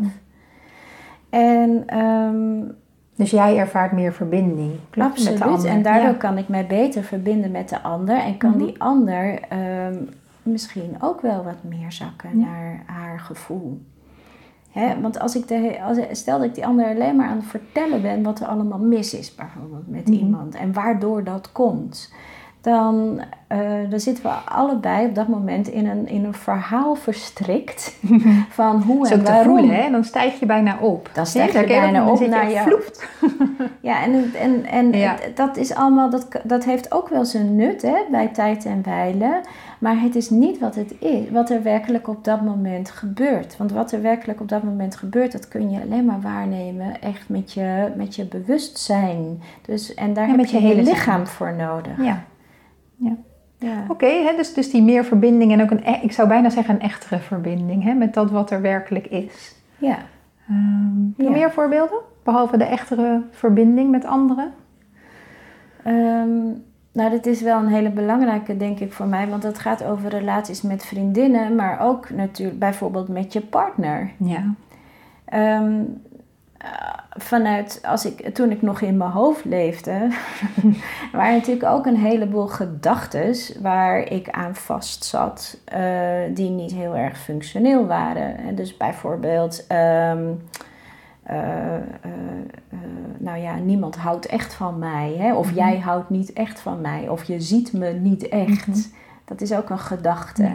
En, 1.29 1.97
um, 1.97 2.75
dus 3.15 3.31
jij 3.31 3.57
ervaart 3.57 3.91
meer 3.91 4.13
verbinding. 4.13 4.71
Absoluut. 4.97 5.29
Met 5.29 5.37
de 5.37 5.43
ander. 5.43 5.69
En 5.69 5.81
daardoor 5.81 6.15
kan 6.15 6.37
ik 6.37 6.47
mij 6.47 6.67
beter 6.67 7.03
verbinden 7.03 7.51
met 7.51 7.69
de 7.69 7.81
ander. 7.81 8.17
En 8.17 8.37
kan 8.37 8.49
mhm. 8.49 8.59
die 8.59 8.81
ander 8.81 9.39
um, 9.87 10.09
misschien 10.43 10.95
ook 10.99 11.21
wel 11.21 11.43
wat 11.43 11.63
meer 11.63 11.91
zakken 11.91 12.39
naar 12.39 12.83
haar 12.85 13.19
gevoel 13.19 13.81
want 15.01 15.19
als 15.19 15.35
ik 15.35 15.47
de, 15.47 15.77
als, 15.87 15.97
stel 16.11 16.37
dat 16.37 16.47
ik 16.47 16.55
die 16.55 16.65
ander 16.65 16.85
alleen 16.85 17.15
maar 17.15 17.27
aan 17.27 17.37
het 17.37 17.45
vertellen 17.45 18.01
ben 18.01 18.23
wat 18.23 18.39
er 18.39 18.47
allemaal 18.47 18.79
mis 18.79 19.13
is, 19.13 19.35
bijvoorbeeld 19.35 19.87
met 19.87 20.07
mhm. 20.07 20.17
iemand, 20.17 20.55
en 20.55 20.73
waardoor 20.73 21.23
dat 21.23 21.51
komt, 21.51 22.11
dan, 22.61 23.21
uh, 23.51 23.59
dan 23.89 23.99
zitten 23.99 24.23
we 24.23 24.29
allebei 24.29 25.07
op 25.07 25.15
dat 25.15 25.27
moment 25.27 25.67
in 25.67 25.87
een, 25.87 26.07
in 26.07 26.25
een 26.25 26.33
verhaal 26.33 26.95
verstrikt 26.95 27.99
van 28.49 28.81
hoe 28.81 29.09
en 29.09 29.23
waarom. 29.23 29.57
Voelen, 29.57 29.75
hè? 29.75 29.91
Dan 29.91 30.03
stijg 30.03 30.39
je 30.39 30.45
bijna 30.45 30.77
op. 30.79 31.09
Dan 31.13 31.25
stijg 31.25 31.53
je 31.53 31.67
bijna 31.67 32.09
op 32.09 32.27
naar 32.27 32.49
je... 32.49 32.91
ja, 33.81 34.03
en, 34.03 34.33
en, 34.33 34.65
en 34.65 35.15
dat 35.35 35.57
is 35.57 35.73
allemaal, 35.73 36.09
dat, 36.09 36.27
dat 36.43 36.63
heeft 36.63 36.93
ook 36.93 37.09
wel 37.09 37.25
zijn 37.25 37.55
nut 37.55 37.81
hè, 37.81 37.97
bij 38.11 38.27
tijd 38.27 38.65
en 38.65 38.81
wijlen. 38.83 39.41
Maar 39.81 40.01
het 40.01 40.15
is 40.15 40.29
niet 40.29 40.59
wat 40.59 40.75
het 40.75 40.95
is, 40.99 41.29
wat 41.29 41.49
er 41.49 41.63
werkelijk 41.63 42.07
op 42.07 42.23
dat 42.23 42.41
moment 42.41 42.89
gebeurt. 42.89 43.57
Want 43.57 43.71
wat 43.71 43.91
er 43.91 44.01
werkelijk 44.01 44.41
op 44.41 44.49
dat 44.49 44.63
moment 44.63 44.95
gebeurt, 44.95 45.31
dat 45.31 45.47
kun 45.47 45.69
je 45.69 45.81
alleen 45.81 46.05
maar 46.05 46.21
waarnemen 46.21 47.01
echt 47.01 47.29
met 47.29 47.53
je, 47.53 47.91
met 47.95 48.15
je 48.15 48.25
bewustzijn. 48.25 49.41
Dus, 49.61 49.93
en 49.93 50.13
daar 50.13 50.27
heb 50.27 50.45
je 50.45 50.57
je 50.57 50.63
hele 50.63 50.83
lichaam 50.83 51.27
voor 51.27 51.55
nodig. 51.55 51.97
Ja. 51.97 52.23
ja. 52.95 53.15
ja. 53.57 53.85
Oké, 53.87 54.07
dus, 54.35 54.53
dus 54.53 54.71
die 54.71 54.81
meer 54.81 55.05
verbinding 55.05 55.51
en 55.51 55.61
ook 55.61 55.71
een, 55.71 55.83
e-, 55.85 56.01
ik 56.01 56.11
zou 56.11 56.27
bijna 56.27 56.49
zeggen 56.49 56.75
een 56.75 56.81
echtere 56.81 57.19
verbinding 57.19 57.83
hè, 57.83 57.93
met 57.93 58.13
dat 58.13 58.31
wat 58.31 58.51
er 58.51 58.61
werkelijk 58.61 59.07
is. 59.07 59.55
Ja. 59.77 59.97
Um, 60.49 61.13
Meer 61.17 61.51
voorbeelden? 61.51 61.99
Behalve 62.23 62.57
de 62.57 62.63
echtere 62.65 63.23
verbinding 63.31 63.91
met 63.91 64.05
anderen? 64.05 64.53
Um, 65.87 66.63
nou, 66.91 67.09
dat 67.09 67.25
is 67.25 67.41
wel 67.41 67.59
een 67.59 67.67
hele 67.67 67.89
belangrijke, 67.89 68.57
denk 68.57 68.79
ik, 68.79 68.93
voor 68.93 69.05
mij. 69.05 69.27
Want 69.27 69.43
het 69.43 69.59
gaat 69.59 69.83
over 69.83 70.09
relaties 70.09 70.61
met 70.61 70.85
vriendinnen, 70.85 71.55
maar 71.55 71.79
ook 71.79 72.09
natuurlijk 72.09 72.59
bijvoorbeeld 72.59 73.07
met 73.07 73.33
je 73.33 73.41
partner. 73.41 74.11
Ja. 74.17 74.53
Ehm, 75.25 75.83
eh, 76.57 76.69
vanuit, 77.09 77.81
als 77.85 78.05
ik, 78.05 78.35
toen 78.35 78.51
ik 78.51 78.61
nog 78.61 78.81
in 78.81 78.97
mijn 78.97 79.11
hoofd 79.11 79.45
leefde, 79.45 80.07
waren 81.11 81.35
natuurlijk 81.35 81.65
ook 81.65 81.85
een 81.85 81.97
heleboel 81.97 82.47
gedachten 82.47 83.35
waar 83.61 83.99
ik 83.99 84.29
aan 84.29 84.55
vast 84.55 85.03
zat, 85.03 85.57
uh, 85.75 86.19
die 86.33 86.49
niet 86.49 86.73
heel 86.73 86.95
erg 86.95 87.17
functioneel 87.17 87.87
waren. 87.87 88.37
En 88.37 88.55
dus 88.55 88.77
bijvoorbeeld. 88.77 89.67
Ehm, 89.67 90.27
uh, 91.29 91.75
nou 93.17 93.39
ja, 93.39 93.55
niemand 93.55 93.95
houdt 93.95 94.25
echt 94.25 94.53
van 94.53 94.79
mij. 94.79 95.15
Hè? 95.17 95.35
Of 95.35 95.47
mhm. 95.47 95.55
jij 95.55 95.79
houdt 95.79 96.09
niet 96.09 96.33
echt 96.33 96.59
van 96.59 96.81
mij. 96.81 97.09
Of 97.09 97.23
je 97.23 97.41
ziet 97.41 97.73
me 97.73 97.89
niet 97.89 98.27
echt. 98.29 98.67
Mhm. 98.67 98.79
Dat 99.25 99.41
is 99.41 99.53
ook 99.53 99.69
een 99.69 99.79
gedachte. 99.79 100.51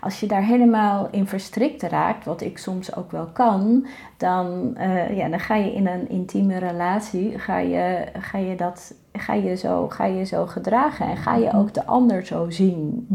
Als 0.00 0.20
je 0.20 0.26
daar 0.26 0.42
helemaal 0.42 1.08
in 1.10 1.26
verstrikt 1.26 1.82
raakt, 1.82 2.24
wat 2.24 2.40
ik 2.40 2.58
soms 2.58 2.96
ook 2.96 3.10
wel 3.10 3.26
kan, 3.26 3.86
dan, 4.16 4.76
ja, 5.10 5.28
dan 5.28 5.40
ga 5.40 5.54
je 5.54 5.74
in 5.74 5.86
een 5.86 6.08
intieme 6.08 6.58
relatie, 6.58 7.38
ga 7.38 7.58
je, 7.58 8.04
ga 8.18 8.38
je, 8.38 8.56
dat, 8.56 8.94
ga 9.12 9.34
je, 9.34 9.56
zo, 9.56 9.88
ga 9.88 10.04
je 10.04 10.24
zo 10.24 10.46
gedragen 10.46 11.06
en 11.06 11.16
ga 11.16 11.36
je 11.36 11.46
mhm. 11.46 11.56
ook 11.56 11.74
de 11.74 11.86
ander 11.86 12.26
zo 12.26 12.50
zien. 12.50 13.08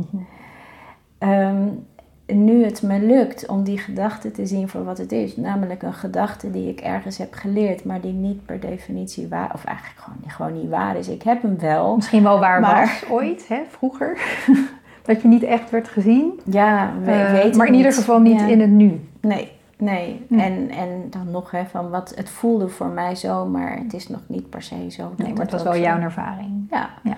Um, 1.19 1.85
nu 2.25 2.63
het 2.63 2.81
me 2.81 2.99
lukt 2.99 3.47
om 3.47 3.63
die 3.63 3.77
gedachte 3.77 4.31
te 4.31 4.45
zien 4.45 4.69
voor 4.69 4.83
wat 4.83 4.97
het 4.97 5.11
is, 5.11 5.35
namelijk 5.35 5.81
een 5.81 5.93
gedachte 5.93 6.51
die 6.51 6.69
ik 6.69 6.79
ergens 6.79 7.17
heb 7.17 7.33
geleerd, 7.33 7.85
maar 7.85 8.01
die 8.01 8.13
niet 8.13 8.45
per 8.45 8.59
definitie 8.59 9.27
waar, 9.27 9.51
of 9.53 9.63
eigenlijk 9.63 9.99
gewoon, 9.99 10.17
gewoon 10.27 10.61
niet 10.61 10.69
waar 10.69 10.97
is. 10.97 11.07
Ik 11.07 11.23
heb 11.23 11.41
hem 11.41 11.59
wel. 11.59 11.95
Misschien 11.95 12.23
wel 12.23 12.39
waar 12.39 12.59
maar, 12.59 12.99
was 13.01 13.09
ooit, 13.09 13.47
hè, 13.47 13.61
vroeger. 13.69 14.17
dat 15.05 15.21
je 15.21 15.27
niet 15.27 15.43
echt 15.43 15.69
werd 15.69 15.87
gezien. 15.87 16.39
Ja, 16.45 16.93
we, 17.03 17.11
uh, 17.11 17.31
weet 17.31 17.55
Maar 17.55 17.67
in 17.67 17.73
ieder 17.73 17.93
geval 17.93 18.19
niet 18.19 18.41
in 18.41 18.59
het 18.59 18.69
nu. 18.69 19.09
Nee, 19.19 19.51
nee. 19.77 20.25
Hm. 20.27 20.39
En, 20.39 20.69
en 20.69 21.07
dan 21.09 21.31
nog, 21.31 21.51
hè, 21.51 21.65
van 21.65 21.89
wat 21.89 22.13
het 22.15 22.29
voelde 22.29 22.69
voor 22.69 22.87
mij 22.87 23.15
zo, 23.15 23.45
maar 23.45 23.77
het 23.77 23.93
is 23.93 24.07
nog 24.07 24.21
niet 24.27 24.49
per 24.49 24.61
se 24.61 24.91
zo. 24.91 25.13
Nee, 25.17 25.33
maar 25.33 25.41
het 25.41 25.51
was 25.51 25.63
wel 25.63 25.77
jouw 25.77 25.99
ervaring. 25.99 26.67
Ja. 26.69 26.89
ja. 27.03 27.17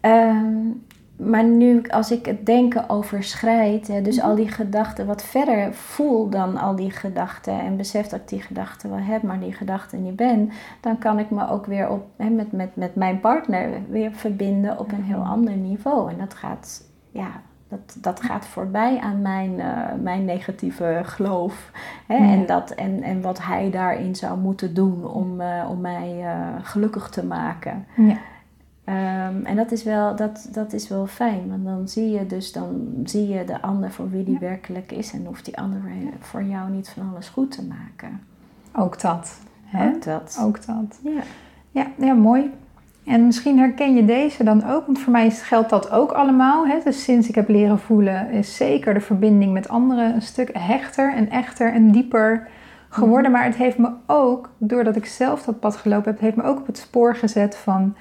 Um, 0.00 0.85
maar 1.16 1.44
nu, 1.44 1.82
als 1.88 2.10
ik 2.10 2.26
het 2.26 2.46
denken 2.46 2.88
overschrijd, 2.88 3.88
hè, 3.88 4.02
dus 4.02 4.16
mhm. 4.16 4.26
al 4.26 4.34
die 4.34 4.48
gedachten 4.48 5.06
wat 5.06 5.22
verder 5.22 5.74
voel 5.74 6.28
dan 6.28 6.56
al 6.56 6.76
die 6.76 6.90
gedachten 6.90 7.60
en 7.60 7.76
besef 7.76 8.06
dat 8.06 8.20
ik 8.20 8.28
die 8.28 8.42
gedachten 8.42 8.90
wel 8.90 8.98
heb, 8.98 9.22
maar 9.22 9.40
die 9.40 9.52
gedachten 9.52 10.02
niet 10.02 10.16
ben, 10.16 10.50
dan 10.80 10.98
kan 10.98 11.18
ik 11.18 11.30
me 11.30 11.48
ook 11.48 11.66
weer 11.66 11.88
op, 11.88 12.06
hè, 12.16 12.28
met, 12.28 12.52
met, 12.52 12.76
met 12.76 12.94
mijn 12.94 13.20
partner 13.20 13.68
weer 13.88 14.12
verbinden 14.12 14.78
op 14.78 14.92
een 14.92 15.04
heel 15.04 15.20
mhm. 15.20 15.30
ander 15.30 15.54
niveau. 15.54 16.10
En 16.10 16.18
dat 16.18 16.34
gaat, 16.34 16.82
ja, 17.10 17.30
dat, 17.68 17.96
dat 18.00 18.22
gaat 18.22 18.46
voorbij 18.46 18.98
aan 18.98 19.22
mijn, 19.22 19.52
uh, 19.58 19.82
mijn 20.02 20.24
negatieve 20.24 21.00
geloof. 21.02 21.70
Hè, 22.06 22.16
en, 22.16 22.46
dat, 22.46 22.70
en, 22.70 23.02
en 23.02 23.20
wat 23.20 23.42
hij 23.42 23.70
daarin 23.70 24.14
zou 24.14 24.38
moeten 24.38 24.74
doen 24.74 25.06
om, 25.06 25.40
uh, 25.40 25.66
om 25.70 25.80
mij 25.80 26.18
uh, 26.22 26.48
gelukkig 26.62 27.08
te 27.08 27.24
maken. 27.24 27.86
Ja. 27.96 28.16
Um, 28.88 29.44
en 29.44 29.56
dat 29.56 29.72
is, 29.72 29.82
wel, 29.82 30.16
dat, 30.16 30.48
dat 30.52 30.72
is 30.72 30.88
wel 30.88 31.06
fijn, 31.06 31.48
want 31.48 31.64
dan 31.64 31.88
zie 31.88 32.10
je 32.10 32.26
dus 32.26 32.52
dan 32.52 32.94
zie 33.04 33.28
je 33.28 33.44
de 33.44 33.62
ander 33.62 33.90
voor 33.90 34.10
wie 34.10 34.24
die 34.24 34.38
werkelijk 34.38 34.92
is 34.92 35.12
en 35.12 35.24
hoeft 35.24 35.44
die 35.44 35.58
ander 35.58 35.80
voor 36.20 36.42
jou 36.42 36.70
niet 36.70 36.88
van 36.88 37.10
alles 37.10 37.28
goed 37.28 37.50
te 37.50 37.64
maken. 37.64 38.20
Ook 38.72 39.00
dat. 39.00 39.40
Hè? 39.64 39.88
Ook 39.88 40.04
dat. 40.04 40.38
Ook 40.42 40.66
dat. 40.66 40.98
Ja. 41.02 41.22
Ja, 41.70 41.86
ja, 41.98 42.14
mooi. 42.14 42.50
En 43.04 43.26
misschien 43.26 43.58
herken 43.58 43.94
je 43.94 44.04
deze 44.04 44.44
dan 44.44 44.64
ook, 44.64 44.86
want 44.86 44.98
voor 44.98 45.12
mij 45.12 45.30
geldt 45.30 45.70
dat 45.70 45.90
ook 45.90 46.12
allemaal. 46.12 46.66
Hè? 46.66 46.78
Dus 46.84 47.04
sinds 47.04 47.28
ik 47.28 47.34
heb 47.34 47.48
leren 47.48 47.78
voelen, 47.78 48.30
is 48.30 48.56
zeker 48.56 48.94
de 48.94 49.00
verbinding 49.00 49.52
met 49.52 49.68
anderen 49.68 50.14
een 50.14 50.22
stuk 50.22 50.50
hechter 50.52 51.14
en 51.14 51.30
echter 51.30 51.72
en 51.72 51.90
dieper 51.90 52.48
geworden. 52.88 53.30
Mhm. 53.30 53.40
Maar 53.40 53.44
het 53.44 53.56
heeft 53.56 53.78
me 53.78 53.90
ook, 54.06 54.50
doordat 54.58 54.96
ik 54.96 55.06
zelf 55.06 55.42
dat 55.42 55.60
pad 55.60 55.76
gelopen 55.76 56.10
heb, 56.10 56.20
heeft 56.20 56.36
me 56.36 56.42
ook 56.42 56.58
op 56.58 56.66
het 56.66 56.78
spoor 56.78 57.16
gezet 57.16 57.56
van 57.56 57.96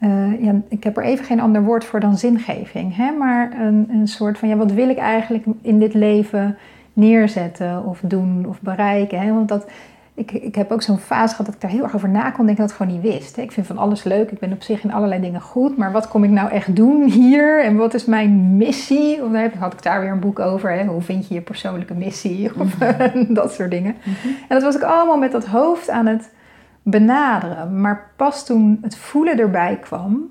uh, 0.00 0.44
ja, 0.44 0.54
ik 0.68 0.84
heb 0.84 0.96
er 0.96 1.04
even 1.04 1.24
geen 1.24 1.40
ander 1.40 1.62
woord 1.62 1.84
voor 1.84 2.00
dan 2.00 2.16
zingeving. 2.16 2.96
Hè? 2.96 3.10
Maar 3.10 3.60
een, 3.60 3.86
een 3.90 4.08
soort 4.08 4.38
van, 4.38 4.48
ja, 4.48 4.56
wat 4.56 4.72
wil 4.72 4.88
ik 4.88 4.98
eigenlijk 4.98 5.44
in 5.62 5.78
dit 5.78 5.94
leven 5.94 6.56
neerzetten 6.92 7.84
of 7.84 8.00
doen 8.02 8.46
of 8.48 8.60
bereiken? 8.60 9.20
Hè? 9.20 9.32
Want 9.32 9.48
dat, 9.48 9.66
ik, 10.14 10.32
ik 10.32 10.54
heb 10.54 10.72
ook 10.72 10.82
zo'n 10.82 10.98
fase 10.98 11.30
gehad 11.30 11.46
dat 11.46 11.54
ik 11.54 11.60
daar 11.60 11.70
heel 11.70 11.82
erg 11.82 11.94
over 11.94 12.08
na 12.08 12.30
kon 12.30 12.46
denken 12.46 12.64
dat 12.64 12.70
ik 12.70 12.76
gewoon 12.76 12.92
niet 12.92 13.12
wist. 13.12 13.36
Hè? 13.36 13.42
Ik 13.42 13.52
vind 13.52 13.66
van 13.66 13.78
alles 13.78 14.04
leuk, 14.04 14.30
ik 14.30 14.38
ben 14.38 14.52
op 14.52 14.62
zich 14.62 14.84
in 14.84 14.92
allerlei 14.92 15.20
dingen 15.20 15.40
goed, 15.40 15.76
maar 15.76 15.92
wat 15.92 16.08
kom 16.08 16.24
ik 16.24 16.30
nou 16.30 16.50
echt 16.50 16.76
doen 16.76 17.02
hier? 17.02 17.64
En 17.64 17.76
wat 17.76 17.94
is 17.94 18.04
mijn 18.04 18.56
missie? 18.56 19.24
Of 19.24 19.32
dan 19.32 19.50
had 19.58 19.72
ik 19.72 19.82
daar 19.82 20.00
weer 20.00 20.10
een 20.10 20.20
boek 20.20 20.38
over, 20.38 20.70
hè? 20.70 20.84
hoe 20.84 21.02
vind 21.02 21.28
je 21.28 21.34
je 21.34 21.40
persoonlijke 21.40 21.94
missie? 21.94 22.50
Of 22.60 22.78
mhm. 22.78 23.34
dat 23.34 23.52
soort 23.52 23.70
dingen. 23.70 23.96
Mhm. 23.98 24.28
En 24.28 24.48
dat 24.48 24.62
was 24.62 24.76
ik 24.76 24.82
allemaal 24.82 25.18
met 25.18 25.32
dat 25.32 25.46
hoofd 25.46 25.90
aan 25.90 26.06
het 26.06 26.30
benaderen. 26.84 27.80
Maar 27.80 28.12
pas 28.16 28.46
toen 28.46 28.78
het 28.82 28.96
voelen 28.96 29.38
erbij 29.38 29.78
kwam, 29.78 30.30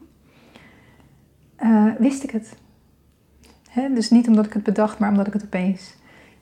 uh, 1.63 1.91
wist 1.97 2.23
ik 2.23 2.31
het. 2.31 2.55
dus 3.93 4.09
niet 4.09 4.27
omdat 4.27 4.45
ik 4.45 4.53
het 4.53 4.63
bedacht, 4.63 4.99
maar 4.99 5.09
omdat 5.09 5.27
ik 5.27 5.33
het 5.33 5.43
opeens 5.43 5.95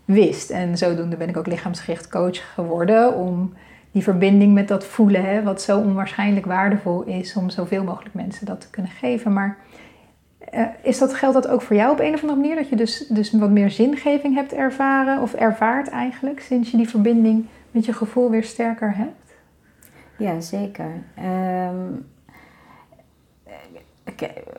wist. 0.05 0.49
En 0.49 0.78
zodoende 0.78 1.18
ben 1.18 1.30
ik 1.30 1.38
ook 1.38 1.47
lichaamsgericht 1.47 2.09
coach 2.09 2.53
geworden 2.53 3.16
om 3.16 3.53
die 3.91 4.03
verbinding 4.03 4.53
met 4.53 4.68
dat 4.68 4.86
voelen, 4.86 5.43
wat 5.43 5.62
zo 5.62 5.80
onwaarschijnlijk 5.80 6.45
waardevol 6.45 7.03
is 7.03 7.36
om 7.36 7.49
zoveel 7.49 7.84
mogelijk 7.84 8.16
mensen 8.16 8.45
dat 8.45 8.62
te 8.62 8.70
kunnen 8.70 8.91
geven. 8.91 9.34
Maar 9.34 9.57
uh, 10.53 10.66
is 10.82 10.97
dat, 10.97 11.14
geldt 11.14 11.36
dat 11.36 11.47
ook 11.47 11.62
voor 11.62 11.76
jou 11.76 11.91
op 11.91 11.99
een 11.99 12.14
of 12.14 12.22
andere 12.22 12.39
manier? 12.39 12.55
Dat 12.55 12.70
je 12.70 12.76
dus, 12.76 13.05
dus 13.09 13.32
wat 13.32 13.49
meer 13.49 13.70
zingeving 13.70 14.36
hebt 14.36 14.53
ervaren 14.53 15.22
of 15.22 15.34
ervaart 15.34 15.89
eigenlijk 15.89 16.39
sinds 16.39 16.72
je 16.72 16.78
die 16.78 16.89
verbinding 16.89 17.45
met 17.72 17.86
je 17.86 17.93
gevoel 17.93 18.30
weer 18.30 18.43
sterker 18.43 18.95
hebt? 18.95 19.21
Ja, 20.22 20.40
zeker. 20.40 21.04
Um, 21.20 22.06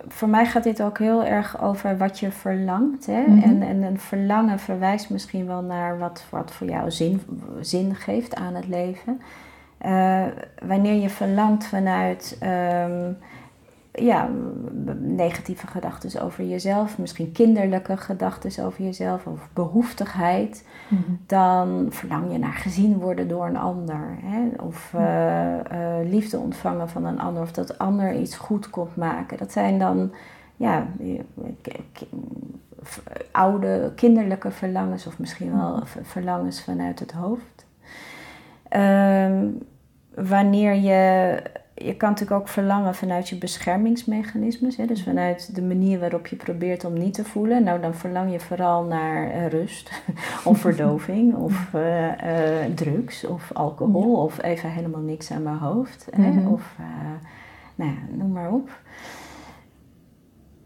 voor 0.09 0.29
mij 0.29 0.47
gaat 0.47 0.63
dit 0.63 0.83
ook 0.83 0.99
heel 0.99 1.25
erg 1.25 1.63
over 1.63 1.97
wat 1.97 2.21
je 2.21 2.31
verlangt. 2.31 3.07
Hè? 3.07 3.21
Mhm. 3.21 3.43
en, 3.43 3.63
en 3.63 3.83
een 3.83 3.99
verlangen 3.99 4.59
verwijst 4.59 5.11
misschien 5.11 5.47
wel 5.47 5.63
naar 5.63 5.99
wat, 5.99 6.25
wat 6.31 6.53
voor 6.53 6.67
jou 6.67 6.91
zin, 6.91 7.21
zin 7.61 7.95
geeft 7.95 8.35
aan 8.35 8.55
het 8.55 8.69
leven. 8.69 9.21
Uh, 9.87 10.25
wanneer 10.67 10.95
je 10.95 11.09
verlangt 11.09 11.67
vanuit 11.67 12.39
um, 12.43 13.17
ja, 13.93 14.29
negatieve 14.99 15.67
gedachten 15.67 16.23
over 16.23 16.45
jezelf, 16.45 16.99
misschien 16.99 17.33
kinderlijke 17.33 17.97
gedachten 17.97 18.65
over 18.65 18.85
jezelf 18.85 19.27
of 19.27 19.49
behoeftigheid, 19.53 20.67
mhm. 20.89 21.01
dan 21.27 21.87
verlang 21.91 22.33
je 22.33 22.39
naar 22.39 22.53
gezien 22.53 22.99
worden 22.99 23.29
door 23.29 23.47
een 23.47 23.57
ander. 23.57 24.19
Hè? 24.23 24.63
Of 24.63 24.93
uh, 24.97 26.11
liefde 26.11 26.39
ontvangen 26.39 26.89
van 26.89 27.05
een 27.05 27.21
ander, 27.21 27.43
of 27.43 27.53
dat 27.53 27.79
ander 27.79 28.15
iets 28.15 28.37
goed 28.37 28.71
komt 28.71 28.97
maken. 28.97 29.39
Dat 29.39 29.53
zijn 29.53 29.79
dan 29.79 30.13
ja, 30.57 30.87
oude 33.31 33.93
kinderlijke 33.95 34.51
verlangens, 34.51 35.07
of 35.07 35.19
misschien 35.19 35.53
wel 35.57 35.77
mhm. 35.77 35.87
verlangens 36.03 36.63
vanuit 36.63 36.99
het 36.99 37.13
hoofd. 37.13 37.67
Uh, 38.77 39.49
wanneer 40.15 40.75
je 40.75 41.43
je 41.85 41.95
kan 41.97 42.11
natuurlijk 42.11 42.41
ook 42.41 42.49
verlangen 42.49 42.95
vanuit 42.95 43.29
je 43.29 43.37
beschermingsmechanismes. 43.37 44.77
Hè? 44.77 44.87
Dus 44.87 44.99
mhm. 44.99 45.09
vanuit 45.09 45.55
de 45.55 45.63
manier 45.63 45.99
waarop 45.99 46.27
je 46.27 46.37
probeert 46.37 46.85
om 46.85 46.93
niet 46.93 47.15
te 47.15 47.25
voelen. 47.25 47.65
Nou, 47.65 47.81
dan 47.81 47.95
verlang 47.95 48.33
je 48.33 48.41
vooral 48.41 48.85
naar 48.85 49.27
uh, 49.27 49.47
rust 49.47 49.91
of 50.45 50.59
verdoving 50.59 51.35
of 51.47 51.71
uh, 51.75 52.07
uh, 52.07 52.15
drugs 52.75 53.25
of 53.25 53.51
alcohol 53.53 54.23
of 54.23 54.43
even 54.43 54.71
helemaal 54.71 55.01
niks 55.01 55.31
aan 55.31 55.43
mijn 55.43 55.59
hoofd. 55.59 56.09
Hè? 56.11 56.31
Mhm. 56.31 56.47
Of 56.47 56.77
nou 57.75 57.91
ja, 57.91 58.17
noem 58.17 58.33
maar 58.33 58.53
op. 58.53 58.71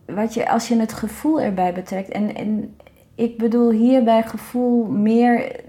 wat 0.07 0.35
je, 0.35 0.49
als 0.49 0.69
je 0.69 0.77
het 0.77 0.93
gevoel 0.93 1.41
erbij 1.41 1.73
betrekt. 1.73 2.09
En, 2.09 2.35
en 2.35 2.77
ik 3.17 3.39
bedoel 3.39 3.71
hierbij 3.71 4.23
gevoel 4.23 4.85
meer, 4.85 5.61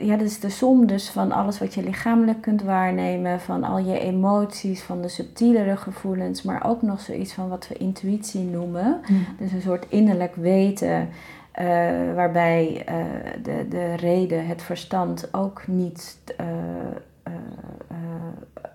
ja, 0.00 0.16
dat 0.16 0.26
is 0.26 0.40
de 0.40 0.50
som 0.50 0.86
dus 0.86 1.10
van 1.10 1.32
alles 1.32 1.58
wat 1.58 1.74
je 1.74 1.82
lichamelijk 1.82 2.40
kunt 2.40 2.62
waarnemen, 2.62 3.40
van 3.40 3.64
al 3.64 3.78
je 3.78 3.98
emoties, 3.98 4.82
van 4.82 5.02
de 5.02 5.08
subtielere 5.08 5.76
gevoelens, 5.76 6.42
maar 6.42 6.66
ook 6.66 6.82
nog 6.82 7.00
zoiets 7.00 7.32
van 7.32 7.48
wat 7.48 7.68
we 7.68 7.74
intuïtie 7.74 8.40
noemen. 8.40 9.00
Mm. 9.08 9.26
Dus 9.38 9.52
een 9.52 9.60
soort 9.60 9.86
innerlijk 9.88 10.34
weten, 10.34 11.08
eh, 11.52 11.66
waarbij 12.14 12.82
eh, 12.86 12.96
de, 13.42 13.66
de 13.68 13.94
reden, 13.94 14.46
het 14.46 14.62
verstand 14.62 15.34
ook 15.34 15.66
niet. 15.66 16.18
eh, 16.36 16.46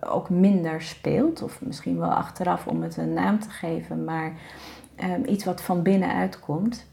ook 0.10 0.30
minder 0.30 0.82
speelt, 0.82 1.42
of 1.42 1.62
misschien 1.62 2.00
wel 2.00 2.10
achteraf 2.10 2.68
om 2.68 2.82
het 2.82 2.98
een 2.98 3.14
naam 3.14 3.40
te 3.40 3.50
geven, 3.50 4.04
maar 4.04 4.34
ehm, 4.96 5.22
iets 5.26 5.44
wat 5.44 5.62
van 5.62 5.82
binnenuit 5.82 6.40
komt 6.40 6.86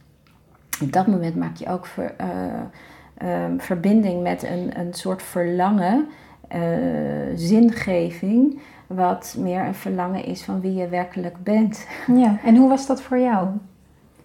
op 0.82 0.92
dat 0.92 1.06
moment 1.06 1.36
maak 1.36 1.56
je 1.56 1.68
ook 1.68 1.86
ver, 1.86 2.14
eh, 2.16 2.26
ehm, 3.16 3.58
verbinding 3.58 4.22
met 4.22 4.42
een, 4.42 4.78
een 4.78 4.94
soort 4.94 5.22
verlangen, 5.22 6.06
eh, 6.48 6.60
zingeving, 7.34 8.60
wat 8.86 9.36
meer 9.38 9.64
een 9.66 9.74
verlangen 9.74 10.24
is 10.24 10.42
van 10.42 10.60
wie 10.60 10.74
je 10.74 10.88
werkelijk 10.88 11.42
bent. 11.42 11.86
Ja, 12.14 12.36
en 12.44 12.56
hoe 12.56 12.68
was 12.68 12.86
dat 12.86 13.02
voor 13.02 13.18
jou? 13.18 13.48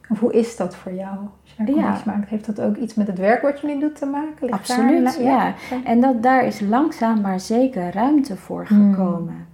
Of 0.09 0.19
hoe 0.19 0.33
is 0.33 0.55
dat 0.57 0.75
voor 0.75 0.93
jou? 0.93 1.17
Als 1.43 1.53
je 1.57 1.63
daar 1.63 1.75
Ja. 1.75 2.01
maakt, 2.05 2.29
heeft 2.29 2.45
dat 2.45 2.61
ook 2.61 2.75
iets 2.75 2.93
met 2.93 3.07
het 3.07 3.17
werk 3.17 3.41
wat 3.41 3.59
je 3.59 3.67
nu 3.67 3.79
doet 3.79 3.95
te 3.95 4.05
maken? 4.05 4.49
Absoluut, 4.51 5.03
daar- 5.03 5.21
ja. 5.23 5.53
En 5.83 6.01
dat, 6.01 6.23
daar 6.23 6.45
is 6.45 6.59
langzaam 6.59 7.21
maar 7.21 7.39
zeker 7.39 7.91
ruimte 7.93 8.37
voor 8.37 8.65
Hmm. 8.67 8.93
gekomen. 8.93 9.47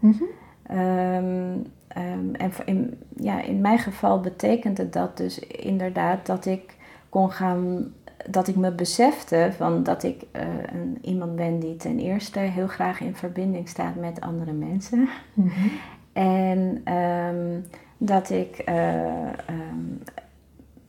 Ehm, 0.68 1.58
en 1.88 2.52
in, 2.66 2.98
ja, 3.16 3.42
in 3.42 3.62
mijn 3.62 3.80
geval 3.80 4.20
betekende 4.20 4.90
dat 4.90 5.18
dus 5.18 5.40
inderdaad 5.40 6.26
dat 6.26 6.46
ik 6.46 6.76
kon 7.12 7.32
gaan, 7.32 7.94
dat 8.30 8.48
ik 8.48 8.56
me 8.56 8.72
besefte 8.72 9.52
van 9.58 9.84
dat 9.84 10.04
ik 10.04 10.24
eh, 10.32 10.42
een, 10.74 10.98
iemand 11.02 11.36
ben 11.36 11.60
die 11.60 11.76
ten 11.76 12.00
eerste 12.00 12.40
heel 12.40 12.68
graag 12.68 13.02
in 13.02 13.16
verbinding 13.16 13.70
staat 13.70 13.96
met 13.96 14.22
andere 14.22 14.52
mensen. 14.52 15.10
Mhm. 15.34 15.68
En 16.14 16.82
ehm, 16.84 17.60
dat 17.98 18.30
ik, 18.30 18.58
eh, 18.58 19.28
ehm, 19.28 19.86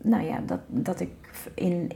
nou 0.02 0.24
ja, 0.24 0.40
dat, 0.46 0.60
dat, 0.66 1.00
ik 1.00 1.10
in, 1.54 1.92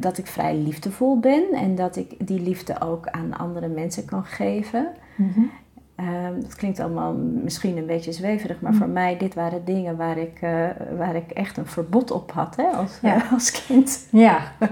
dat 0.00 0.18
ik 0.18 0.26
vrij 0.26 0.56
liefdevol 0.56 1.18
ben 1.18 1.52
en 1.52 1.74
dat 1.74 1.96
ik 1.96 2.26
die 2.26 2.40
liefde 2.40 2.80
ook 2.80 3.06
aan 3.06 3.36
andere 3.36 3.68
mensen 3.68 4.04
kan 4.04 4.24
geven. 4.24 4.88
Mhm. 5.16 5.40
Ehm, 6.00 6.40
dat 6.40 6.54
klinkt 6.54 6.80
allemaal 6.80 7.14
misschien 7.42 7.76
een 7.76 7.86
beetje 7.86 8.12
zweverig, 8.12 8.60
maar 8.60 8.72
Mm. 8.72 8.78
voor 8.78 8.88
mij, 8.88 9.16
dit 9.18 9.34
waren 9.34 9.64
dingen 9.64 9.96
waar 9.96 10.18
ik, 10.18 10.38
eh, 10.40 10.50
waar 10.98 11.14
ik 11.14 11.30
echt 11.30 11.56
een 11.56 11.66
verbod 11.66 12.10
op 12.10 12.32
had 12.32 12.56
hè, 12.56 12.64
als, 12.66 12.98
Ja. 13.02 13.14
eh, 13.14 13.32
als 13.32 13.66
kind. 13.66 14.06
Ja. 14.10 14.38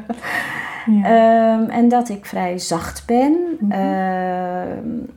ja. 0.87 1.05
Ehm, 1.05 1.70
en 1.70 1.89
dat 1.89 2.09
ik 2.09 2.26
vrij 2.26 2.59
zacht 2.59 3.07
ben. 3.07 3.37
Mhm. 3.61 3.72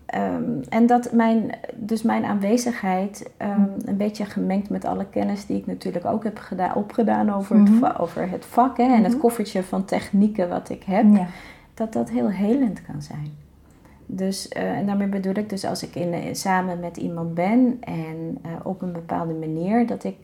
Ehm, 0.05 0.43
en 0.69 0.85
dat 0.85 1.11
mijn, 1.11 1.51
dus 1.75 2.01
mijn 2.01 2.25
aanwezigheid, 2.25 3.29
ehm, 3.37 3.61
een 3.85 3.97
beetje 3.97 4.25
gemengd 4.25 4.69
met 4.69 4.85
alle 4.85 5.05
kennis 5.05 5.45
die 5.45 5.57
ik 5.57 5.67
natuurlijk 5.67 6.05
ook 6.05 6.23
heb 6.23 6.37
gedaan, 6.37 6.75
opgedaan 6.75 7.33
over, 7.33 7.59
het, 7.59 7.69
Mhm. 7.69 7.91
over 7.97 8.29
het 8.29 8.45
vak 8.45 8.77
hè, 8.77 8.83
en 8.83 9.03
het 9.03 9.11
Mhm. 9.11 9.21
koffertje 9.21 9.63
van 9.63 9.85
technieken 9.85 10.49
wat 10.49 10.69
ik 10.69 10.83
heb 10.83 11.05
ja. 11.13 11.25
dat 11.73 11.93
dat 11.93 12.09
heel 12.09 12.29
helend 12.29 12.81
kan 12.81 13.01
zijn. 13.01 13.31
Dus, 14.13 14.47
eh, 14.47 14.77
en 14.77 14.85
daarmee 14.85 15.07
bedoel 15.07 15.35
ik 15.37 15.49
dus 15.49 15.65
als 15.65 15.83
ik 15.83 15.95
in, 15.95 16.13
eh, 16.13 16.33
samen 16.33 16.79
met 16.79 16.97
iemand 16.97 17.33
ben 17.33 17.77
en 17.79 18.37
eh, 18.41 18.51
op 18.63 18.81
een 18.81 18.91
bepaalde 18.91 19.33
manier, 19.33 19.87
dat 19.87 20.03
ik 20.03 20.15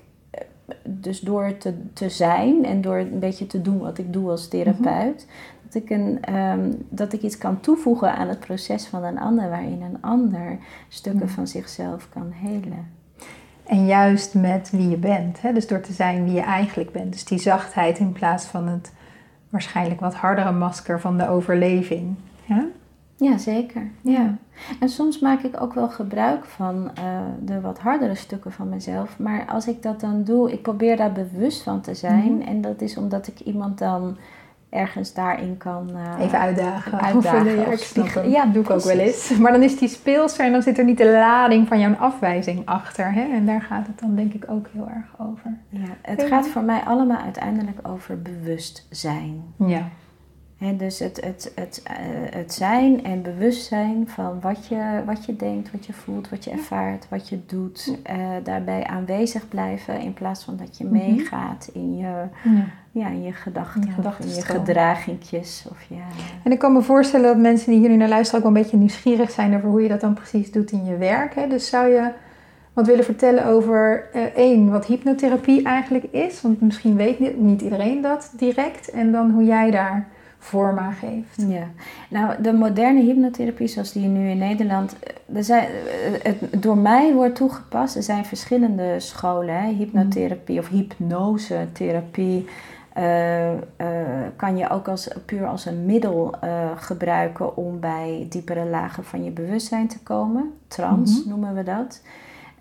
dus 0.83 1.19
door 1.19 1.57
te, 1.57 1.73
te 1.93 2.09
zijn 2.09 2.65
en 2.65 2.81
door 2.81 2.97
een 2.97 3.19
beetje 3.19 3.47
te 3.47 3.61
doen 3.61 3.79
wat 3.79 3.97
ik 3.97 4.13
doe 4.13 4.29
als 4.29 4.47
therapeut, 4.47 5.27
dat, 5.63 5.75
ik 5.83 5.89
een, 5.89 6.17
ehm, 6.21 6.71
dat 6.89 7.13
ik 7.13 7.21
iets 7.21 7.37
kan 7.37 7.59
toevoegen 7.59 8.15
aan 8.15 8.27
het 8.27 8.39
proces 8.39 8.87
van 8.87 9.03
een 9.03 9.19
ander, 9.19 9.49
waarin 9.49 9.81
een 9.81 10.01
ander 10.01 10.57
stukken 10.87 11.27
Ja. 11.27 11.33
van 11.33 11.47
zichzelf 11.47 12.09
kan 12.09 12.31
helen. 12.31 12.87
En 13.63 13.85
juist 13.85 14.33
met 14.33 14.69
wie 14.71 14.89
je 14.89 14.97
bent. 14.97 15.41
Hè? 15.41 15.53
Dus 15.53 15.67
door 15.67 15.81
te 15.81 15.93
zijn 15.93 16.23
wie 16.23 16.33
je 16.33 16.41
eigenlijk 16.41 16.91
bent. 16.91 17.11
Dus 17.13 17.25
die 17.25 17.39
zachtheid 17.39 17.99
in 17.99 18.11
plaats 18.11 18.45
van 18.45 18.67
het 18.67 18.93
waarschijnlijk 19.49 19.99
wat 19.99 20.15
hardere 20.15 20.51
masker 20.51 20.99
van 20.99 21.17
de 21.17 21.29
overleving. 21.29 22.15
Ja? 22.45 22.65
Ja, 23.19 23.37
zeker. 23.37 23.81
Ja. 24.01 24.35
En 24.79 24.89
soms 24.89 25.19
maak 25.19 25.41
ik 25.41 25.61
ook 25.61 25.73
wel 25.73 25.89
gebruik 25.89 26.45
van 26.45 26.91
eh, 26.95 27.03
de 27.41 27.61
wat 27.61 27.79
hardere 27.79 28.15
stukken 28.15 28.51
van 28.51 28.69
mezelf. 28.69 29.19
Maar 29.19 29.45
als 29.45 29.67
ik 29.67 29.83
dat 29.83 29.99
dan 29.99 30.23
doe, 30.23 30.51
ik 30.51 30.61
probeer 30.61 30.97
daar 30.97 31.11
bewust 31.11 31.63
van 31.63 31.81
te 31.81 31.95
zijn. 31.95 32.33
Mhm. 32.37 32.47
En 32.47 32.61
dat 32.61 32.81
is 32.81 32.97
omdat 32.97 33.27
ik 33.27 33.39
iemand 33.39 33.77
dan 33.77 34.17
ergens 34.69 35.13
daarin 35.13 35.57
kan... 35.57 35.89
eh, 35.95 36.25
Even 36.25 36.39
uitdagen. 36.39 36.99
uitdagen 36.99 37.55
ja, 37.55 37.65
ik. 37.65 38.25
Ja, 38.31 38.45
doe 38.45 38.63
ik 38.63 38.69
ook 38.69 38.81
wel 38.81 38.97
eens. 38.97 39.37
Maar 39.37 39.51
dan 39.51 39.61
is 39.63 39.77
die 39.77 39.89
speelser 39.89 40.45
en 40.45 40.51
dan 40.51 40.61
zit 40.61 40.77
er 40.77 40.85
niet 40.85 40.97
de 40.97 41.11
lading 41.11 41.67
van 41.67 41.79
jouw 41.79 41.93
afwijzing 41.95 42.65
achter. 42.65 43.13
Hè? 43.13 43.21
En 43.21 43.45
daar 43.45 43.61
gaat 43.61 43.87
het 43.87 43.99
dan 43.99 44.15
denk 44.15 44.33
ik 44.33 44.45
ook 44.49 44.67
heel 44.73 44.87
erg 44.89 45.27
over. 45.29 45.57
ja, 45.69 45.87
het 46.01 46.23
gaat 46.23 46.47
voor 46.47 46.63
mij 46.63 46.79
allemaal 46.79 47.17
uiteindelijk 47.21 47.79
over 47.87 48.21
bewustzijn. 48.21 49.41
Ja. 49.57 49.89
Dus 50.77 50.99
het, 50.99 51.21
het, 51.25 51.51
het, 51.55 51.81
eh, 51.83 51.93
het 52.35 52.53
zijn 52.53 53.03
en 53.03 53.21
bewustzijn 53.21 54.03
van 54.07 54.39
wat 54.41 54.67
je, 54.67 55.01
wat 55.05 55.25
je 55.25 55.35
denkt, 55.35 55.71
wat 55.71 55.85
je 55.85 55.93
voelt, 55.93 56.29
wat 56.29 56.43
je 56.43 56.49
ervaart, 56.51 57.05
wat 57.09 57.29
je 57.29 57.39
doet. 57.45 57.97
eh, 58.03 58.15
daarbij 58.43 58.83
aanwezig 58.85 59.47
blijven 59.47 59.99
in 60.01 60.13
plaats 60.13 60.43
van 60.43 60.57
dat 60.57 60.77
je 60.77 60.83
Mhm. 60.83 60.93
meegaat 60.93 61.69
in 61.73 61.97
je, 61.97 62.03
ja. 62.03 62.29
ja, 62.91 63.07
in 63.07 63.23
je 63.23 63.31
gedachten, 63.31 63.81
In 63.81 63.87
je 64.27 64.35
in 64.35 64.41
gedragingjes. 64.43 65.65
Of 65.71 65.77
ja, 65.89 66.05
En 66.43 66.51
ik 66.51 66.59
kan 66.59 66.73
me 66.73 66.81
voorstellen 66.81 67.25
dat 67.27 67.37
mensen 67.37 67.71
die 67.71 67.79
hier 67.79 67.89
nu 67.89 67.95
naar 67.95 68.07
luisteren 68.09 68.39
ook 68.43 68.47
wel 68.47 68.55
een 68.55 68.61
beetje 68.63 68.77
nieuwsgierig 68.77 69.31
zijn 69.31 69.55
over 69.55 69.69
hoe 69.69 69.81
je 69.81 69.87
dat 69.89 70.01
dan 70.01 70.13
precies 70.13 70.51
doet 70.51 70.71
in 70.71 70.85
je 70.85 70.97
werk. 70.97 71.35
Hè? 71.35 71.47
Dus 71.47 71.69
zou 71.69 71.87
je 71.87 72.09
wat 72.73 72.87
willen 72.87 73.03
vertellen 73.03 73.45
over 73.45 74.09
eh, 74.13 74.21
één, 74.23 74.71
wat 74.71 74.85
hypnotherapie 74.85 75.63
eigenlijk 75.63 76.03
is? 76.11 76.41
Want 76.41 76.61
misschien 76.61 76.95
weet 76.95 77.19
niet, 77.19 77.37
niet 77.39 77.61
iedereen 77.61 78.01
dat 78.01 78.33
direct. 78.37 78.89
En 78.89 79.11
dan 79.11 79.31
hoe 79.31 79.43
jij 79.45 79.71
daar 79.71 80.07
vorm 80.47 80.77
geeft. 80.99 81.49
ja. 81.49 81.67
Nou, 82.09 82.41
de 82.41 82.53
moderne 82.53 83.01
hypnotherapie 83.01 83.67
zoals 83.67 83.91
die 83.91 84.07
nu 84.07 84.29
in 84.29 84.37
Nederland... 84.37 84.95
Er 85.33 85.43
zijn, 85.43 85.67
het 86.23 86.37
door 86.61 86.77
mij 86.77 87.13
wordt 87.13 87.35
toegepast. 87.35 87.95
Er 87.95 88.03
zijn 88.03 88.25
verschillende 88.25 88.99
scholen. 88.99 89.61
Hè? 89.61 89.71
Hypnotherapie 89.73 90.59
of 90.59 90.69
hypnosetherapie... 90.69 92.45
eh, 92.93 93.51
eh, 93.53 93.57
kan 94.35 94.57
je 94.57 94.69
ook 94.69 94.87
als, 94.87 95.07
puur 95.25 95.47
als 95.47 95.65
een 95.65 95.85
middel 95.85 96.35
eh, 96.41 96.49
gebruiken 96.75 97.57
om 97.57 97.79
bij 97.79 98.25
diepere 98.29 98.65
lagen 98.65 99.03
van 99.03 99.23
je 99.23 99.31
bewustzijn 99.31 99.87
te 99.87 99.99
komen. 99.99 100.53
Trans 100.67 101.19
Mhm. 101.19 101.29
noemen 101.29 101.55
we 101.55 101.63
dat. 101.63 102.01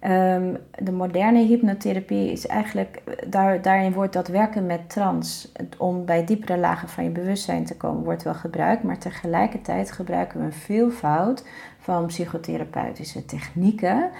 Ehm, 0.06 0.54
de 0.82 0.92
moderne 0.92 1.46
hypnotherapie 1.46 2.32
is 2.32 2.46
eigenlijk, 2.46 3.02
daar, 3.26 3.62
daarin 3.62 3.92
wordt 3.92 4.12
dat 4.12 4.28
werken 4.28 4.66
met 4.66 4.90
trans, 4.90 5.52
om 5.78 6.04
bij 6.04 6.24
diepere 6.24 6.58
lagen 6.58 6.88
van 6.88 7.04
je 7.04 7.10
bewustzijn 7.10 7.64
te 7.64 7.76
komen, 7.76 8.04
wordt 8.04 8.22
wel 8.22 8.34
gebruikt. 8.34 8.82
Maar 8.82 8.98
tegelijkertijd 8.98 9.92
gebruiken 9.92 10.38
we 10.38 10.44
een 10.44 10.52
veelvoud 10.52 11.44
van 11.78 12.06
psychotherapeutische 12.06 13.24
technieken. 13.24 14.10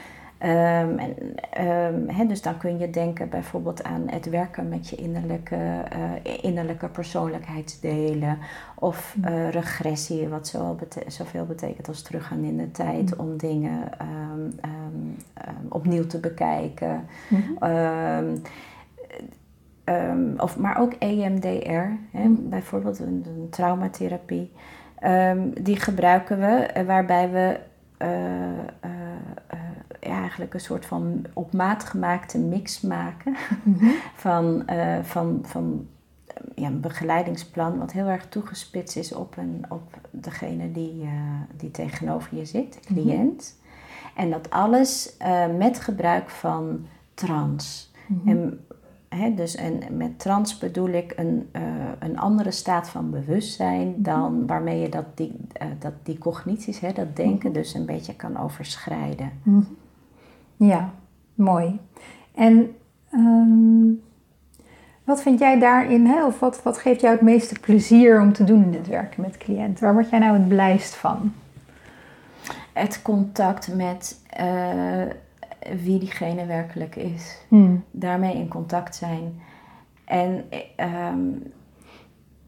Ehm, 0.47 0.99
en, 0.99 1.17
ehm, 1.51 2.27
dus 2.29 2.43
dan 2.43 2.57
kun 2.59 2.79
je 2.79 2.91
denken 2.91 3.29
bijvoorbeeld 3.29 3.85
aan 3.85 4.03
het 4.07 4.31
werken 4.31 4.69
met 4.69 4.89
je 4.89 4.97
innerlijke, 4.97 5.57
eh, 5.89 6.43
innerlijke 6.43 6.89
persoonlijkheidsdelen. 6.89 8.39
Of 8.75 9.17
eh, 9.23 9.51
regressie, 9.51 10.29
wat 10.29 10.47
zowel 10.49 10.75
bete- 10.75 11.05
zoveel 11.11 11.47
betekent 11.47 11.89
als 11.89 12.03
teruggaan 12.03 12.45
in 12.45 12.57
de 12.57 12.71
tijd 12.71 13.17
om 13.17 13.37
dingen 13.37 13.99
ehm, 13.99 14.51
opnieuw 15.69 16.07
te 16.07 16.21
bekijken. 16.21 17.05
Ehm, 19.85 20.31
of, 20.37 20.59
maar 20.59 20.81
ook 20.81 20.93
EMDR, 20.99 21.89
hè, 22.11 22.25
Mhm. 22.29 22.49
bijvoorbeeld 22.49 22.99
een, 22.99 23.25
een 23.27 23.49
traumatherapie. 23.51 24.53
Die 25.63 25.77
gebruiken 25.77 26.39
we 26.39 26.47
eh, 26.47 26.87
waarbij 26.87 27.31
we 27.31 27.59
ja, 30.07 30.19
eigenlijk 30.21 30.55
een 30.55 30.61
soort 30.61 30.87
van 30.87 31.25
op 31.33 31.53
maat 31.53 31.85
gemaakte 31.85 32.39
mix 32.39 32.81
maken 32.81 33.37
Mhm. 33.63 33.85
van, 34.27 34.67
eh, 34.67 35.03
van, 35.03 35.39
van 35.43 35.87
eh, 36.27 36.35
ja, 36.55 36.67
een 36.67 36.81
begeleidingsplan 36.81 37.79
wat 37.79 37.93
heel 37.93 38.07
erg 38.07 38.27
toegespitst 38.29 38.97
is 38.97 39.13
op, 39.13 39.37
een, 39.37 39.65
op 39.69 39.99
degene 40.11 40.73
die, 40.73 41.03
eh, 41.03 41.11
die 41.57 41.71
tegenover 41.71 42.37
je 42.37 42.45
zit, 42.45 42.73
de 42.73 42.95
cliënt. 42.95 43.59
En 44.15 44.31
dat 44.31 44.51
alles 44.51 45.17
met 45.59 45.81
gebruik 45.81 46.31
van 46.31 46.87
trans. 47.15 47.93
Mhm. 48.07 48.29
En, 48.29 48.67
hè, 49.09 49.35
dus 49.35 49.55
en 49.55 49.97
met 49.97 50.19
trans 50.19 50.59
bedoel 50.59 50.89
ik 50.89 51.13
een, 51.17 51.51
een 51.99 52.19
andere 52.19 52.51
staat 52.51 52.89
van 52.89 53.11
bewustzijn 53.11 53.95
dan 53.97 54.47
waarmee 54.47 54.81
je 54.81 54.89
dat 54.89 55.05
die, 55.15 55.37
dat 55.79 55.93
die 56.03 56.19
cognities, 56.19 56.81
hè, 56.81 56.93
dat 56.93 57.17
denken, 57.17 57.53
dus 57.53 57.75
een 57.75 57.87
beetje 57.87 58.15
kan 58.15 58.39
overschrijden. 58.39 59.33
Ja, 60.57 60.91
mooi. 61.35 61.81
En 62.35 62.77
ehm, 63.11 63.91
Wat 65.07 65.23
vind 65.23 65.39
jij 65.39 65.59
daarin, 65.59 66.07
hè? 66.07 66.27
of 66.27 66.41
wat, 66.41 66.63
wat 66.63 66.79
geeft 66.79 67.01
jou 67.01 67.13
het 67.13 67.23
meeste 67.23 67.61
plezier 67.61 68.21
om 68.21 68.33
te 68.33 68.45
doen 68.45 68.63
in 68.63 68.73
het 68.73 68.87
werken 68.89 69.23
met 69.23 69.37
cliënten? 69.37 69.85
Waar 69.85 69.93
word 69.93 70.11
jij 70.11 70.19
nou 70.19 70.39
het 70.39 70.49
blijst 70.49 70.95
van? 70.95 71.33
Het 72.73 73.03
contact 73.03 73.75
met 73.75 74.21
uh, 74.41 75.03
wie 75.83 75.99
diegene 75.99 76.47
werkelijk 76.47 76.97
is. 76.97 77.39
Hmm. 77.49 77.85
Daarmee 77.91 78.35
in 78.35 78.49
contact 78.49 78.95
zijn. 78.95 79.41
En 80.05 80.45
um, 81.11 81.53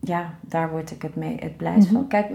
ja, 0.00 0.34
daar 0.40 0.70
word 0.70 0.90
ik 0.90 1.02
het, 1.02 1.16
mee, 1.16 1.36
het 1.40 1.56
blijst 1.56 1.88
van. 1.88 1.96
Mhm. 1.96 2.08
Kijk, 2.08 2.30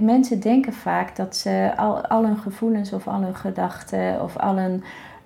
mensen 0.00 0.40
denken 0.40 0.72
vaak 0.72 1.16
dat 1.16 1.36
ze 1.36 1.72
al, 1.76 2.06
al 2.06 2.24
hun 2.24 2.38
gevoelens 2.38 2.92
of 2.92 3.08
al 3.08 3.22
hun 3.22 3.34
gedachten 3.36 4.22
of 4.22 4.36
al 4.36 4.56
hun, 4.56 4.82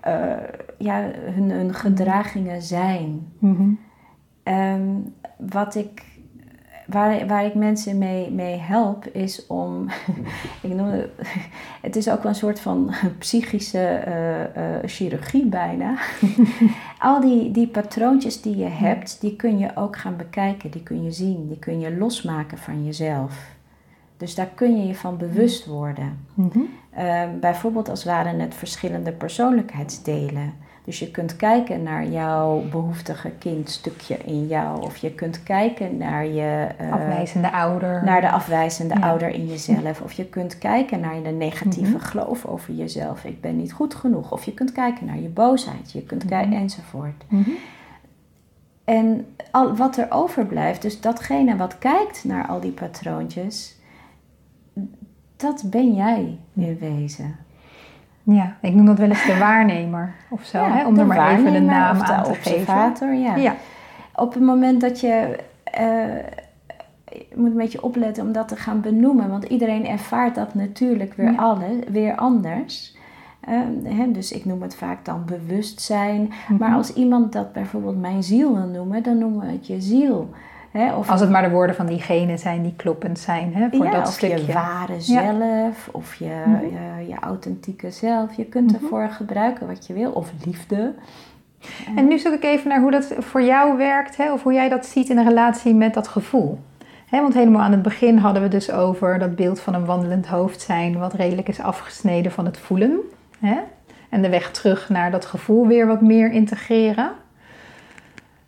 uh, 0.07 0.33
ja, 0.79 1.11
hun, 1.15 1.51
hun, 1.51 1.75
gedragingen 1.75 2.63
zijn. 2.63 3.33
Mm 3.39 3.79
wat 5.51 5.75
ik 5.75 6.05
waar, 6.93 7.27
waar 7.27 7.45
ik 7.45 7.55
mensen 7.55 7.99
mee, 7.99 8.31
mee 8.31 8.57
help 8.57 9.07
is 9.07 9.47
om, 9.47 9.89
ik 10.63 10.75
noem 10.75 10.87
het, 10.87 11.11
het 11.87 11.97
is 11.97 12.09
ook 12.11 12.23
wel 12.23 12.33
een 12.33 12.39
soort 12.39 12.61
van 12.61 12.91
psychische 13.19 14.05
uh, 14.07 14.63
uh, 14.63 14.79
chirurgie 14.85 15.47
bijna. 15.47 15.99
Al 16.99 17.21
die, 17.21 17.51
die 17.51 17.67
patroontjes 17.67 18.43
die 18.43 18.57
je 18.57 18.69
hebt, 18.69 19.21
die 19.21 19.37
kun 19.37 19.59
je 19.59 19.71
ook 19.75 19.97
gaan 19.97 20.17
bekijken, 20.17 20.71
die 20.71 20.83
kun 20.83 21.03
je 21.03 21.11
zien, 21.11 21.49
die 21.49 21.59
kun 21.59 21.81
je 21.81 21.97
losmaken 21.97 22.59
van 22.59 22.85
jezelf. 22.85 23.51
Dus 24.17 24.35
daar 24.35 24.51
kun 24.55 24.77
je 24.77 24.87
je 24.87 24.95
van 24.95 25.17
bewust 25.17 25.67
worden. 25.67 26.27
Mm 26.35 26.51
-hmm. 26.53 26.69
uh, 26.99 27.23
bijvoorbeeld 27.41 27.89
als 27.89 28.05
waren 28.05 28.41
het 28.41 28.55
verschillende 28.55 29.13
persoonlijkheidsdelen. 29.13 30.55
Dus 30.85 30.99
je 30.99 31.11
kunt 31.11 31.37
kijken 31.37 31.83
naar 31.83 32.07
jouw 32.07 32.63
behoeftige 32.71 33.31
kindstukje 33.39 34.17
in 34.17 34.47
jou. 34.47 34.83
Of 34.83 34.97
je 34.97 35.13
kunt 35.15 35.43
kijken 35.43 35.97
naar 35.97 36.27
je... 36.27 36.69
Uh, 36.81 36.93
afwijzende 36.93 37.53
ouder. 37.53 38.05
Naar 38.05 38.21
de 38.21 38.31
afwijzende 38.31 39.01
ouder 39.01 39.29
in 39.29 39.47
jezelf. 39.47 40.01
Of 40.01 40.13
je 40.13 40.25
kunt 40.25 40.59
kijken 40.59 41.01
naar 41.01 41.23
de 41.23 41.29
negatieve 41.31 41.91
mm 41.93 42.01
geloof 42.01 42.45
over 42.47 42.75
jezelf. 42.75 43.25
Ik 43.25 43.41
ben 43.41 43.57
niet 43.57 43.73
goed 43.73 43.95
genoeg. 43.95 44.33
Of 44.33 44.45
je 44.45 44.55
kunt 44.55 44.73
kijken 44.73 45.07
naar 45.07 45.21
je 45.21 45.29
boosheid. 45.29 45.93
Je 45.93 46.03
kunt 46.03 46.25
kijken 46.25 46.51
Mhm. 46.53 46.61
enzovoort. 46.63 47.25
Mhm. 47.29 47.51
En 48.85 49.27
al, 49.51 49.77
wat 49.77 49.97
er 49.97 50.07
overblijft, 50.11 50.83
dus 50.83 51.01
datgene 51.01 51.57
wat 51.57 51.79
kijkt 51.79 52.25
naar 52.25 52.47
al 52.47 52.61
die 52.61 52.73
patroontjes... 52.73 53.77
Dat 55.37 55.63
ben 55.67 55.95
jij 55.95 56.39
in 56.55 56.79
wezen. 56.79 57.37
Ja, 58.23 58.57
ik 58.61 58.75
noem 58.75 58.87
dat 58.87 58.99
wel 58.99 59.09
eens 59.09 59.27
de 59.27 59.39
waarnemer 59.39 60.13
of 60.29 60.45
zo, 60.45 60.59
Ja, 60.59 60.69
hè? 60.71 60.87
om 60.87 60.95
de 60.95 61.01
er 61.01 61.07
maar 61.07 61.17
even 61.31 61.55
een 61.55 61.67
waarnemer 61.67 61.75
naam 61.75 61.99
de 61.99 62.05
aan 62.05 62.23
te 62.25 62.35
geven. 62.35 63.21
ja. 63.21 63.37
Ja. 63.37 63.55
Op 64.15 64.35
het 64.35 64.43
moment 64.43 64.81
dat 64.81 65.01
je... 65.01 65.39
eh, 65.65 65.83
je 67.05 67.27
moet 67.35 67.51
een 67.51 67.57
beetje 67.57 67.83
opletten 67.83 68.25
om 68.27 68.33
dat 68.33 68.49
te 68.49 68.57
gaan 68.57 68.81
benoemen. 68.81 69.31
Want 69.31 69.45
iedereen 69.45 69.87
ervaart 69.87 70.35
dat 70.35 70.55
natuurlijk 70.55 71.15
weer, 71.15 71.33
Ja. 71.33 71.39
alle, 71.39 71.79
weer 71.91 72.15
anders. 72.17 72.97
Ehm, 73.41 73.95
hè, 73.97 74.11
dus 74.13 74.33
ik 74.33 74.45
noem 74.45 74.63
het 74.63 74.75
vaak 74.75 75.05
dan 75.05 75.25
bewustzijn. 75.27 76.33
Maar 76.59 76.69
Mhm. 76.69 76.77
als 76.79 76.93
iemand 76.93 77.33
dat 77.33 77.53
bijvoorbeeld 77.53 78.01
mijn 78.01 78.23
ziel 78.23 78.55
wil 78.55 78.67
noemen, 78.67 79.03
dan 79.03 79.19
noemen 79.19 79.47
we 79.47 79.53
het 79.53 79.67
je 79.67 79.81
ziel. 79.81 80.31
Hè, 80.73 80.95
of 80.95 81.11
Als 81.11 81.21
het 81.21 81.31
maar 81.31 81.43
de 81.43 81.51
woorden 81.51 81.77
van 81.77 81.87
diegene 81.87 82.37
zijn 82.37 82.63
die 82.63 82.75
kloppend 82.77 83.19
zijn 83.19 83.55
hè, 83.55 83.69
voor 83.73 83.85
ja, 83.85 83.91
dat 83.91 84.07
of 84.07 84.13
stukje. 84.13 84.47
je 84.47 84.53
ware 84.53 84.93
Ja. 84.93 85.01
zelf, 85.01 85.89
of 85.93 86.15
je, 86.15 86.43
Mhm. 86.47 86.61
je, 86.65 87.07
je 87.09 87.15
authentieke 87.21 87.91
zelf. 87.91 88.35
Je 88.35 88.45
kunt 88.45 88.73
Mhm. 88.73 88.83
ervoor 88.83 89.09
gebruiken 89.09 89.67
wat 89.67 89.87
je 89.87 89.93
wil. 89.93 90.11
Of 90.11 90.33
liefde. 90.45 90.95
En 91.97 92.09
nu 92.09 92.19
zoek 92.19 92.33
ik 92.33 92.43
even 92.45 92.69
naar 92.69 92.81
hoe 92.81 92.91
dat 92.91 93.15
voor 93.19 93.43
jou 93.43 93.77
werkt, 93.77 94.17
hè, 94.17 94.33
of 94.33 94.43
hoe 94.43 94.53
jij 94.53 94.69
dat 94.69 94.87
ziet 94.87 95.09
in 95.09 95.19
een 95.19 95.29
relatie 95.29 95.75
met 95.75 95.95
dat 95.95 96.09
gevoel. 96.09 96.59
Want 97.11 97.35
helemaal 97.35 97.63
aan 97.63 97.73
het 97.73 97.83
begin 97.83 98.17
hadden 98.19 98.43
we 98.43 98.49
dus 98.49 98.71
over 98.71 99.19
dat 99.19 99.37
beeld 99.37 99.61
van 99.61 99.75
een 99.75 99.85
wandelend 99.85 100.27
hoofd 100.27 100.61
zijn, 100.61 100.99
wat 100.99 101.13
redelijk 101.15 101.49
is 101.49 101.61
afgesneden 101.61 102.33
van 102.33 102.45
het 102.45 102.59
voelen. 102.59 102.99
En 104.09 104.23
de 104.23 104.29
weg 104.29 104.51
terug 104.51 104.89
naar 104.89 105.11
dat 105.11 105.25
gevoel 105.25 105.67
weer 105.67 105.87
wat 105.87 106.01
meer 106.01 106.31
integreren. 106.33 107.11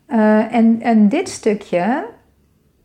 Eh, 0.06 0.54
en, 0.54 0.82
en 0.82 1.08
dit 1.08 1.28
stukje, 1.28 2.04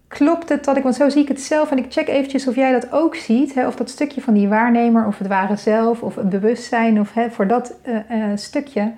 klopt 0.09 0.49
het 0.49 0.63
dat 0.63 0.77
ik, 0.77 0.83
want 0.83 0.95
zo 0.95 1.09
zie 1.09 1.21
ik 1.21 1.27
het 1.27 1.41
zelf 1.41 1.71
en 1.71 1.77
ik 1.77 1.85
check 1.89 2.07
eventjes 2.07 2.47
of 2.47 2.55
jij 2.55 2.71
dat 2.71 2.91
ook 2.91 3.15
ziet, 3.15 3.53
hè, 3.53 3.67
of 3.67 3.75
dat 3.75 3.89
stukje 3.89 4.21
van 4.21 4.33
die 4.33 4.47
waarnemer, 4.47 5.07
of 5.07 5.17
het 5.17 5.27
ware 5.27 5.55
zelf, 5.55 6.01
of 6.01 6.15
het 6.15 6.29
bewustzijn, 6.29 6.99
of 6.99 7.13
hè, 7.13 7.31
voor 7.31 7.47
dat 7.47 7.75
eh, 7.81 7.95
eh, 7.95 8.37
stukje 8.37 8.91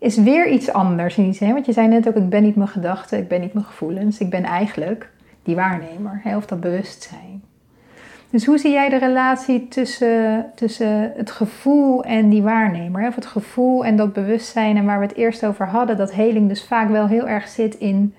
is 0.00 0.16
weer 0.16 0.48
iets 0.48 0.72
anders. 0.72 1.16
in 1.16 1.36
Hè? 1.38 1.52
Want 1.52 1.66
je 1.66 1.72
zei 1.72 1.88
net 1.88 2.08
ook, 2.08 2.16
ik 2.16 2.28
ben 2.28 2.42
niet 2.42 2.56
mijn 2.56 2.68
gedachten, 2.68 3.18
ik 3.18 3.28
ben 3.28 3.40
niet 3.40 3.52
mijn 3.52 3.66
gevoelens. 3.66 4.18
Ik 4.18 4.30
ben 4.30 4.44
eigenlijk 4.44 5.10
die 5.42 5.54
waarnemer, 5.54 6.20
hè? 6.22 6.36
of 6.36 6.46
dat 6.46 6.60
bewustzijn. 6.60 7.42
Dus 8.30 8.46
hoe 8.46 8.58
zie 8.58 8.72
jij 8.72 8.88
de 8.88 8.98
relatie 8.98 9.68
tussen, 9.68 10.46
tussen 10.54 11.12
het 11.16 11.30
gevoel 11.30 12.04
en 12.04 12.28
die 12.28 12.42
waarnemer? 12.42 13.08
Of 13.08 13.14
het 13.14 13.26
gevoel 13.26 13.84
en 13.84 13.96
dat 13.96 14.12
bewustzijn 14.12 14.76
en 14.76 14.84
waar 14.84 14.98
we 14.98 15.06
het 15.06 15.16
eerst 15.16 15.46
over 15.46 15.66
hadden, 15.66 15.96
dat 15.96 16.12
heling 16.12 16.48
dus 16.48 16.64
vaak 16.64 16.88
wel 16.88 17.06
heel 17.06 17.28
erg 17.28 17.48
zit 17.48 17.74
in 17.74 18.14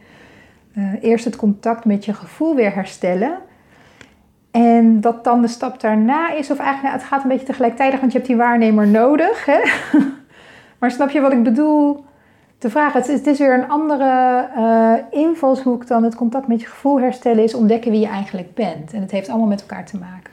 eh, 0.74 0.84
eerst 1.02 1.26
het 1.26 1.36
contact 1.36 1.86
met 1.86 2.06
je 2.06 2.14
gevoel 2.14 2.56
weer 2.56 2.74
herstellen. 2.74 3.38
En 4.52 5.02
dat 5.02 5.24
dan 5.24 5.42
de 5.42 5.48
stap 5.48 5.82
daarna 5.82 6.32
is, 6.32 6.52
of 6.52 6.60
eigenlijk 6.60 6.94
het 6.94 7.04
gaat 7.04 7.24
een 7.24 7.30
beetje 7.30 7.46
tegelijkertijd, 7.46 8.00
want 8.00 8.12
je 8.12 8.18
hebt 8.18 8.30
die 8.30 8.38
waarnemer 8.38 8.88
nodig. 8.88 9.46
Hè? 9.46 9.60
Maar 10.80 10.92
snap 10.92 11.10
je 11.10 11.22
wat 11.22 11.32
ik 11.32 11.44
bedoel 11.44 12.06
te 12.58 12.70
vragen? 12.70 13.00
Het 13.00 13.10
is, 13.10 13.18
het 13.18 13.28
is 13.28 13.38
weer 13.38 13.54
een 13.54 13.70
andere 13.70 14.48
eh, 14.56 15.20
invalshoek 15.20 15.88
dan 15.88 16.04
het 16.04 16.16
contact 16.16 16.48
met 16.48 16.62
je 16.62 16.68
gevoel 16.68 17.00
herstellen 17.00 17.44
is 17.44 17.54
ontdekken 17.54 17.92
wie 17.92 18.00
je 18.00 18.08
eigenlijk 18.08 18.54
bent. 18.54 18.94
En 18.94 19.02
het 19.02 19.12
heeft 19.12 19.30
allemaal 19.30 19.48
met 19.48 19.62
elkaar 19.62 19.86
te 19.86 19.98
maken. 19.98 20.31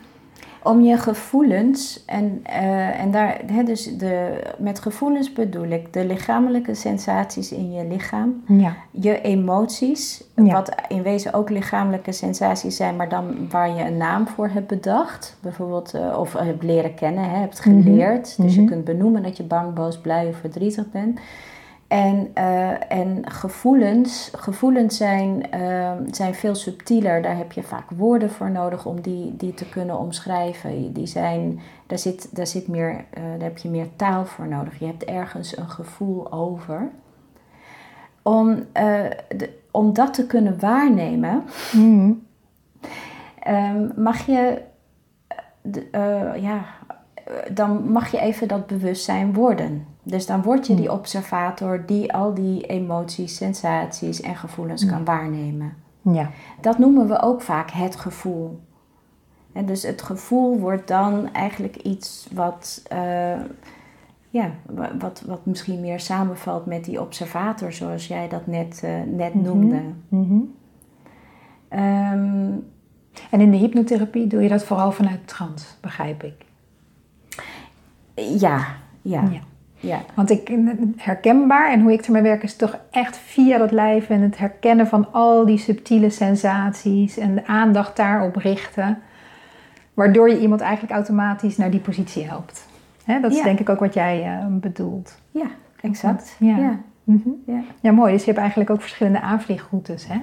Om 0.68 0.80
je 0.82 0.96
gevoelens, 0.98 2.02
en, 2.06 2.40
eh, 2.42 3.00
en 3.00 3.10
daar, 3.10 3.40
hè, 3.46 3.62
dus 3.62 3.96
de, 3.96 4.40
met 4.58 4.80
gevoelens 4.80 5.32
bedoel 5.32 5.66
ik 5.68 5.92
de 5.92 6.04
lichamelijke 6.06 6.74
sensaties 6.74 7.52
in 7.52 7.72
je 7.72 7.84
lichaam, 7.84 8.42
Ja. 8.46 8.72
je 8.90 9.20
emoties, 9.20 10.24
Ja. 10.34 10.52
wat 10.52 10.74
in 10.88 11.02
wezen 11.02 11.32
ook 11.32 11.50
lichamelijke 11.50 12.12
sensaties 12.12 12.76
zijn, 12.76 12.96
maar 12.96 13.08
dan 13.08 13.48
waar 13.50 13.76
je 13.76 13.84
een 13.84 13.96
naam 13.96 14.28
voor 14.28 14.48
hebt 14.48 14.66
bedacht, 14.66 15.36
bijvoorbeeld, 15.42 15.94
eh, 15.94 16.18
of 16.18 16.32
hebt 16.32 16.62
leren 16.62 16.94
kennen, 16.94 17.24
hè, 17.30 17.36
hebt 17.38 17.64
Mhm. 17.66 17.82
geleerd. 17.82 18.42
Dus 18.42 18.54
je 18.54 18.60
Mhm. 18.60 18.70
kunt 18.70 18.84
benoemen 18.84 19.22
dat 19.22 19.36
je 19.36 19.42
bang, 19.42 19.74
boos, 19.74 19.98
blij 19.98 20.26
of 20.26 20.36
verdrietig 20.36 20.90
bent. 20.90 21.20
En, 21.88 22.30
eh, 22.34 22.92
en 22.92 23.30
gevoelens, 23.30 24.30
gevoelens 24.36 24.96
zijn, 24.96 25.50
eh, 25.50 25.92
zijn 26.10 26.34
veel 26.34 26.54
subtieler. 26.54 27.22
Daar 27.22 27.36
heb 27.36 27.52
je 27.52 27.62
vaak 27.62 27.90
woorden 27.90 28.30
voor 28.30 28.50
nodig 28.50 28.86
om 28.86 29.00
die, 29.00 29.36
die 29.36 29.54
te 29.54 29.68
kunnen 29.68 29.98
omschrijven. 29.98 30.92
Die 30.92 31.06
zijn, 31.06 31.60
daar, 31.86 31.98
zit, 31.98 32.36
daar, 32.36 32.46
zit 32.46 32.68
meer, 32.68 33.04
eh, 33.10 33.22
daar 33.22 33.48
heb 33.48 33.58
je 33.58 33.68
meer 33.68 33.88
taal 33.96 34.24
voor 34.26 34.48
nodig. 34.48 34.78
Je 34.78 34.86
hebt 34.86 35.04
ergens 35.04 35.56
een 35.56 35.68
gevoel 35.70 36.32
over. 36.32 36.90
Om, 38.22 38.64
eh, 38.72 39.04
de, 39.36 39.58
om 39.70 39.92
dat 39.92 40.14
te 40.14 40.26
kunnen 40.26 40.60
waarnemen, 40.60 41.42
Mhm. 41.72 42.12
Ehm, 43.42 43.88
mag 44.02 44.26
je, 44.26 44.62
de- 45.62 45.88
ja, 46.40 46.64
dan 47.52 47.90
mag 47.92 48.10
je 48.10 48.18
even 48.20 48.48
dat 48.48 48.66
bewustzijn 48.66 49.34
worden. 49.34 49.86
Dus 50.02 50.26
dan 50.26 50.42
word 50.42 50.66
je 50.66 50.74
die 50.74 50.92
observator 50.92 51.82
die 51.86 52.12
al 52.12 52.34
die 52.34 52.66
emoties, 52.66 53.36
sensaties 53.36 54.20
en 54.20 54.36
gevoelens 54.36 54.86
kan 54.86 55.04
waarnemen. 55.04 55.74
Ja. 56.02 56.30
Dat 56.60 56.78
noemen 56.78 57.08
we 57.08 57.22
ook 57.22 57.42
vaak 57.42 57.70
het 57.70 57.96
gevoel. 57.96 58.60
En 59.52 59.66
dus 59.66 59.82
het 59.82 60.02
gevoel 60.02 60.58
wordt 60.58 60.88
dan 60.88 61.32
eigenlijk 61.32 61.76
iets 61.76 62.28
wat, 62.32 62.82
eh, 62.88 63.40
ja, 64.30 64.50
wa- 64.66 64.96
wat, 64.98 65.22
wat 65.26 65.46
misschien 65.46 65.80
meer 65.80 66.00
samenvalt 66.00 66.66
met 66.66 66.84
die 66.84 67.00
observator, 67.00 67.72
zoals 67.72 68.06
jij 68.06 68.28
dat 68.28 68.46
net, 68.46 68.80
eh, 68.84 68.90
net 69.06 69.34
Mhm. 69.34 69.44
noemde. 69.44 69.80
Mhm. 70.08 70.38
Ehm, 71.68 72.50
En 73.30 73.40
in 73.40 73.50
de 73.50 73.56
hypnotherapie 73.56 74.26
doe 74.26 74.42
je 74.42 74.48
dat 74.48 74.64
vooral 74.64 74.92
vanuit 74.92 75.26
trance, 75.28 75.66
begrijp 75.80 76.22
ik. 76.22 76.44
Ja, 78.38 78.66
ja, 79.02 79.22
Ja. 79.30 79.40
ja. 79.80 80.00
Want 80.14 80.30
ik, 80.30 80.52
herkenbaar 80.96 81.70
en 81.72 81.80
hoe 81.80 81.92
ik 81.92 82.04
ermee 82.06 82.22
werk 82.22 82.42
is 82.42 82.56
toch 82.56 82.78
echt 82.90 83.16
via 83.16 83.58
dat 83.58 83.70
lijf 83.70 84.08
en 84.10 84.20
het 84.20 84.38
herkennen 84.38 84.86
van 84.86 85.12
al 85.12 85.46
die 85.46 85.58
subtiele 85.58 86.10
sensaties 86.10 87.16
en 87.18 87.34
de 87.34 87.46
aandacht 87.46 87.96
daarop 87.96 88.36
richten. 88.36 88.98
Waardoor 89.94 90.28
je 90.30 90.40
iemand 90.40 90.60
eigenlijk 90.60 90.92
automatisch 90.94 91.56
naar 91.56 91.70
die 91.70 91.80
positie 91.80 92.24
helpt. 92.26 92.66
Hè, 93.04 93.20
dat 93.20 93.30
is 93.30 93.36
Ja. 93.36 93.44
denk 93.44 93.60
ik 93.60 93.68
ook 93.68 93.80
wat 93.80 93.94
jij 93.94 94.22
eh, 94.24 94.46
bedoelt. 94.50 95.18
Ja, 95.30 95.46
exact. 95.80 96.36
Ja. 96.38 96.56
Ja. 96.56 96.78
Mhm. 97.04 97.28
Ja. 97.46 97.60
Ja, 97.80 97.92
mooi. 97.92 98.12
Dus 98.12 98.20
je 98.20 98.26
hebt 98.26 98.38
eigenlijk 98.38 98.70
ook 98.70 98.80
verschillende 98.80 99.20
aanvliegroutes 99.20 100.06
hè? 100.08 100.16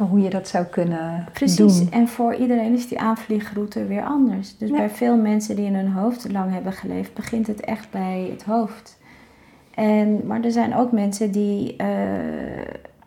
Voor 0.00 0.08
hoe 0.08 0.20
je 0.20 0.30
dat 0.30 0.48
zou 0.48 0.64
kunnen 0.64 1.24
Precies. 1.32 1.56
doen. 1.78 1.90
En 1.90 2.08
voor 2.08 2.34
iedereen 2.34 2.72
is 2.72 2.88
die 2.88 3.00
aanvliegroute 3.00 3.84
weer 3.86 4.02
anders. 4.04 4.56
Dus 4.56 4.68
Ja. 4.70 4.76
bij 4.76 4.90
veel 4.90 5.16
mensen 5.16 5.56
die 5.56 5.64
in 5.64 5.74
hun 5.74 5.92
hoofd 5.92 6.32
lang 6.32 6.52
hebben 6.52 6.72
geleefd, 6.72 7.14
begint 7.14 7.46
het 7.46 7.60
echt 7.60 7.90
bij 7.90 8.28
het 8.30 8.42
hoofd. 8.44 8.98
En, 9.74 10.26
maar 10.26 10.40
er 10.44 10.50
zijn 10.52 10.74
ook 10.76 10.92
mensen 10.92 11.30
die, 11.30 11.76
eh, 11.76 11.86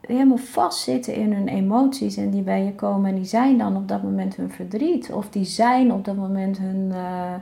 helemaal 0.02 0.38
vastzitten 0.38 1.14
in 1.16 1.34
hun 1.34 1.48
emoties 1.48 2.18
en 2.18 2.30
die 2.30 2.42
bij 2.42 2.64
je 2.64 2.74
komen 2.76 3.10
en 3.10 3.16
die 3.16 3.26
zijn 3.26 3.58
dan 3.58 3.76
op 3.76 3.88
dat 3.88 4.04
moment 4.04 4.36
hun 4.36 4.50
verdriet 4.52 5.12
of 5.12 5.30
die 5.30 5.46
zijn 5.46 5.92
op 5.94 6.06
dat 6.06 6.16
moment 6.16 6.58
hun, 6.58 6.92
eh, 6.92 7.34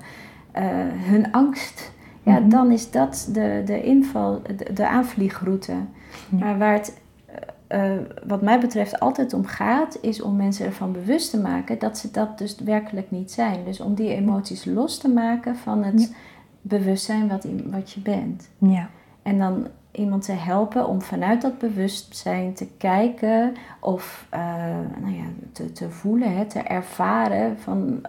eh, 0.52 0.88
hun 0.94 1.32
angst, 1.32 1.92
ja, 2.24 2.40
Mhm. 2.40 2.50
dan 2.50 2.72
is 2.72 2.92
dat 2.92 3.30
de, 3.34 3.62
de 3.66 3.84
inval, 3.84 4.42
de, 4.58 4.74
de 4.74 4.88
aanvliegroute. 4.88 5.72
Ja. 5.72 6.38
Maar 6.40 6.58
waar 6.58 6.74
het 6.74 7.00
eh, 7.72 7.92
wat 8.28 8.42
mij 8.42 8.60
betreft 8.60 9.00
altijd 9.00 9.34
om 9.34 9.46
gaat, 9.46 9.98
is 10.02 10.22
om 10.22 10.36
mensen 10.36 10.66
ervan 10.66 10.92
bewust 10.92 11.30
te 11.32 11.40
maken 11.40 11.80
dat 11.80 11.98
ze 11.98 12.12
dat 12.12 12.38
dus 12.38 12.56
werkelijk 12.60 13.12
niet 13.12 13.32
zijn. 13.32 13.64
Dus 13.66 13.80
om 13.80 13.94
die 13.96 14.14
emoties 14.16 14.66
los 14.66 14.98
te 14.98 15.10
maken 15.10 15.56
van 15.56 15.84
het 15.84 16.02
Ja. 16.02 16.08
bewustzijn 16.62 17.28
wat, 17.28 17.46
wat 17.66 17.92
je 17.92 18.00
bent. 18.00 18.50
Ja. 18.58 18.90
En 19.24 19.38
dan 19.40 19.68
iemand 19.92 20.26
te 20.26 20.32
helpen 20.32 20.88
om 20.88 21.02
vanuit 21.02 21.42
dat 21.42 21.58
bewustzijn 21.58 22.54
te 22.54 22.68
kijken 22.78 23.54
of 23.80 24.28
eh, 24.30 24.40
nou 25.02 25.14
ja, 25.16 25.24
te, 25.52 25.72
te 25.72 25.90
voelen, 25.90 26.36
hè, 26.36 26.46
te 26.46 26.60
ervaren 26.60 27.60
van 27.60 28.02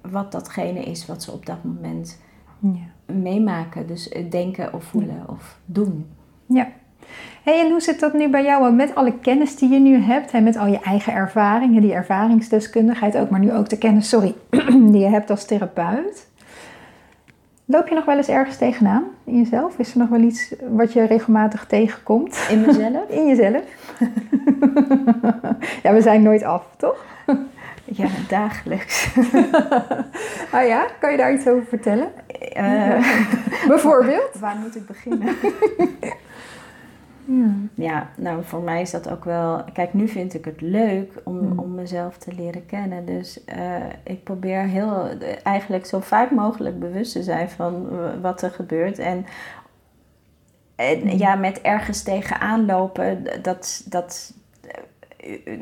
wat 0.00 0.32
datgene 0.32 0.80
is 0.84 1.06
wat 1.06 1.22
ze 1.22 1.32
op 1.32 1.46
dat 1.46 1.64
moment 1.64 2.20
Ja. 2.58 3.14
meemaken. 3.14 3.86
Dus 3.86 4.14
denken 4.30 4.72
of 4.72 4.84
voelen 4.84 5.24
of 5.28 5.58
doen. 5.64 6.06
Ja. 6.46 6.68
Hey, 7.46 7.60
en 7.60 7.70
hoe 7.70 7.80
zit 7.80 8.00
dat 8.00 8.12
nu 8.12 8.28
bij 8.28 8.44
jou? 8.44 8.62
Want 8.62 8.76
met 8.76 8.94
alle 8.94 9.18
kennis 9.18 9.56
die 9.56 9.68
je 9.68 9.78
nu 9.78 9.96
hebt 9.96 10.30
en 10.30 10.42
met 10.42 10.56
al 10.56 10.66
je 10.66 10.80
eigen 10.80 11.12
ervaringen, 11.12 11.80
die 11.82 11.92
ervaringsdeskundigheid 11.92 13.16
ook, 13.16 13.30
maar 13.30 13.40
nu 13.40 13.52
ook 13.52 13.68
de 13.68 13.78
kennis, 13.78 14.08
sorry, 14.08 14.34
die 14.92 14.98
je 14.98 15.06
hebt 15.08 15.30
als 15.30 15.44
therapeut. 15.44 16.26
Loop 17.64 17.88
je 17.88 17.94
nog 17.94 18.04
wel 18.04 18.16
eens 18.16 18.28
ergens 18.28 18.56
tegenaan 18.56 19.04
in 19.24 19.36
jezelf? 19.38 19.78
Is 19.78 19.92
er 19.92 19.98
nog 19.98 20.08
wel 20.08 20.20
iets 20.20 20.54
wat 20.70 20.92
je 20.92 21.06
regelmatig 21.06 21.64
tegenkomt 21.66 22.46
In 22.50 22.60
mezelf? 22.60 23.08
in 23.18 23.26
jezelf? 23.26 23.62
ja, 25.82 25.92
we 25.92 26.00
zijn 26.00 26.22
nooit 26.22 26.42
af, 26.42 26.62
toch? 26.76 27.04
ja, 27.84 28.06
dagelijks. 28.28 29.08
Ah 30.52 30.66
ja, 30.66 30.86
kan 31.00 31.10
je 31.10 31.16
daar 31.16 31.32
iets 31.32 31.46
over 31.48 31.64
vertellen? 31.68 32.08
Eh, 32.52 33.06
Bijvoorbeeld? 33.68 34.30
waar 34.40 34.56
moet 34.62 34.76
ik 34.76 34.86
beginnen? 34.86 35.28
Ja. 37.26 37.54
Ja, 37.74 38.10
nou 38.16 38.44
voor 38.44 38.62
mij 38.62 38.80
is 38.80 38.90
dat 38.90 39.10
ook 39.10 39.24
wel. 39.24 39.64
Kijk, 39.72 39.94
nu 39.94 40.08
vind 40.08 40.34
ik 40.34 40.44
het 40.44 40.60
leuk 40.60 41.12
om, 41.24 41.36
Mm. 41.36 41.58
om 41.58 41.74
mezelf 41.74 42.18
te 42.18 42.32
leren 42.34 42.66
kennen. 42.66 43.04
Dus 43.06 43.44
eh, 43.44 43.84
ik 44.04 44.24
probeer 44.24 44.60
heel 44.62 45.08
eigenlijk 45.42 45.86
zo 45.86 46.00
vaak 46.00 46.30
mogelijk 46.30 46.78
bewust 46.78 47.12
te 47.12 47.22
zijn 47.22 47.48
van 47.50 47.88
eh, 47.90 48.20
wat 48.22 48.42
er 48.42 48.50
gebeurt. 48.50 48.98
En, 48.98 49.26
en 50.76 50.98
Mm. 51.02 51.08
ja, 51.08 51.34
met 51.34 51.60
ergens 51.60 52.02
tegenaan 52.02 52.66
lopen, 52.66 53.24
dat. 53.42 53.84
dat 53.88 54.34
eh, 55.16 55.52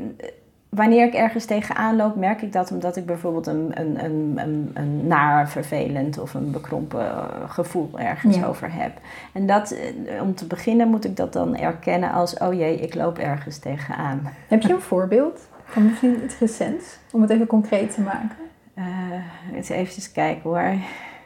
Wanneer 0.75 1.07
ik 1.07 1.15
ergens 1.15 1.45
tegenaan 1.45 1.97
loop, 1.97 2.17
merk 2.17 2.43
ik 2.43 2.53
dat 2.53 2.71
omdat 2.71 2.97
ik 2.97 3.07
bijvoorbeeld 3.07 3.47
een, 3.47 3.71
een, 3.75 4.05
een, 4.05 4.33
een, 4.37 4.71
een 4.75 5.07
naar, 5.07 5.49
vervelend 5.49 6.19
of 6.19 6.35
een 6.35 6.51
bekrompen 6.51 7.11
gevoel 7.49 7.91
ergens 7.99 8.37
Ja. 8.37 8.47
over 8.47 8.73
heb. 8.73 8.93
En 9.33 9.47
dat, 9.47 9.71
eh, 9.71 10.23
om 10.23 10.35
te 10.35 10.47
beginnen 10.47 10.89
moet 10.89 11.05
ik 11.05 11.17
dat 11.17 11.33
dan 11.33 11.57
erkennen 11.57 12.13
als, 12.13 12.39
oh 12.39 12.55
jee, 12.55 12.77
ik 12.77 12.95
loop 12.95 13.19
ergens 13.19 13.59
tegenaan. 13.59 14.33
Heb 14.49 14.63
je 14.63 14.73
een 14.73 14.81
voorbeeld 14.93 15.41
van 15.65 15.85
misschien 15.85 16.25
iets 16.25 16.39
recents, 16.39 16.99
om 17.13 17.21
het 17.21 17.31
even 17.31 17.47
concreet 17.47 17.95
te 17.95 18.01
maken? 18.01 18.37
Eh 18.75 19.55
eens 19.55 19.69
even 19.69 20.13
kijken 20.13 20.43
hoor. 20.43 20.75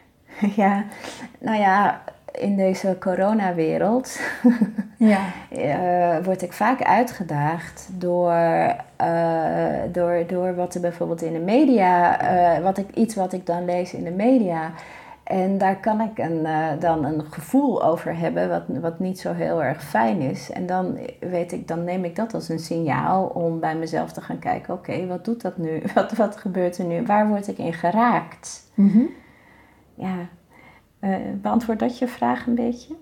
ja, 0.62 0.84
nou 1.38 1.59
ja, 1.59 2.03
in 2.39 2.57
deze 2.57 2.97
coronawereld 3.01 4.20
Ja. 4.99 5.20
eh, 5.51 6.24
word 6.24 6.43
ik 6.43 6.53
vaak 6.53 6.82
uitgedaagd 6.82 7.89
door, 7.93 8.32
eh, 8.97 9.82
door, 9.93 10.24
door 10.26 10.55
wat 10.55 10.74
er 10.74 10.80
bijvoorbeeld 10.80 11.22
in 11.22 11.32
de 11.32 11.39
media, 11.39 12.20
eh, 12.20 12.62
wat 12.62 12.78
ik, 12.78 12.95
iets 12.95 13.14
wat 13.14 13.32
ik 13.32 13.47
dan 13.47 13.64
lees 13.64 13.95
in 13.95 14.05
de 14.05 14.11
media. 14.11 14.70
En 15.24 15.59
daar 15.59 15.76
kan 15.80 16.01
ik 16.01 16.18
een, 16.18 16.47
dan 16.78 17.05
een 17.05 17.22
gevoel 17.30 17.84
over 17.84 18.16
hebben 18.18 18.49
wat, 18.49 18.62
wat 18.80 18.99
niet 18.99 19.20
zo 19.20 19.32
heel 19.32 19.62
erg 19.62 19.84
fijn 19.84 20.20
is. 20.20 20.51
En 20.51 20.66
dan 20.66 20.99
weet 21.20 21.53
ik, 21.53 21.68
dan 21.68 21.84
neem 21.84 22.05
ik 22.05 22.16
dat 22.16 22.34
als 22.34 22.49
een 22.49 22.59
signaal 22.59 23.24
om 23.26 23.61
bij 23.61 23.76
mezelf 23.76 24.12
te 24.12 24.20
gaan 24.20 24.39
kijken, 24.39 24.74
oké, 24.74 25.07
wat 25.07 25.24
doet 25.24 25.43
dat 25.43 25.57
nu? 25.57 25.82
Wat, 25.95 26.12
wat 26.12 26.36
gebeurt 26.36 26.78
er 26.78 26.84
nu? 26.84 27.03
Waar 27.07 27.28
word 27.28 27.49
ik 27.49 27.59
in 27.59 27.72
geraakt? 27.72 28.70
Mhm. 28.74 29.03
Ja, 29.95 30.16
eh 31.01 31.14
beantwoord 31.42 31.78
dat 31.78 31.99
je 31.99 32.09
vraag 32.09 32.46
een 32.46 32.55
beetje? 32.55 32.94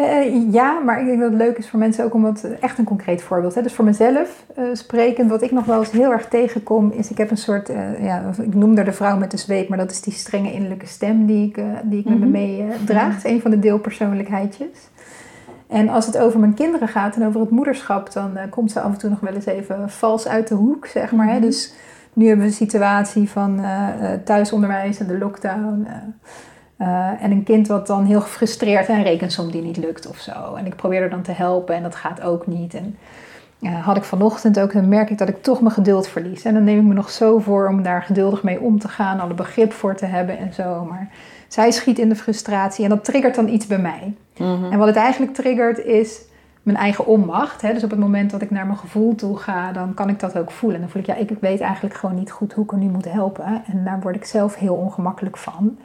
Eh, 0.00 0.52
ja, 0.52 0.78
maar 0.78 1.00
ik 1.00 1.06
denk 1.06 1.20
dat 1.20 1.30
het 1.30 1.40
leuk 1.40 1.58
is 1.58 1.68
voor 1.68 1.78
mensen 1.78 2.04
ook 2.04 2.14
om 2.14 2.22
wat 2.22 2.44
echt 2.60 2.78
een 2.78 2.84
concreet 2.84 3.22
voorbeeld. 3.22 3.54
Hè? 3.54 3.62
Dus 3.62 3.72
voor 3.72 3.84
mezelf 3.84 4.44
uh, 4.58 4.64
sprekend, 4.72 5.30
wat 5.30 5.42
ik 5.42 5.50
nog 5.50 5.64
wel 5.64 5.78
eens 5.78 5.90
heel 5.90 6.12
erg 6.12 6.28
tegenkom, 6.28 6.90
is 6.90 7.10
ik 7.10 7.18
heb 7.18 7.30
een 7.30 7.36
soort, 7.36 7.68
ja, 8.00 8.30
ik 8.42 8.54
noem 8.54 8.76
er 8.76 8.84
de 8.84 8.92
vrouw 8.92 9.16
met 9.16 9.30
de 9.30 9.36
zweep, 9.36 9.68
maar 9.68 9.78
dat 9.78 9.90
is 9.90 10.00
die 10.00 10.12
strenge 10.12 10.52
innerlijke 10.52 10.86
stem 10.86 11.26
die 11.26 11.46
ik, 11.48 11.54
die 11.82 11.98
ik 11.98 12.04
mm 12.04 12.12
-hmm. 12.12 12.20
met 12.20 12.30
me 12.30 12.38
meedraag. 12.38 13.14
Het 13.14 13.24
is 13.24 13.30
een 13.30 13.40
van 13.40 13.50
de 13.50 13.58
deelpersoonlijkheidjes. 13.58 14.88
En 15.68 15.88
als 15.88 16.06
het 16.06 16.18
over 16.18 16.40
mijn 16.40 16.54
kinderen 16.54 16.88
gaat 16.88 17.16
en 17.16 17.26
over 17.26 17.40
het 17.40 17.50
moederschap, 17.50 18.12
dan 18.12 18.38
komt 18.50 18.72
ze 18.72 18.80
af 18.80 18.92
en 18.92 18.98
toe 18.98 19.10
nog 19.10 19.20
wel 19.20 19.34
eens 19.34 19.46
even 19.46 19.90
vals 19.90 20.28
uit 20.28 20.48
de 20.48 20.54
hoek, 20.54 20.86
zeg 20.86 21.12
maar. 21.12 21.28
Hè? 21.28 21.40
Dus 21.40 21.74
nu 22.12 22.26
hebben 22.26 22.44
we 22.44 22.50
een 22.50 22.56
situatie 22.56 23.30
van 23.30 23.60
thuisonderwijs 24.24 24.98
en 24.98 25.06
de 25.06 25.18
lockdown. 25.18 25.86
Uh, 26.82 27.22
en 27.22 27.30
een 27.30 27.42
kind 27.42 27.68
wat 27.68 27.86
dan 27.86 28.04
heel 28.04 28.20
gefrustreerd 28.20 28.88
en 28.88 29.02
rekensom 29.02 29.50
die 29.50 29.62
niet 29.62 29.76
lukt 29.76 30.06
of 30.06 30.18
zo. 30.18 30.54
En 30.54 30.66
ik 30.66 30.76
probeer 30.76 31.02
er 31.02 31.10
dan 31.10 31.22
te 31.22 31.32
helpen 31.32 31.74
en 31.74 31.82
dat 31.82 31.94
gaat 31.94 32.22
ook 32.22 32.46
niet. 32.46 32.74
En 32.74 32.96
uh, 33.60 33.84
had 33.84 33.96
ik 33.96 34.04
vanochtend 34.04 34.60
ook, 34.60 34.72
dan 34.72 34.88
merk 34.88 35.10
ik 35.10 35.18
dat 35.18 35.28
ik 35.28 35.42
toch 35.42 35.60
mijn 35.60 35.74
geduld 35.74 36.08
verlies. 36.08 36.44
En 36.44 36.54
dan 36.54 36.64
neem 36.64 36.78
ik 36.78 36.84
me 36.84 36.94
nog 36.94 37.10
zo 37.10 37.38
voor 37.38 37.68
om 37.68 37.82
daar 37.82 38.02
geduldig 38.02 38.42
mee 38.42 38.60
om 38.60 38.78
te 38.78 38.88
gaan, 38.88 39.20
alle 39.20 39.34
begrip 39.34 39.72
voor 39.72 39.94
te 39.94 40.06
hebben 40.06 40.38
en 40.38 40.54
zo. 40.54 40.84
Maar 40.84 41.08
zij 41.48 41.70
schiet 41.70 41.98
in 41.98 42.08
de 42.08 42.16
frustratie 42.16 42.84
en 42.84 42.90
dat 42.90 43.04
triggert 43.04 43.34
dan 43.34 43.48
iets 43.48 43.66
bij 43.66 43.78
mij. 43.78 44.14
Mm 44.36 44.54
-hmm. 44.54 44.72
En 44.72 44.78
wat 44.78 44.86
het 44.86 44.96
eigenlijk 44.96 45.34
triggert 45.34 45.84
is 45.84 46.20
mijn 46.62 46.76
eigen 46.76 47.06
onmacht. 47.06 47.62
Hè? 47.62 47.72
Dus 47.72 47.84
op 47.84 47.90
het 47.90 47.98
moment 47.98 48.30
dat 48.30 48.42
ik 48.42 48.50
naar 48.50 48.66
mijn 48.66 48.78
gevoel 48.78 49.14
toe 49.14 49.36
ga, 49.36 49.72
dan 49.72 49.94
kan 49.94 50.08
ik 50.08 50.20
dat 50.20 50.38
ook 50.38 50.50
voelen. 50.50 50.76
En 50.78 50.82
dan 50.82 50.92
voel 50.92 51.02
ik, 51.02 51.08
ja, 51.08 51.14
ik 51.14 51.30
weet 51.40 51.60
eigenlijk 51.60 51.94
gewoon 51.94 52.14
niet 52.14 52.30
goed 52.30 52.52
hoe 52.52 52.64
ik 52.64 52.72
er 52.72 52.78
nu 52.78 52.88
moet 52.88 53.12
helpen. 53.12 53.44
En 53.44 53.84
daar 53.84 54.00
word 54.00 54.16
ik 54.16 54.24
zelf 54.24 54.54
heel 54.54 54.74
ongemakkelijk 54.74 55.36
van. 55.36 55.78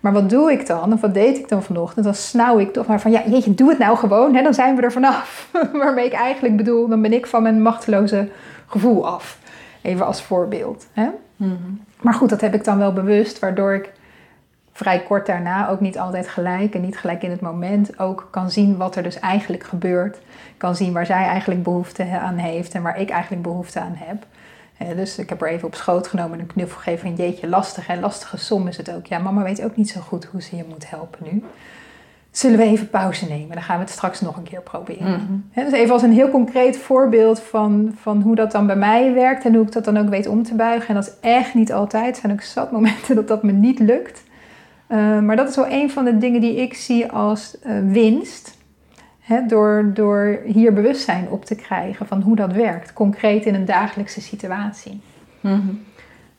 Maar 0.00 0.12
wat 0.12 0.30
doe 0.30 0.52
ik 0.52 0.66
dan? 0.66 0.92
Of 0.92 1.00
wat 1.00 1.14
deed 1.14 1.38
ik 1.38 1.48
dan 1.48 1.62
vanochtend? 1.62 2.04
Dan 2.04 2.14
snauw 2.14 2.58
ik 2.58 2.72
toch 2.72 2.86
maar 2.86 3.00
van, 3.00 3.10
ja, 3.10 3.22
jeetje, 3.26 3.54
doe 3.54 3.68
het 3.68 3.78
nou 3.78 3.96
gewoon. 3.96 4.34
Hè? 4.34 4.42
Dan 4.42 4.54
zijn 4.54 4.76
we 4.76 4.82
er 4.82 4.92
vanaf. 4.92 5.48
Waarmee 5.72 6.06
ik 6.06 6.12
eigenlijk 6.12 6.56
bedoel, 6.56 6.88
dan 6.88 7.02
ben 7.02 7.12
ik 7.12 7.26
van 7.26 7.42
mijn 7.42 7.62
machteloze 7.62 8.28
gevoel 8.66 9.08
af. 9.08 9.38
Even 9.82 10.06
als 10.06 10.22
voorbeeld. 10.22 10.86
Hè? 10.92 11.08
Mm 11.36 11.58
-hmm. 11.62 11.80
Maar 12.00 12.14
goed, 12.14 12.28
dat 12.28 12.40
heb 12.40 12.54
ik 12.54 12.64
dan 12.64 12.78
wel 12.78 12.92
bewust, 12.92 13.38
waardoor 13.38 13.74
ik 13.74 13.92
vrij 14.72 15.02
kort 15.02 15.26
daarna, 15.26 15.68
ook 15.68 15.80
niet 15.80 15.98
altijd 15.98 16.28
gelijk 16.28 16.74
en 16.74 16.80
niet 16.80 16.98
gelijk 16.98 17.22
in 17.22 17.30
het 17.30 17.40
moment, 17.40 17.98
ook 17.98 18.28
kan 18.30 18.50
zien 18.50 18.76
wat 18.76 18.96
er 18.96 19.02
dus 19.02 19.18
eigenlijk 19.18 19.64
gebeurt. 19.64 20.18
Kan 20.56 20.76
zien 20.76 20.92
waar 20.92 21.06
zij 21.06 21.24
eigenlijk 21.24 21.62
behoefte 21.62 22.18
aan 22.18 22.36
heeft 22.36 22.74
en 22.74 22.82
waar 22.82 23.00
ik 23.00 23.10
eigenlijk 23.10 23.42
behoefte 23.42 23.80
aan 23.80 23.94
heb. 23.94 24.24
Dus 24.96 25.18
ik 25.18 25.28
heb 25.28 25.42
er 25.42 25.48
even 25.48 25.66
op 25.66 25.74
schoot 25.74 26.06
genomen 26.06 26.32
en 26.32 26.40
een 26.40 26.52
knuffel 26.52 26.76
gegeven 26.76 27.08
van 27.08 27.24
jeetje, 27.24 27.48
lastig 27.48 27.88
en 27.88 28.00
lastige 28.00 28.36
som 28.36 28.68
is 28.68 28.76
het 28.76 28.94
ook. 28.94 29.06
Ja, 29.06 29.18
mama 29.18 29.42
weet 29.42 29.62
ook 29.62 29.76
niet 29.76 29.90
zo 29.90 30.00
goed 30.00 30.24
hoe 30.24 30.42
ze 30.42 30.56
je 30.56 30.64
moet 30.68 30.90
helpen 30.90 31.18
nu. 31.30 31.44
Zullen 32.30 32.58
we 32.58 32.64
even 32.64 32.90
pauze 32.90 33.28
nemen? 33.28 33.54
Dan 33.54 33.62
gaan 33.62 33.76
we 33.76 33.82
het 33.82 33.92
straks 33.92 34.20
nog 34.20 34.36
een 34.36 34.42
keer 34.42 34.62
proberen. 34.62 35.20
Mm 35.20 35.26
-hmm. 35.52 35.64
Dus 35.64 35.72
even 35.72 35.92
als 35.92 36.02
een 36.02 36.12
heel 36.12 36.30
concreet 36.30 36.78
voorbeeld 36.78 37.40
van, 37.40 37.94
van 38.00 38.20
hoe 38.20 38.34
dat 38.34 38.52
dan 38.52 38.66
bij 38.66 38.76
mij 38.76 39.14
werkt 39.14 39.44
en 39.44 39.54
hoe 39.54 39.66
ik 39.66 39.72
dat 39.72 39.84
dan 39.84 39.96
ook 39.96 40.08
weet 40.08 40.26
om 40.26 40.42
te 40.42 40.54
buigen. 40.54 40.88
En 40.88 40.94
dat 40.94 41.06
is 41.06 41.28
echt 41.30 41.54
niet 41.54 41.72
altijd. 41.72 42.14
Er 42.14 42.20
zijn 42.20 42.32
ook 42.32 42.40
zat 42.40 42.70
momenten 42.72 43.14
dat 43.14 43.28
dat 43.28 43.42
me 43.42 43.52
niet 43.52 43.78
lukt. 43.78 44.22
Uh, 44.88 45.18
maar 45.20 45.36
dat 45.36 45.48
is 45.48 45.56
wel 45.56 45.70
een 45.70 45.90
van 45.90 46.04
de 46.04 46.18
dingen 46.18 46.40
die 46.40 46.56
ik 46.56 46.74
zie 46.74 47.12
als 47.12 47.56
uh, 47.66 47.72
winst. 47.92 48.58
Door, 49.46 49.90
door 49.94 50.38
hier 50.44 50.72
bewustzijn 50.72 51.28
op 51.28 51.44
te 51.44 51.54
krijgen 51.54 52.06
van 52.06 52.20
hoe 52.20 52.36
dat 52.36 52.52
werkt, 52.52 52.92
concreet 52.92 53.46
in 53.46 53.54
een 53.54 53.64
dagelijkse 53.64 54.20
situatie. 54.20 55.00
Mm 55.40 55.50
-hmm. 55.50 55.82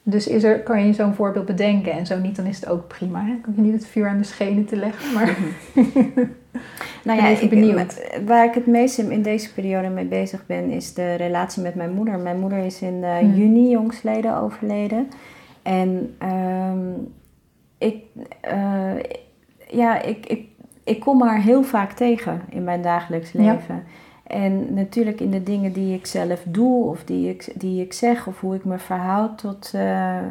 Dus 0.03 0.27
is 0.27 0.43
er, 0.43 0.59
kan 0.59 0.85
je 0.85 0.93
zo'n 0.93 1.13
voorbeeld 1.13 1.45
bedenken 1.45 1.91
en 1.91 2.05
zo 2.05 2.19
niet, 2.19 2.35
dan 2.35 2.45
is 2.45 2.55
het 2.55 2.69
ook 2.69 2.87
prima. 2.87 3.25
Hè? 3.25 3.31
Ik 3.31 3.45
hoef 3.45 3.55
je 3.55 3.61
niet 3.61 3.73
het 3.73 3.87
vuur 3.87 4.07
aan 4.07 4.17
de 4.17 4.23
schenen 4.23 4.65
te 4.65 4.75
leggen, 4.75 5.13
maar 5.13 5.37
mm 5.37 5.53
-hmm. 5.73 6.29
nou 7.03 7.21
ja, 7.21 7.27
ik, 7.27 7.49
benieuwd. 7.49 8.19
waar 8.25 8.45
ik 8.45 8.53
het 8.53 8.65
meest 8.65 8.97
in 8.97 9.21
deze 9.21 9.53
periode 9.53 9.89
mee 9.89 10.05
bezig 10.05 10.45
ben, 10.45 10.69
is 10.69 10.93
de 10.93 11.13
relatie 11.13 11.61
met 11.61 11.75
mijn 11.75 11.91
moeder. 11.91 12.19
Mijn 12.19 12.39
moeder 12.39 12.57
is 12.57 12.81
in 12.81 12.93
uh, 12.93 13.19
mm. 13.19 13.33
juni 13.33 13.69
jongstleden 13.69 14.37
overleden. 14.37 15.07
En 15.61 16.15
um, 16.23 17.13
ik, 17.77 18.03
uh, 18.53 18.91
ja, 19.69 20.01
ik, 20.01 20.25
ik, 20.25 20.45
ik 20.91 20.99
kom 20.99 21.21
haar 21.21 21.41
heel 21.41 21.63
vaak 21.63 21.91
tegen 21.91 22.41
in 22.49 22.63
mijn 22.63 22.81
dagelijks 22.81 23.31
leven. 23.31 23.75
Ja. 23.75 23.81
En 24.23 24.73
natuurlijk 24.73 25.19
in 25.19 25.31
de 25.31 25.43
dingen 25.43 25.73
die 25.73 25.95
ik 25.95 26.05
zelf 26.05 26.43
doe 26.47 26.85
of 26.85 27.03
die 27.03 27.29
ik, 27.29 27.53
die 27.55 27.81
ik 27.81 27.93
zeg 27.93 28.27
of 28.27 28.39
hoe 28.39 28.55
ik 28.55 28.65
me 28.65 28.77
verhoud 28.77 29.37
tot, 29.37 29.71
uh, 29.75 30.17
uh, 30.17 30.21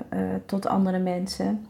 tot 0.46 0.66
andere 0.66 0.98
mensen. 0.98 1.66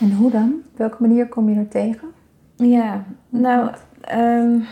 En 0.00 0.12
hoe 0.12 0.30
dan? 0.30 0.52
Op 0.72 0.78
welke 0.78 0.96
manier 1.00 1.28
kom 1.28 1.48
je 1.48 1.58
er 1.58 1.68
tegen? 1.68 2.08
Ja, 2.56 3.04
nou, 3.28 3.70
um, 4.14 4.64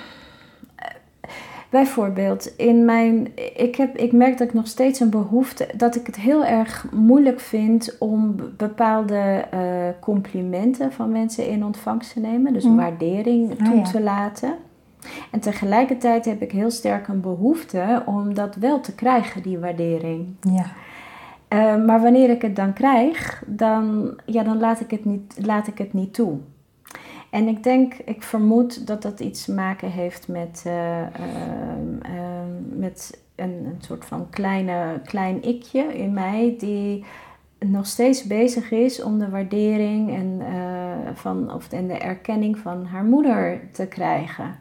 Bijvoorbeeld, 1.77 2.57
in 2.57 2.85
mijn, 2.85 3.29
ik, 3.57 3.77
heb, 3.77 3.97
ik 3.97 4.13
merk 4.13 4.39
dat 4.39 4.49
ik 4.49 4.55
nog 4.55 4.67
steeds 4.67 5.01
een 5.01 5.11
behoefte, 5.11 5.69
dat 5.77 5.97
ik 5.97 6.07
het 6.07 6.17
heel 6.17 6.45
erg 6.45 6.87
moeilijk 6.93 7.41
vind 7.41 7.97
om 7.99 8.37
bepaalde 8.57 9.45
uh, 9.55 9.61
complimenten 10.01 10.93
van 10.93 11.13
mensen 11.13 11.49
in 11.49 11.65
ontvangst 11.65 12.13
te 12.13 12.21
nemen, 12.21 12.53
dus 12.53 12.65
Mm. 12.65 12.77
waardering 12.77 13.51
Ah, 13.51 13.67
toe 13.67 13.77
ja. 13.77 13.83
te 13.83 14.01
laten. 14.01 14.55
En 15.31 15.41
tegelijkertijd 15.41 16.25
heb 16.25 16.43
ik 16.43 16.53
heel 16.53 16.71
sterk 16.71 17.09
een 17.09 17.21
behoefte 17.21 18.03
om 18.07 18.35
dat 18.35 18.55
wel 18.55 18.81
te 18.81 18.95
krijgen, 18.95 19.43
die 19.43 19.59
waardering. 19.59 20.27
Ja. 20.41 20.67
Eh, 21.49 21.85
maar 21.85 22.01
wanneer 22.01 22.31
ik 22.31 22.43
het 22.43 22.57
dan 22.57 22.73
krijg, 22.73 23.43
dan, 23.47 24.15
ja, 24.27 24.43
dan 24.43 24.59
laat, 24.59 24.81
ik 24.81 24.91
het 24.91 25.05
niet, 25.05 25.37
laat 25.45 25.67
ik 25.67 25.79
het 25.79 25.93
niet 25.93 26.15
toe. 26.15 26.39
En 27.37 27.49
ik 27.49 27.63
denk, 27.63 27.95
ik 27.95 28.23
vermoed 28.23 28.87
dat 28.87 29.03
dat 29.03 29.21
iets 29.21 29.45
te 29.45 29.53
maken 29.53 29.91
heeft 29.91 30.29
met, 30.29 30.63
eh, 30.67 31.01
ehm, 31.01 32.01
ehm, 32.03 32.79
met 32.79 33.23
een, 33.35 33.65
een 33.65 33.79
soort 33.79 34.05
van 34.05 34.31
kleine, 34.31 35.01
klein 35.05 35.43
ikje 35.43 35.99
in 35.99 36.13
mij 36.13 36.55
die 36.59 37.05
nog 37.59 37.87
steeds 37.87 38.27
bezig 38.27 38.71
is 38.71 39.03
om 39.03 39.19
de 39.19 39.29
waardering 39.29 40.15
en, 40.15 40.41
eh, 40.41 41.15
van, 41.15 41.53
of, 41.53 41.73
en 41.73 41.87
de 41.87 41.99
erkenning 41.99 42.59
van 42.59 42.85
haar 42.85 43.05
moeder 43.05 43.61
te 43.73 43.87
krijgen. 43.87 44.57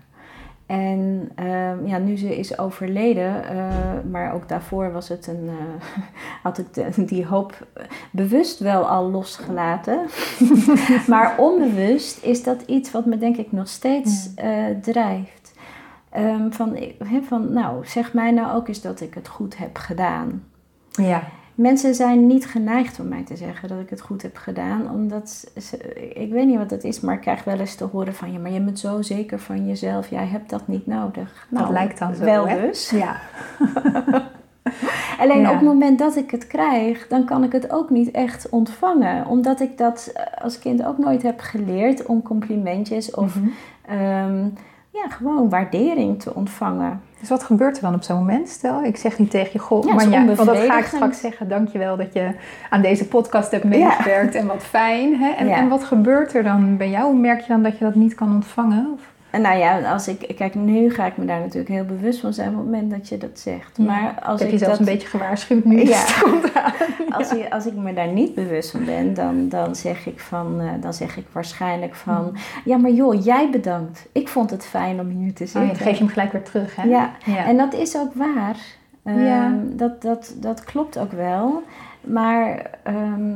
En 0.66 1.32
ehm, 1.36 1.86
ja, 1.88 1.97
nu 1.97 2.18
ze 2.18 2.38
is 2.38 2.57
overleden, 2.59 3.49
eh, 3.49 3.68
maar 4.11 4.34
ook 4.34 4.49
daarvoor 4.49 4.91
was 4.91 5.07
het 5.09 5.28
een, 5.28 5.49
eh, 5.49 6.03
had 6.43 6.57
ik 6.57 6.74
de- 6.74 7.05
die 7.05 7.26
hoop 7.26 7.68
bewust 8.11 8.59
wel 8.59 8.88
al 8.89 9.11
losgelaten. 9.11 9.99
maar 11.07 11.38
onbewust 11.38 12.24
is 12.24 12.43
dat 12.43 12.61
iets 12.61 12.91
wat 12.91 13.05
me 13.05 13.18
denk 13.18 13.38
ik 13.38 13.51
nog 13.51 13.68
steeds 13.68 14.34
eh, 14.36 14.66
drijft. 14.82 15.53
Ehm, 16.09 16.51
van, 16.51 16.78
van, 17.28 17.53
nou, 17.53 17.86
zeg 17.86 18.13
mij 18.13 18.32
nou 18.32 18.55
ook 18.55 18.68
eens 18.68 18.82
dat 18.82 19.01
ik 19.01 19.13
het 19.13 19.28
goed 19.28 19.57
heb 19.57 19.78
gedaan. 19.78 20.43
Ja. 20.91 21.24
Mensen 21.55 21.95
zijn 21.95 22.27
niet 22.27 22.45
geneigd 22.45 22.99
om 22.99 23.07
mij 23.07 23.23
te 23.23 23.35
zeggen 23.35 23.69
dat 23.69 23.79
ik 23.79 23.89
het 23.89 24.01
goed 24.01 24.21
heb 24.21 24.37
gedaan, 24.37 24.89
omdat 24.91 25.51
ze, 25.57 25.77
ik 26.13 26.31
weet 26.31 26.45
niet 26.45 26.57
wat 26.57 26.69
het 26.71 26.83
is, 26.83 26.99
maar 26.99 27.15
ik 27.15 27.21
krijg 27.21 27.43
wel 27.43 27.59
eens 27.59 27.75
te 27.75 27.83
horen 27.83 28.13
van 28.13 28.31
ja, 28.31 28.39
maar 28.39 28.51
je 28.51 28.61
bent 28.61 28.79
zo 28.79 29.01
zeker 29.01 29.39
van 29.39 29.67
jezelf, 29.67 30.09
jij 30.09 30.25
hebt 30.25 30.49
dat 30.49 30.67
niet 30.67 30.87
nodig. 30.87 31.47
Dat 31.49 31.69
lijkt 31.69 31.99
dan 31.99 32.15
zo, 32.15 32.23
Wel 32.23 32.47
hè? 32.47 32.61
dus. 32.61 32.89
Ja. 32.89 33.15
Alleen 35.19 35.39
Ja. 35.41 35.49
op 35.49 35.55
het 35.55 35.63
moment 35.65 35.99
dat 35.99 36.15
ik 36.15 36.31
het 36.31 36.47
krijg, 36.47 37.07
dan 37.07 37.25
kan 37.25 37.43
ik 37.43 37.51
het 37.51 37.71
ook 37.71 37.89
niet 37.89 38.11
echt 38.11 38.49
ontvangen, 38.49 39.25
omdat 39.27 39.59
ik 39.59 39.77
dat 39.77 40.11
eh, 40.13 40.43
als 40.43 40.59
kind 40.59 40.85
ook 40.85 40.97
nooit 40.97 41.21
heb 41.23 41.39
geleerd 41.39 42.05
om 42.05 42.21
complimentjes 42.21 43.11
of 43.11 43.35
Mhm. 43.35 43.47
ehm, 43.81 44.47
ja, 45.03 45.09
gewoon 45.09 45.49
waardering 45.49 46.21
te 46.21 46.35
ontvangen. 46.35 47.01
Dus 47.19 47.29
wat 47.29 47.43
gebeurt 47.43 47.75
er 47.77 47.81
dan 47.81 47.93
op 47.93 48.03
zo'n 48.03 48.17
moment? 48.17 48.49
Stel, 48.49 48.83
ik 48.83 48.97
zeg 48.97 49.19
niet 49.19 49.29
tegen 49.31 49.49
je, 49.53 49.59
goh, 49.59 49.83
Ja, 49.83 49.89
is 49.89 49.95
Manja, 49.95 50.25
want 50.35 50.45
dat 50.47 50.57
ga 50.57 50.77
ik 50.79 50.85
straks 50.85 51.19
zeggen. 51.19 51.47
Dankjewel 51.49 51.97
dat 51.97 52.13
je 52.13 52.31
aan 52.69 52.81
deze 52.81 53.07
podcast 53.07 53.51
hebt 53.51 53.63
meegewerkt 53.63 54.35
en 54.35 54.47
wat 54.47 54.63
fijn. 54.63 55.15
Hè? 55.15 55.29
En, 55.31 55.47
Ja. 55.47 55.55
en 55.55 55.67
wat 55.67 55.83
gebeurt 55.83 56.33
er 56.33 56.43
dan 56.43 56.77
bij 56.77 56.89
jou? 56.89 57.05
Hoe 57.05 57.19
merk 57.19 57.41
je 57.41 57.47
dan 57.47 57.63
dat 57.63 57.77
je 57.77 57.85
dat 57.85 57.95
niet 57.95 58.15
kan 58.15 58.33
ontvangen? 58.33 58.89
Of- 58.93 59.13
En 59.36 59.41
nou 59.41 59.57
ja, 59.57 59.91
als 59.93 60.07
ik, 60.07 60.33
kijk, 60.36 60.55
nu 60.55 60.89
ga 60.91 61.05
ik 61.05 61.17
me 61.17 61.25
daar 61.25 61.39
natuurlijk 61.39 61.67
heel 61.67 61.86
bewust 61.86 62.19
van 62.19 62.33
zijn 62.33 62.49
op 62.49 62.55
het 62.55 62.65
moment 62.65 62.91
dat 62.91 63.09
je 63.09 63.17
dat 63.17 63.39
zegt. 63.39 63.77
Ja. 63.77 63.83
Maar 63.83 64.19
als 64.21 64.39
heb 64.39 64.49
ik 64.49 64.53
je 64.53 64.59
zelfs 64.59 64.77
dat, 64.77 64.88
een 64.88 64.93
beetje 64.93 65.07
gewaarschuwd 65.07 65.65
nu? 65.65 65.86
Ja. 65.88 66.03
als, 67.17 67.31
ik, 67.31 67.53
als 67.53 67.65
ik 67.65 67.73
me 67.75 67.93
daar 67.93 68.07
niet 68.07 68.36
bewust 68.36 68.71
van 68.71 68.86
ben, 68.86 69.13
dan, 69.13 69.49
dan, 69.49 69.75
zeg 69.75 70.05
ik 70.05 70.19
van, 70.19 70.61
eh, 70.61 70.67
dan 70.81 70.93
zeg 70.93 71.17
ik 71.17 71.25
waarschijnlijk 71.31 71.95
van, 71.95 72.23
Mm. 72.25 72.31
ja, 72.65 72.77
maar 72.77 72.91
joh, 72.91 73.23
jij 73.23 73.49
bedankt. 73.49 74.07
Ik 74.11 74.27
vond 74.27 74.49
het 74.49 74.65
fijn 74.65 74.99
om 74.99 75.09
hier 75.09 75.33
te 75.33 75.43
Oh, 75.43 75.49
zitten. 75.49 75.61
ja, 75.61 75.67
dan 75.67 75.77
geef 75.77 75.97
je 75.97 76.03
hem 76.03 76.13
gelijk 76.13 76.31
weer 76.31 76.43
terug, 76.43 76.75
hè? 76.75 76.83
Ja, 76.83 77.11
ja. 77.25 77.45
En 77.45 77.57
dat 77.57 77.73
is 77.73 77.97
ook 77.97 78.13
waar. 78.13 78.57
Ja. 79.03 79.53
dat, 79.63 80.01
dat, 80.01 80.36
dat 80.38 80.63
klopt 80.63 80.97
ook 80.99 81.11
wel. 81.11 81.63
Maar 82.01 82.69
ehm, 82.83 83.33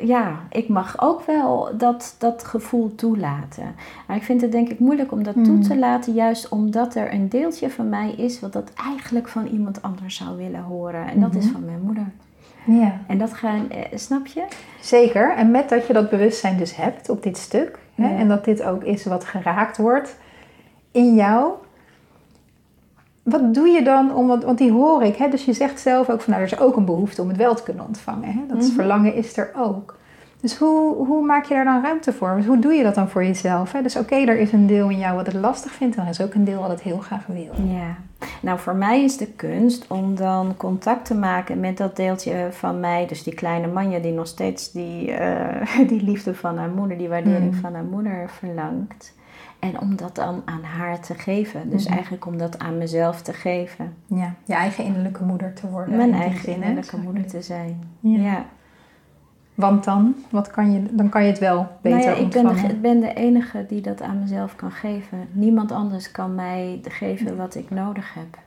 ja, 0.00 0.40
ik 0.50 0.68
mag 0.68 1.02
ook 1.02 1.22
wel 1.26 1.70
dat, 1.78 2.14
dat 2.18 2.44
gevoel 2.44 2.94
toelaten. 2.94 3.74
Maar 4.06 4.16
ik 4.16 4.22
vind 4.22 4.40
het 4.40 4.52
denk 4.52 4.68
ik 4.68 4.78
moeilijk 4.78 5.12
om 5.12 5.22
dat 5.22 5.34
toe 5.34 5.44
Hmm. 5.44 5.62
te 5.62 5.76
laten, 5.78 6.12
juist 6.12 6.48
omdat 6.48 6.94
er 6.94 7.12
een 7.14 7.28
deeltje 7.28 7.70
van 7.70 7.88
mij 7.88 8.10
is 8.10 8.40
wat 8.40 8.52
dat 8.52 8.72
eigenlijk 8.86 9.28
van 9.28 9.46
iemand 9.46 9.82
anders 9.82 10.16
zou 10.16 10.36
willen 10.36 10.62
horen. 10.62 11.06
En 11.06 11.20
dat 11.20 11.34
is 11.34 11.44
Mhm. 11.44 11.52
van 11.52 11.64
mijn 11.64 11.80
moeder. 11.82 12.06
ja. 12.64 13.00
En 13.06 13.18
dat 13.18 13.34
gaan, 13.34 13.70
eh, 13.70 13.78
snap 13.98 14.26
je? 14.26 14.44
Zeker. 14.80 15.34
En 15.36 15.50
met 15.50 15.68
dat 15.68 15.86
je 15.86 15.92
dat 15.92 16.10
bewustzijn 16.10 16.56
dus 16.58 16.76
hebt 16.76 17.08
op 17.08 17.22
dit 17.22 17.36
stuk. 17.36 17.78
Hè, 17.94 18.08
Ja. 18.08 18.16
En 18.16 18.28
dat 18.28 18.44
dit 18.44 18.62
ook 18.62 18.84
is 18.84 19.04
wat 19.04 19.24
geraakt 19.24 19.76
wordt 19.76 20.16
in 20.90 21.14
jou. 21.14 21.52
Wat 23.22 23.54
doe 23.54 23.68
je 23.68 23.82
dan 23.82 24.14
om, 24.14 24.26
want, 24.26 24.44
want 24.44 24.58
die 24.58 24.72
hoor 24.72 25.02
ik, 25.02 25.16
hè? 25.16 25.28
dus 25.28 25.44
je 25.44 25.52
zegt 25.52 25.80
zelf 25.80 26.10
ook 26.10 26.20
van 26.20 26.32
nou, 26.32 26.44
er 26.46 26.52
is 26.52 26.58
ook 26.60 26.76
een 26.76 26.84
behoefte 26.84 27.22
om 27.22 27.28
het 27.28 27.36
wel 27.36 27.54
te 27.54 27.62
kunnen 27.62 27.86
ontvangen. 27.86 28.32
Hè? 28.32 28.40
Dat 28.48 28.56
Mhm. 28.58 28.66
verlangen 28.74 29.14
is 29.14 29.36
er 29.36 29.50
ook. 29.56 30.00
Dus 30.40 30.56
hoe, 30.58 30.94
hoe 31.06 31.24
maak 31.24 31.44
je 31.44 31.54
daar 31.54 31.64
dan 31.64 31.82
ruimte 31.82 32.12
voor? 32.12 32.34
Dus 32.36 32.46
hoe 32.46 32.58
doe 32.58 32.72
je 32.72 32.82
dat 32.82 32.94
dan 32.94 33.08
voor 33.08 33.24
jezelf? 33.24 33.72
Hè? 33.72 33.82
Dus 33.82 33.96
oké, 33.96 34.14
er 34.14 34.38
is 34.38 34.52
een 34.52 34.66
deel 34.66 34.88
in 34.88 34.98
jou 34.98 35.16
wat 35.16 35.26
het 35.26 35.34
lastig 35.34 35.72
vindt, 35.72 35.96
en 35.96 36.02
er 36.02 36.08
is 36.08 36.20
ook 36.20 36.34
een 36.34 36.44
deel 36.44 36.60
wat 36.60 36.70
het 36.70 36.80
heel 36.82 36.98
graag 36.98 37.26
wil. 37.26 37.52
Ja, 37.66 37.96
nou 38.40 38.58
voor 38.58 38.74
mij 38.76 39.04
is 39.04 39.16
de 39.16 39.26
kunst 39.26 39.86
om 39.88 40.14
dan 40.14 40.54
contact 40.56 41.04
te 41.04 41.14
maken 41.14 41.60
met 41.60 41.76
dat 41.76 41.96
deeltje 41.96 42.46
van 42.50 42.80
mij, 42.80 43.06
dus 43.06 43.22
die 43.22 43.34
kleine 43.34 43.66
manja 43.66 43.98
die 43.98 44.12
nog 44.12 44.26
steeds 44.26 44.72
die, 44.72 45.12
eh, 45.12 45.68
die 45.88 46.02
liefde 46.02 46.34
van 46.34 46.58
haar 46.58 46.70
moeder, 46.70 46.98
die 46.98 47.08
waardering 47.08 47.52
Mm. 47.54 47.60
van 47.60 47.74
haar 47.74 47.84
moeder 47.84 48.30
verlangt. 48.38 49.14
En 49.62 49.80
om 49.80 49.96
dat 49.96 50.14
dan 50.14 50.42
aan 50.44 50.62
haar 50.62 51.00
te 51.00 51.14
geven. 51.14 51.70
Dus 51.70 51.84
Mhm. 51.84 51.92
eigenlijk 51.92 52.26
om 52.26 52.38
dat 52.38 52.58
aan 52.58 52.78
mezelf 52.78 53.22
te 53.22 53.32
geven. 53.32 53.94
Ja, 54.06 54.34
je 54.44 54.54
eigen 54.54 54.84
innerlijke 54.84 55.24
moeder 55.24 55.52
te 55.54 55.68
worden. 55.70 55.96
Mijn 55.96 56.08
in 56.08 56.14
eigen 56.20 56.40
zin, 56.40 56.54
innerlijke 56.54 56.96
moeder 56.96 57.26
te 57.26 57.42
zijn. 57.42 57.82
Ja. 58.00 58.18
Ja. 58.18 58.44
Want 59.54 59.84
dan, 59.84 60.14
wat 60.30 60.50
kan 60.50 60.72
je, 60.72 60.82
dan 60.94 61.08
kan 61.08 61.22
je 61.22 61.28
het 61.30 61.38
wel 61.38 61.66
beter 61.80 61.98
Nou 61.98 62.10
ja, 62.10 62.24
ik 62.24 62.30
ben, 62.30 62.46
de, 62.46 62.68
ik 62.68 62.80
ben 62.80 63.00
de 63.00 63.14
enige 63.14 63.64
die 63.68 63.80
dat 63.80 64.02
aan 64.02 64.18
mezelf 64.18 64.56
kan 64.56 64.70
geven. 64.70 65.28
Niemand 65.32 65.72
anders 65.72 66.10
kan 66.10 66.34
mij 66.34 66.80
geven 66.82 67.36
wat 67.36 67.54
ik 67.54 67.70
nodig 67.70 68.14
heb. 68.14 68.38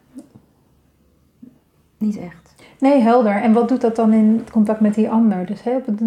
Niet 1.98 2.18
echt. 2.18 2.45
Nee, 2.80 3.00
helder. 3.02 3.42
En 3.42 3.54
wat 3.54 3.70
doet 3.70 3.82
dat 3.82 3.96
dan 3.96 4.14
in 4.14 4.38
het 4.38 4.52
contact 4.52 4.80
met 4.80 4.94
die 4.96 5.10
ander? 5.10 5.46
Dus 5.46 5.64
hè, 5.64 5.72
het- 5.86 6.02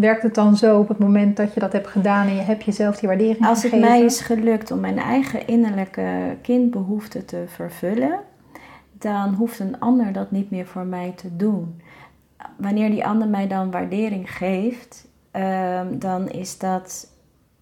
werkt 0.00 0.22
het 0.22 0.34
dan 0.34 0.56
zo 0.56 0.78
op 0.78 0.88
het 0.88 0.98
moment 0.98 1.36
dat 1.36 1.54
je 1.54 1.60
dat 1.60 1.72
hebt 1.72 1.86
gedaan 1.86 2.26
en 2.26 2.34
je 2.34 2.40
hebt 2.40 2.64
jezelf 2.64 2.96
die 2.96 3.08
waardering 3.08 3.46
Als 3.46 3.62
het 3.62 3.72
gegeven? 3.72 3.90
mij 3.90 4.04
is 4.04 4.20
gelukt 4.20 4.70
om 4.70 4.80
mijn 4.80 4.98
eigen 4.98 5.46
innerlijke 5.46 6.36
kindbehoefte 6.42 7.24
te 7.24 7.44
vervullen, 7.46 8.18
dan 8.98 9.34
hoeft 9.34 9.58
een 9.58 9.80
ander 9.80 10.12
dat 10.12 10.30
niet 10.30 10.50
meer 10.50 10.66
voor 10.66 10.84
mij 10.86 11.12
te 11.16 11.36
doen. 11.36 11.80
Wanneer 12.56 12.90
die 12.90 13.06
ander 13.06 13.28
mij 13.28 13.48
dan 13.48 13.70
waardering 13.70 14.30
geeft, 14.36 15.08
ehm, 15.30 15.86
dan 15.98 16.28
is 16.28 16.58
dat, 16.58 17.12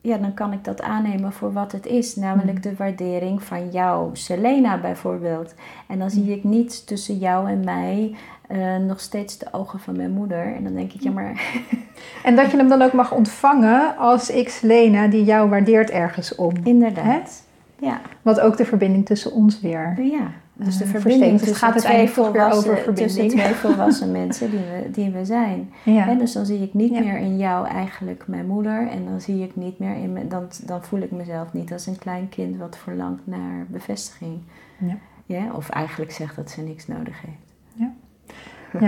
ja, 0.01 0.17
dan 0.17 0.35
kan 0.35 0.53
ik 0.53 0.65
dat 0.65 0.83
aannemen 0.83 1.33
voor 1.33 1.53
wat 1.53 1.73
het 1.73 1.87
is, 1.87 2.17
namelijk 2.17 2.59
Mhm. 2.59 2.69
de 2.69 2.75
waardering 2.77 3.43
van 3.43 3.71
jou, 3.71 4.11
Selena 4.13 4.81
bijvoorbeeld. 4.81 5.55
En 5.89 5.99
dan 5.99 6.11
zie 6.11 6.33
ik 6.33 6.45
niet 6.45 6.87
tussen 6.87 7.19
jou 7.19 7.49
en 7.49 7.65
mij 7.65 8.15
eh, 8.49 8.77
nog 8.77 9.01
steeds 9.01 9.39
de 9.39 9.47
ogen 9.53 9.79
van 9.81 9.97
mijn 9.97 10.11
moeder. 10.11 10.55
En 10.57 10.65
dan 10.65 10.75
denk 10.75 10.93
ik, 10.93 11.01
ja, 11.03 11.11
maar 11.11 11.43
En 12.25 12.37
dat 12.37 12.51
je 12.51 12.57
hem 12.57 12.69
dan 12.69 12.83
ook 12.83 12.93
mag 12.93 13.13
ontvangen 13.13 13.97
als 13.97 14.43
X 14.45 14.61
Lena 14.61 15.07
die 15.07 15.25
jou 15.25 15.49
waardeert 15.51 15.91
ergens 15.91 16.35
om. 16.35 16.53
inderdaad. 16.65 17.43
Ja. 17.79 18.01
Wat 18.23 18.41
ook 18.41 18.57
de 18.57 18.65
verbinding 18.65 19.07
tussen 19.07 19.33
ons 19.33 19.61
weer. 19.61 19.95
Ja, 20.03 20.31
dus 20.53 20.77
de 20.77 20.85
Eh, 20.85 20.91
verbinding. 20.91 21.31
Dus 21.33 21.41
het 21.41 21.49
tussen, 21.49 21.69
gaat 21.69 21.79
twee 21.79 21.97
weer 21.97 22.09
volwassen, 22.09 22.73
over 22.73 22.95
tussen 22.95 22.95
verbinding. 22.95 23.41
twee 23.41 23.55
volwassen 23.71 24.13
mensen 24.13 24.51
die 24.51 24.59
we, 24.59 24.91
die 24.91 25.11
we 25.11 25.25
zijn. 25.25 25.71
Ja. 25.83 26.09
En 26.09 26.19
dus 26.19 26.33
dan 26.33 26.47
zie 26.47 26.63
ik 26.63 26.75
niet 26.75 26.93
Ja. 26.93 27.01
meer 27.01 27.17
in 27.19 27.39
jou 27.39 27.67
eigenlijk 27.69 28.25
mijn 28.27 28.47
moeder. 28.47 28.89
En 28.89 29.05
dan 29.05 29.21
zie 29.21 29.43
ik 29.43 29.57
niet 29.57 29.79
meer 29.79 29.95
in 29.97 30.13
me, 30.13 30.27
dan, 30.29 30.45
dan 30.65 30.83
voel 30.85 31.01
ik 31.01 31.11
mezelf 31.11 31.53
niet 31.53 31.73
als 31.73 31.87
een 31.87 31.99
klein 31.99 32.29
kind 32.29 32.57
wat 32.57 32.77
verlangt 32.77 33.23
naar 33.27 33.67
bevestiging. 33.69 34.39
Ja. 34.79 34.97
Ja, 35.27 35.45
of 35.55 35.69
eigenlijk 35.69 36.11
zegt 36.13 36.37
dat 36.37 36.51
ze 36.51 36.61
niks 36.61 36.87
nodig 36.87 37.21
heeft. 37.21 37.53
ja, 37.75 37.93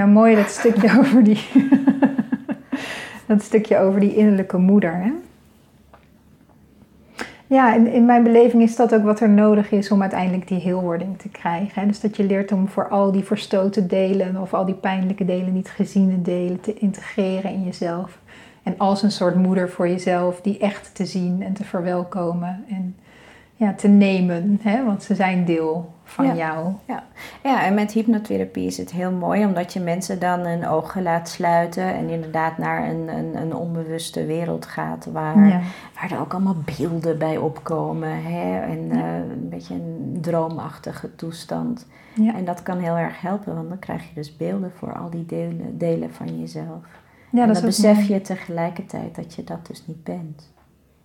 mooi 0.06 0.34
dat 0.34 0.50
stukje 0.50 0.90
over 0.98 1.24
die, 1.24 1.46
dat 3.26 3.42
stukje 3.42 3.78
over 3.78 4.00
die 4.00 4.14
innerlijke 4.14 4.58
moeder. 4.58 4.94
Hè? 4.94 5.12
Ja, 7.46 7.74
in, 7.74 7.86
in 7.86 8.04
mijn 8.04 8.22
beleving 8.22 8.62
is 8.62 8.76
dat 8.76 8.94
ook 8.94 9.04
wat 9.04 9.20
er 9.20 9.28
nodig 9.28 9.70
is 9.70 9.90
om 9.90 10.00
uiteindelijk 10.00 10.48
die 10.48 10.60
heelwording 10.60 11.18
te 11.18 11.28
krijgen. 11.28 11.80
Hè? 11.80 11.86
Dus 11.86 12.00
dat 12.00 12.16
je 12.16 12.24
leert 12.24 12.52
om 12.52 12.68
voor 12.68 12.88
al 12.88 13.12
die 13.12 13.24
verstoten 13.24 13.88
delen 13.88 14.40
of 14.40 14.54
al 14.54 14.64
die 14.64 14.74
pijnlijke 14.74 15.24
delen, 15.24 15.52
niet 15.52 15.68
geziene 15.68 16.22
delen, 16.22 16.60
te 16.60 16.74
integreren 16.74 17.50
in 17.50 17.64
jezelf. 17.64 18.18
En 18.62 18.74
als 18.78 19.02
een 19.02 19.10
soort 19.10 19.34
moeder 19.34 19.70
voor 19.70 19.88
jezelf, 19.88 20.40
die 20.40 20.58
echt 20.58 20.94
te 20.94 21.06
zien 21.06 21.42
en 21.42 21.52
te 21.52 21.64
verwelkomen 21.64 22.64
en 22.68 22.96
ja, 23.56 23.72
te 23.72 23.88
nemen. 23.88 24.58
Hè? 24.62 24.84
Want 24.84 25.02
ze 25.02 25.14
zijn 25.14 25.44
deel 25.44 25.93
van 26.04 26.26
Ja. 26.26 26.34
jou. 26.34 26.72
Ja. 26.86 27.02
ja, 27.42 27.64
en 27.64 27.74
met 27.74 27.92
hypnotherapie 27.92 28.66
is 28.66 28.76
het 28.76 28.90
heel 28.90 29.10
mooi 29.12 29.44
omdat 29.44 29.72
je 29.72 29.80
mensen 29.80 30.18
dan 30.18 30.40
hun 30.40 30.66
ogen 30.66 31.02
laat 31.02 31.28
sluiten 31.28 31.94
en 31.94 32.08
inderdaad 32.08 32.58
naar 32.58 32.88
een, 32.88 33.08
een, 33.08 33.36
een 33.36 33.54
onbewuste 33.54 34.26
wereld 34.26 34.66
gaat 34.66 35.08
waar, 35.12 35.46
Ja. 35.46 35.60
waar 35.94 36.10
er 36.12 36.20
ook 36.20 36.32
allemaal 36.34 36.56
beelden 36.76 37.18
bij 37.18 37.36
opkomen. 37.36 38.22
Hè? 38.22 38.60
En 38.60 38.90
eh, 38.90 39.16
een 39.30 39.48
beetje 39.48 39.74
een 39.74 40.18
droomachtige 40.20 41.14
toestand. 41.14 41.86
Ja. 42.14 42.34
En 42.34 42.44
dat 42.44 42.62
kan 42.62 42.78
heel 42.78 42.96
erg 42.96 43.20
helpen, 43.20 43.54
want 43.54 43.68
dan 43.68 43.78
krijg 43.78 44.02
je 44.08 44.14
dus 44.14 44.36
beelden 44.36 44.72
voor 44.78 44.92
al 44.98 45.10
die 45.10 45.26
delen, 45.26 45.78
delen 45.78 46.12
van 46.12 46.40
jezelf. 46.40 46.84
Ja, 47.30 47.40
en 47.40 47.46
dat 47.46 47.56
dan 47.56 47.64
besef 47.64 47.96
mooi. 47.96 48.12
je 48.12 48.20
tegelijkertijd 48.20 49.14
dat 49.14 49.34
je 49.34 49.44
dat 49.44 49.66
dus 49.66 49.86
niet 49.86 50.04
bent. 50.04 50.52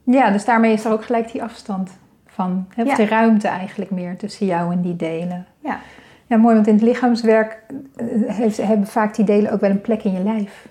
Ja, 0.03 0.31
dus 0.31 0.45
daarmee 0.45 0.73
is 0.73 0.85
er 0.85 0.91
ook 0.91 1.05
gelijk 1.05 1.31
die 1.31 1.43
afstand 1.43 1.91
van, 2.39 2.65
hè, 2.75 2.81
of 2.83 2.87
Ja. 2.89 2.95
de 2.95 3.05
ruimte 3.05 3.47
eigenlijk 3.47 3.91
meer 3.91 4.17
tussen 4.17 4.45
jou 4.45 4.71
en 4.73 4.81
die 4.81 4.95
delen. 4.95 5.45
Ja. 5.63 5.79
Ja, 6.27 6.37
mooi, 6.37 6.55
want 6.55 6.67
in 6.67 6.73
het 6.73 6.83
lichaamswerk 6.83 7.63
eh, 7.95 8.05
heeft, 8.27 8.57
hebben 8.57 8.87
vaak 8.87 9.15
die 9.15 9.25
delen 9.25 9.51
ook 9.51 9.59
wel 9.59 9.69
een 9.69 9.81
plek 9.81 10.03
in 10.03 10.11
je 10.11 10.23
lijf. 10.23 10.67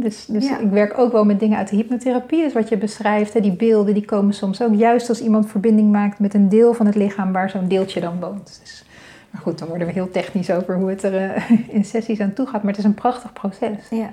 Dus 0.00 0.26
dus 0.26 0.48
Ja. 0.48 0.58
ik 0.58 0.70
werk 0.70 0.98
ook 0.98 1.12
wel 1.12 1.24
met 1.24 1.40
dingen 1.40 1.58
uit 1.58 1.68
de 1.68 1.76
hypnotherapie. 1.76 2.42
Dus 2.42 2.52
wat 2.52 2.68
je 2.68 2.76
beschrijft, 2.76 3.42
die 3.42 3.52
beelden, 3.52 3.94
die 3.94 4.04
komen 4.04 4.34
soms 4.34 4.62
ook 4.62 4.74
juist 4.74 5.08
als 5.08 5.20
iemand 5.22 5.50
verbinding 5.50 5.92
maakt 5.92 6.18
met 6.18 6.34
een 6.34 6.48
deel 6.48 6.74
van 6.74 6.86
het 6.86 6.94
lichaam 6.94 7.32
waar 7.32 7.50
zo'n 7.50 7.68
deeltje 7.68 8.00
dan 8.00 8.20
woont. 8.20 8.58
Dus, 8.62 8.84
maar 9.30 9.40
goed, 9.42 9.58
dan 9.58 9.68
worden 9.68 9.86
we 9.86 9.92
heel 9.92 10.10
technisch 10.10 10.50
over 10.50 10.74
hoe 10.76 10.90
het 10.90 11.02
er 11.02 11.14
eh, 11.30 11.50
in 11.76 11.84
sessies 11.84 12.20
aan 12.20 12.32
toe 12.32 12.46
gaat. 12.46 12.62
Maar 12.62 12.70
het 12.72 12.78
is 12.80 12.84
een 12.84 12.94
prachtig 12.94 13.32
proces. 13.32 13.88
Ja, 13.90 14.10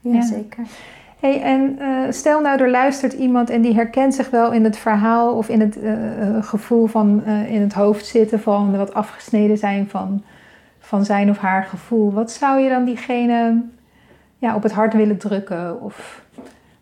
ja, 0.00 0.12
Ja. 0.12 0.22
zeker. 0.22 0.64
Hey, 1.18 1.42
en 1.42 1.78
eh, 1.78 2.12
stel 2.12 2.40
nou, 2.40 2.60
er 2.60 2.70
luistert 2.70 3.12
iemand 3.12 3.50
en 3.50 3.62
die 3.62 3.74
herkent 3.74 4.14
zich 4.14 4.30
wel 4.30 4.52
in 4.52 4.64
het 4.64 4.78
verhaal 4.78 5.36
of 5.36 5.48
in 5.48 5.60
het 5.60 5.80
eh, 5.80 6.22
eh, 6.22 6.44
gevoel 6.44 6.86
van 6.86 7.24
in 7.24 7.60
het 7.60 7.72
hoofd 7.72 8.06
zitten 8.06 8.40
van 8.40 8.76
wat 8.76 8.94
afgesneden 8.94 9.58
zijn 9.58 9.88
van, 9.88 10.24
van 10.78 11.04
zijn 11.04 11.30
of 11.30 11.38
haar 11.38 11.64
gevoel. 11.64 12.12
Wat 12.12 12.30
zou 12.30 12.60
je 12.60 12.68
dan 12.68 12.84
diegene 12.84 13.62
ja, 14.38 14.54
op 14.54 14.62
het 14.62 14.72
hart 14.72 14.92
willen 14.92 15.18
drukken 15.18 15.80
of 15.80 16.22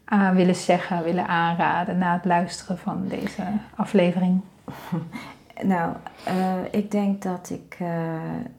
aan 0.05 0.35
willen 0.35 0.55
zeggen, 0.55 1.05
willen 1.05 1.27
aanraden 1.27 1.99
na 1.99 2.13
het 2.13 2.25
luisteren 2.25 2.79
van 2.79 3.05
deze 3.09 3.43
aflevering? 3.77 4.41
Nou, 5.63 5.93
ik 6.71 6.91
denk 6.91 7.23
dat 7.23 7.51
ik, 7.51 7.79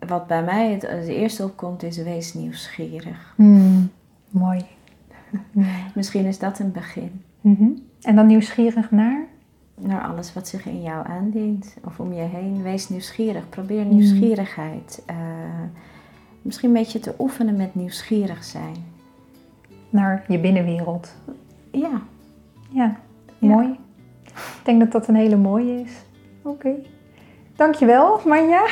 wat 0.07 0.27
bij 0.27 0.43
mij 0.43 0.71
het, 0.71 0.81
het 0.81 1.07
eerste 1.07 1.43
opkomt, 1.43 1.83
is 1.83 1.97
wees 1.97 2.33
nieuwsgierig. 2.33 3.33
Hmm, 3.35 3.91
mooi. 4.29 4.76
Ja. 5.51 5.63
Misschien 5.95 6.25
is 6.25 6.39
dat 6.39 6.59
een 6.59 6.71
begin. 6.71 7.21
Mhm. 7.41 7.67
En 8.01 8.15
dan 8.15 8.25
nieuwsgierig 8.27 8.91
naar? 8.91 9.25
Naar 9.81 10.01
alles 10.07 10.33
wat 10.33 10.47
zich 10.47 10.65
in 10.65 10.81
jou 10.81 11.07
aandient 11.07 11.75
of 11.85 11.99
om 11.99 12.13
je 12.13 12.21
heen. 12.21 12.61
Wees 12.63 12.89
nieuwsgierig. 12.89 13.49
Probeer 13.49 13.85
nieuwsgierigheid. 13.85 15.03
eh, 15.05 15.15
misschien 16.41 16.67
een 16.69 16.75
beetje 16.75 16.99
te 16.99 17.13
oefenen 17.19 17.55
met 17.55 17.75
nieuwsgierig 17.75 18.43
zijn. 18.43 18.75
Naar 19.89 20.23
je 20.27 20.39
binnenwereld. 20.39 21.15
Ja, 21.71 22.01
Ja, 22.69 22.95
Ja. 23.39 23.47
mooi. 23.47 23.67
Ik 24.25 24.61
denk 24.63 24.79
dat 24.79 24.91
dat 24.91 25.07
een 25.07 25.15
hele 25.15 25.37
mooie 25.37 25.81
is. 25.81 25.91
Oké. 26.41 26.69
Dankjewel, 27.55 28.19
Manja, 28.25 28.65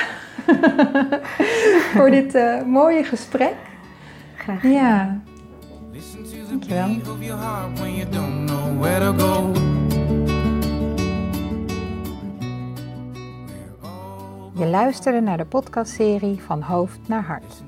voor 1.96 2.10
dit 2.10 2.36
eh, 2.36 2.64
mooie 2.64 3.04
gesprek. 3.04 3.56
graag. 4.38 4.60
gedaan. 4.62 4.74
Ja, 4.76 5.20
Dankjewel. 6.50 6.88
je 14.58 14.66
luisterde 14.66 15.22
naar 15.22 15.38
de 15.38 15.46
podcastserie 15.46 16.42
Van 16.42 16.62
Hoofd 16.62 17.08
naar 17.08 17.24
Hart. 17.24 17.64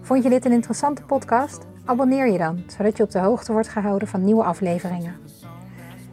Vond 0.00 0.22
je 0.22 0.28
dit 0.28 0.44
een 0.44 0.52
interessante 0.52 1.02
podcast? 1.02 1.66
Abonneer 1.84 2.32
je 2.32 2.38
dan, 2.38 2.62
zodat 2.66 2.96
je 2.96 3.02
op 3.02 3.10
de 3.10 3.18
hoogte 3.18 3.52
wordt 3.52 3.68
gehouden 3.68 4.08
van 4.08 4.24
nieuwe 4.24 4.44
afleveringen. 4.44 5.14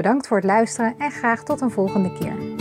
Bedankt 0.00 0.26
voor 0.26 0.36
het 0.36 0.46
luisteren 0.46 0.94
en 0.98 1.10
graag 1.10 1.42
tot 1.42 1.60
een 1.60 1.70
volgende 1.70 2.12
keer. 2.12 2.59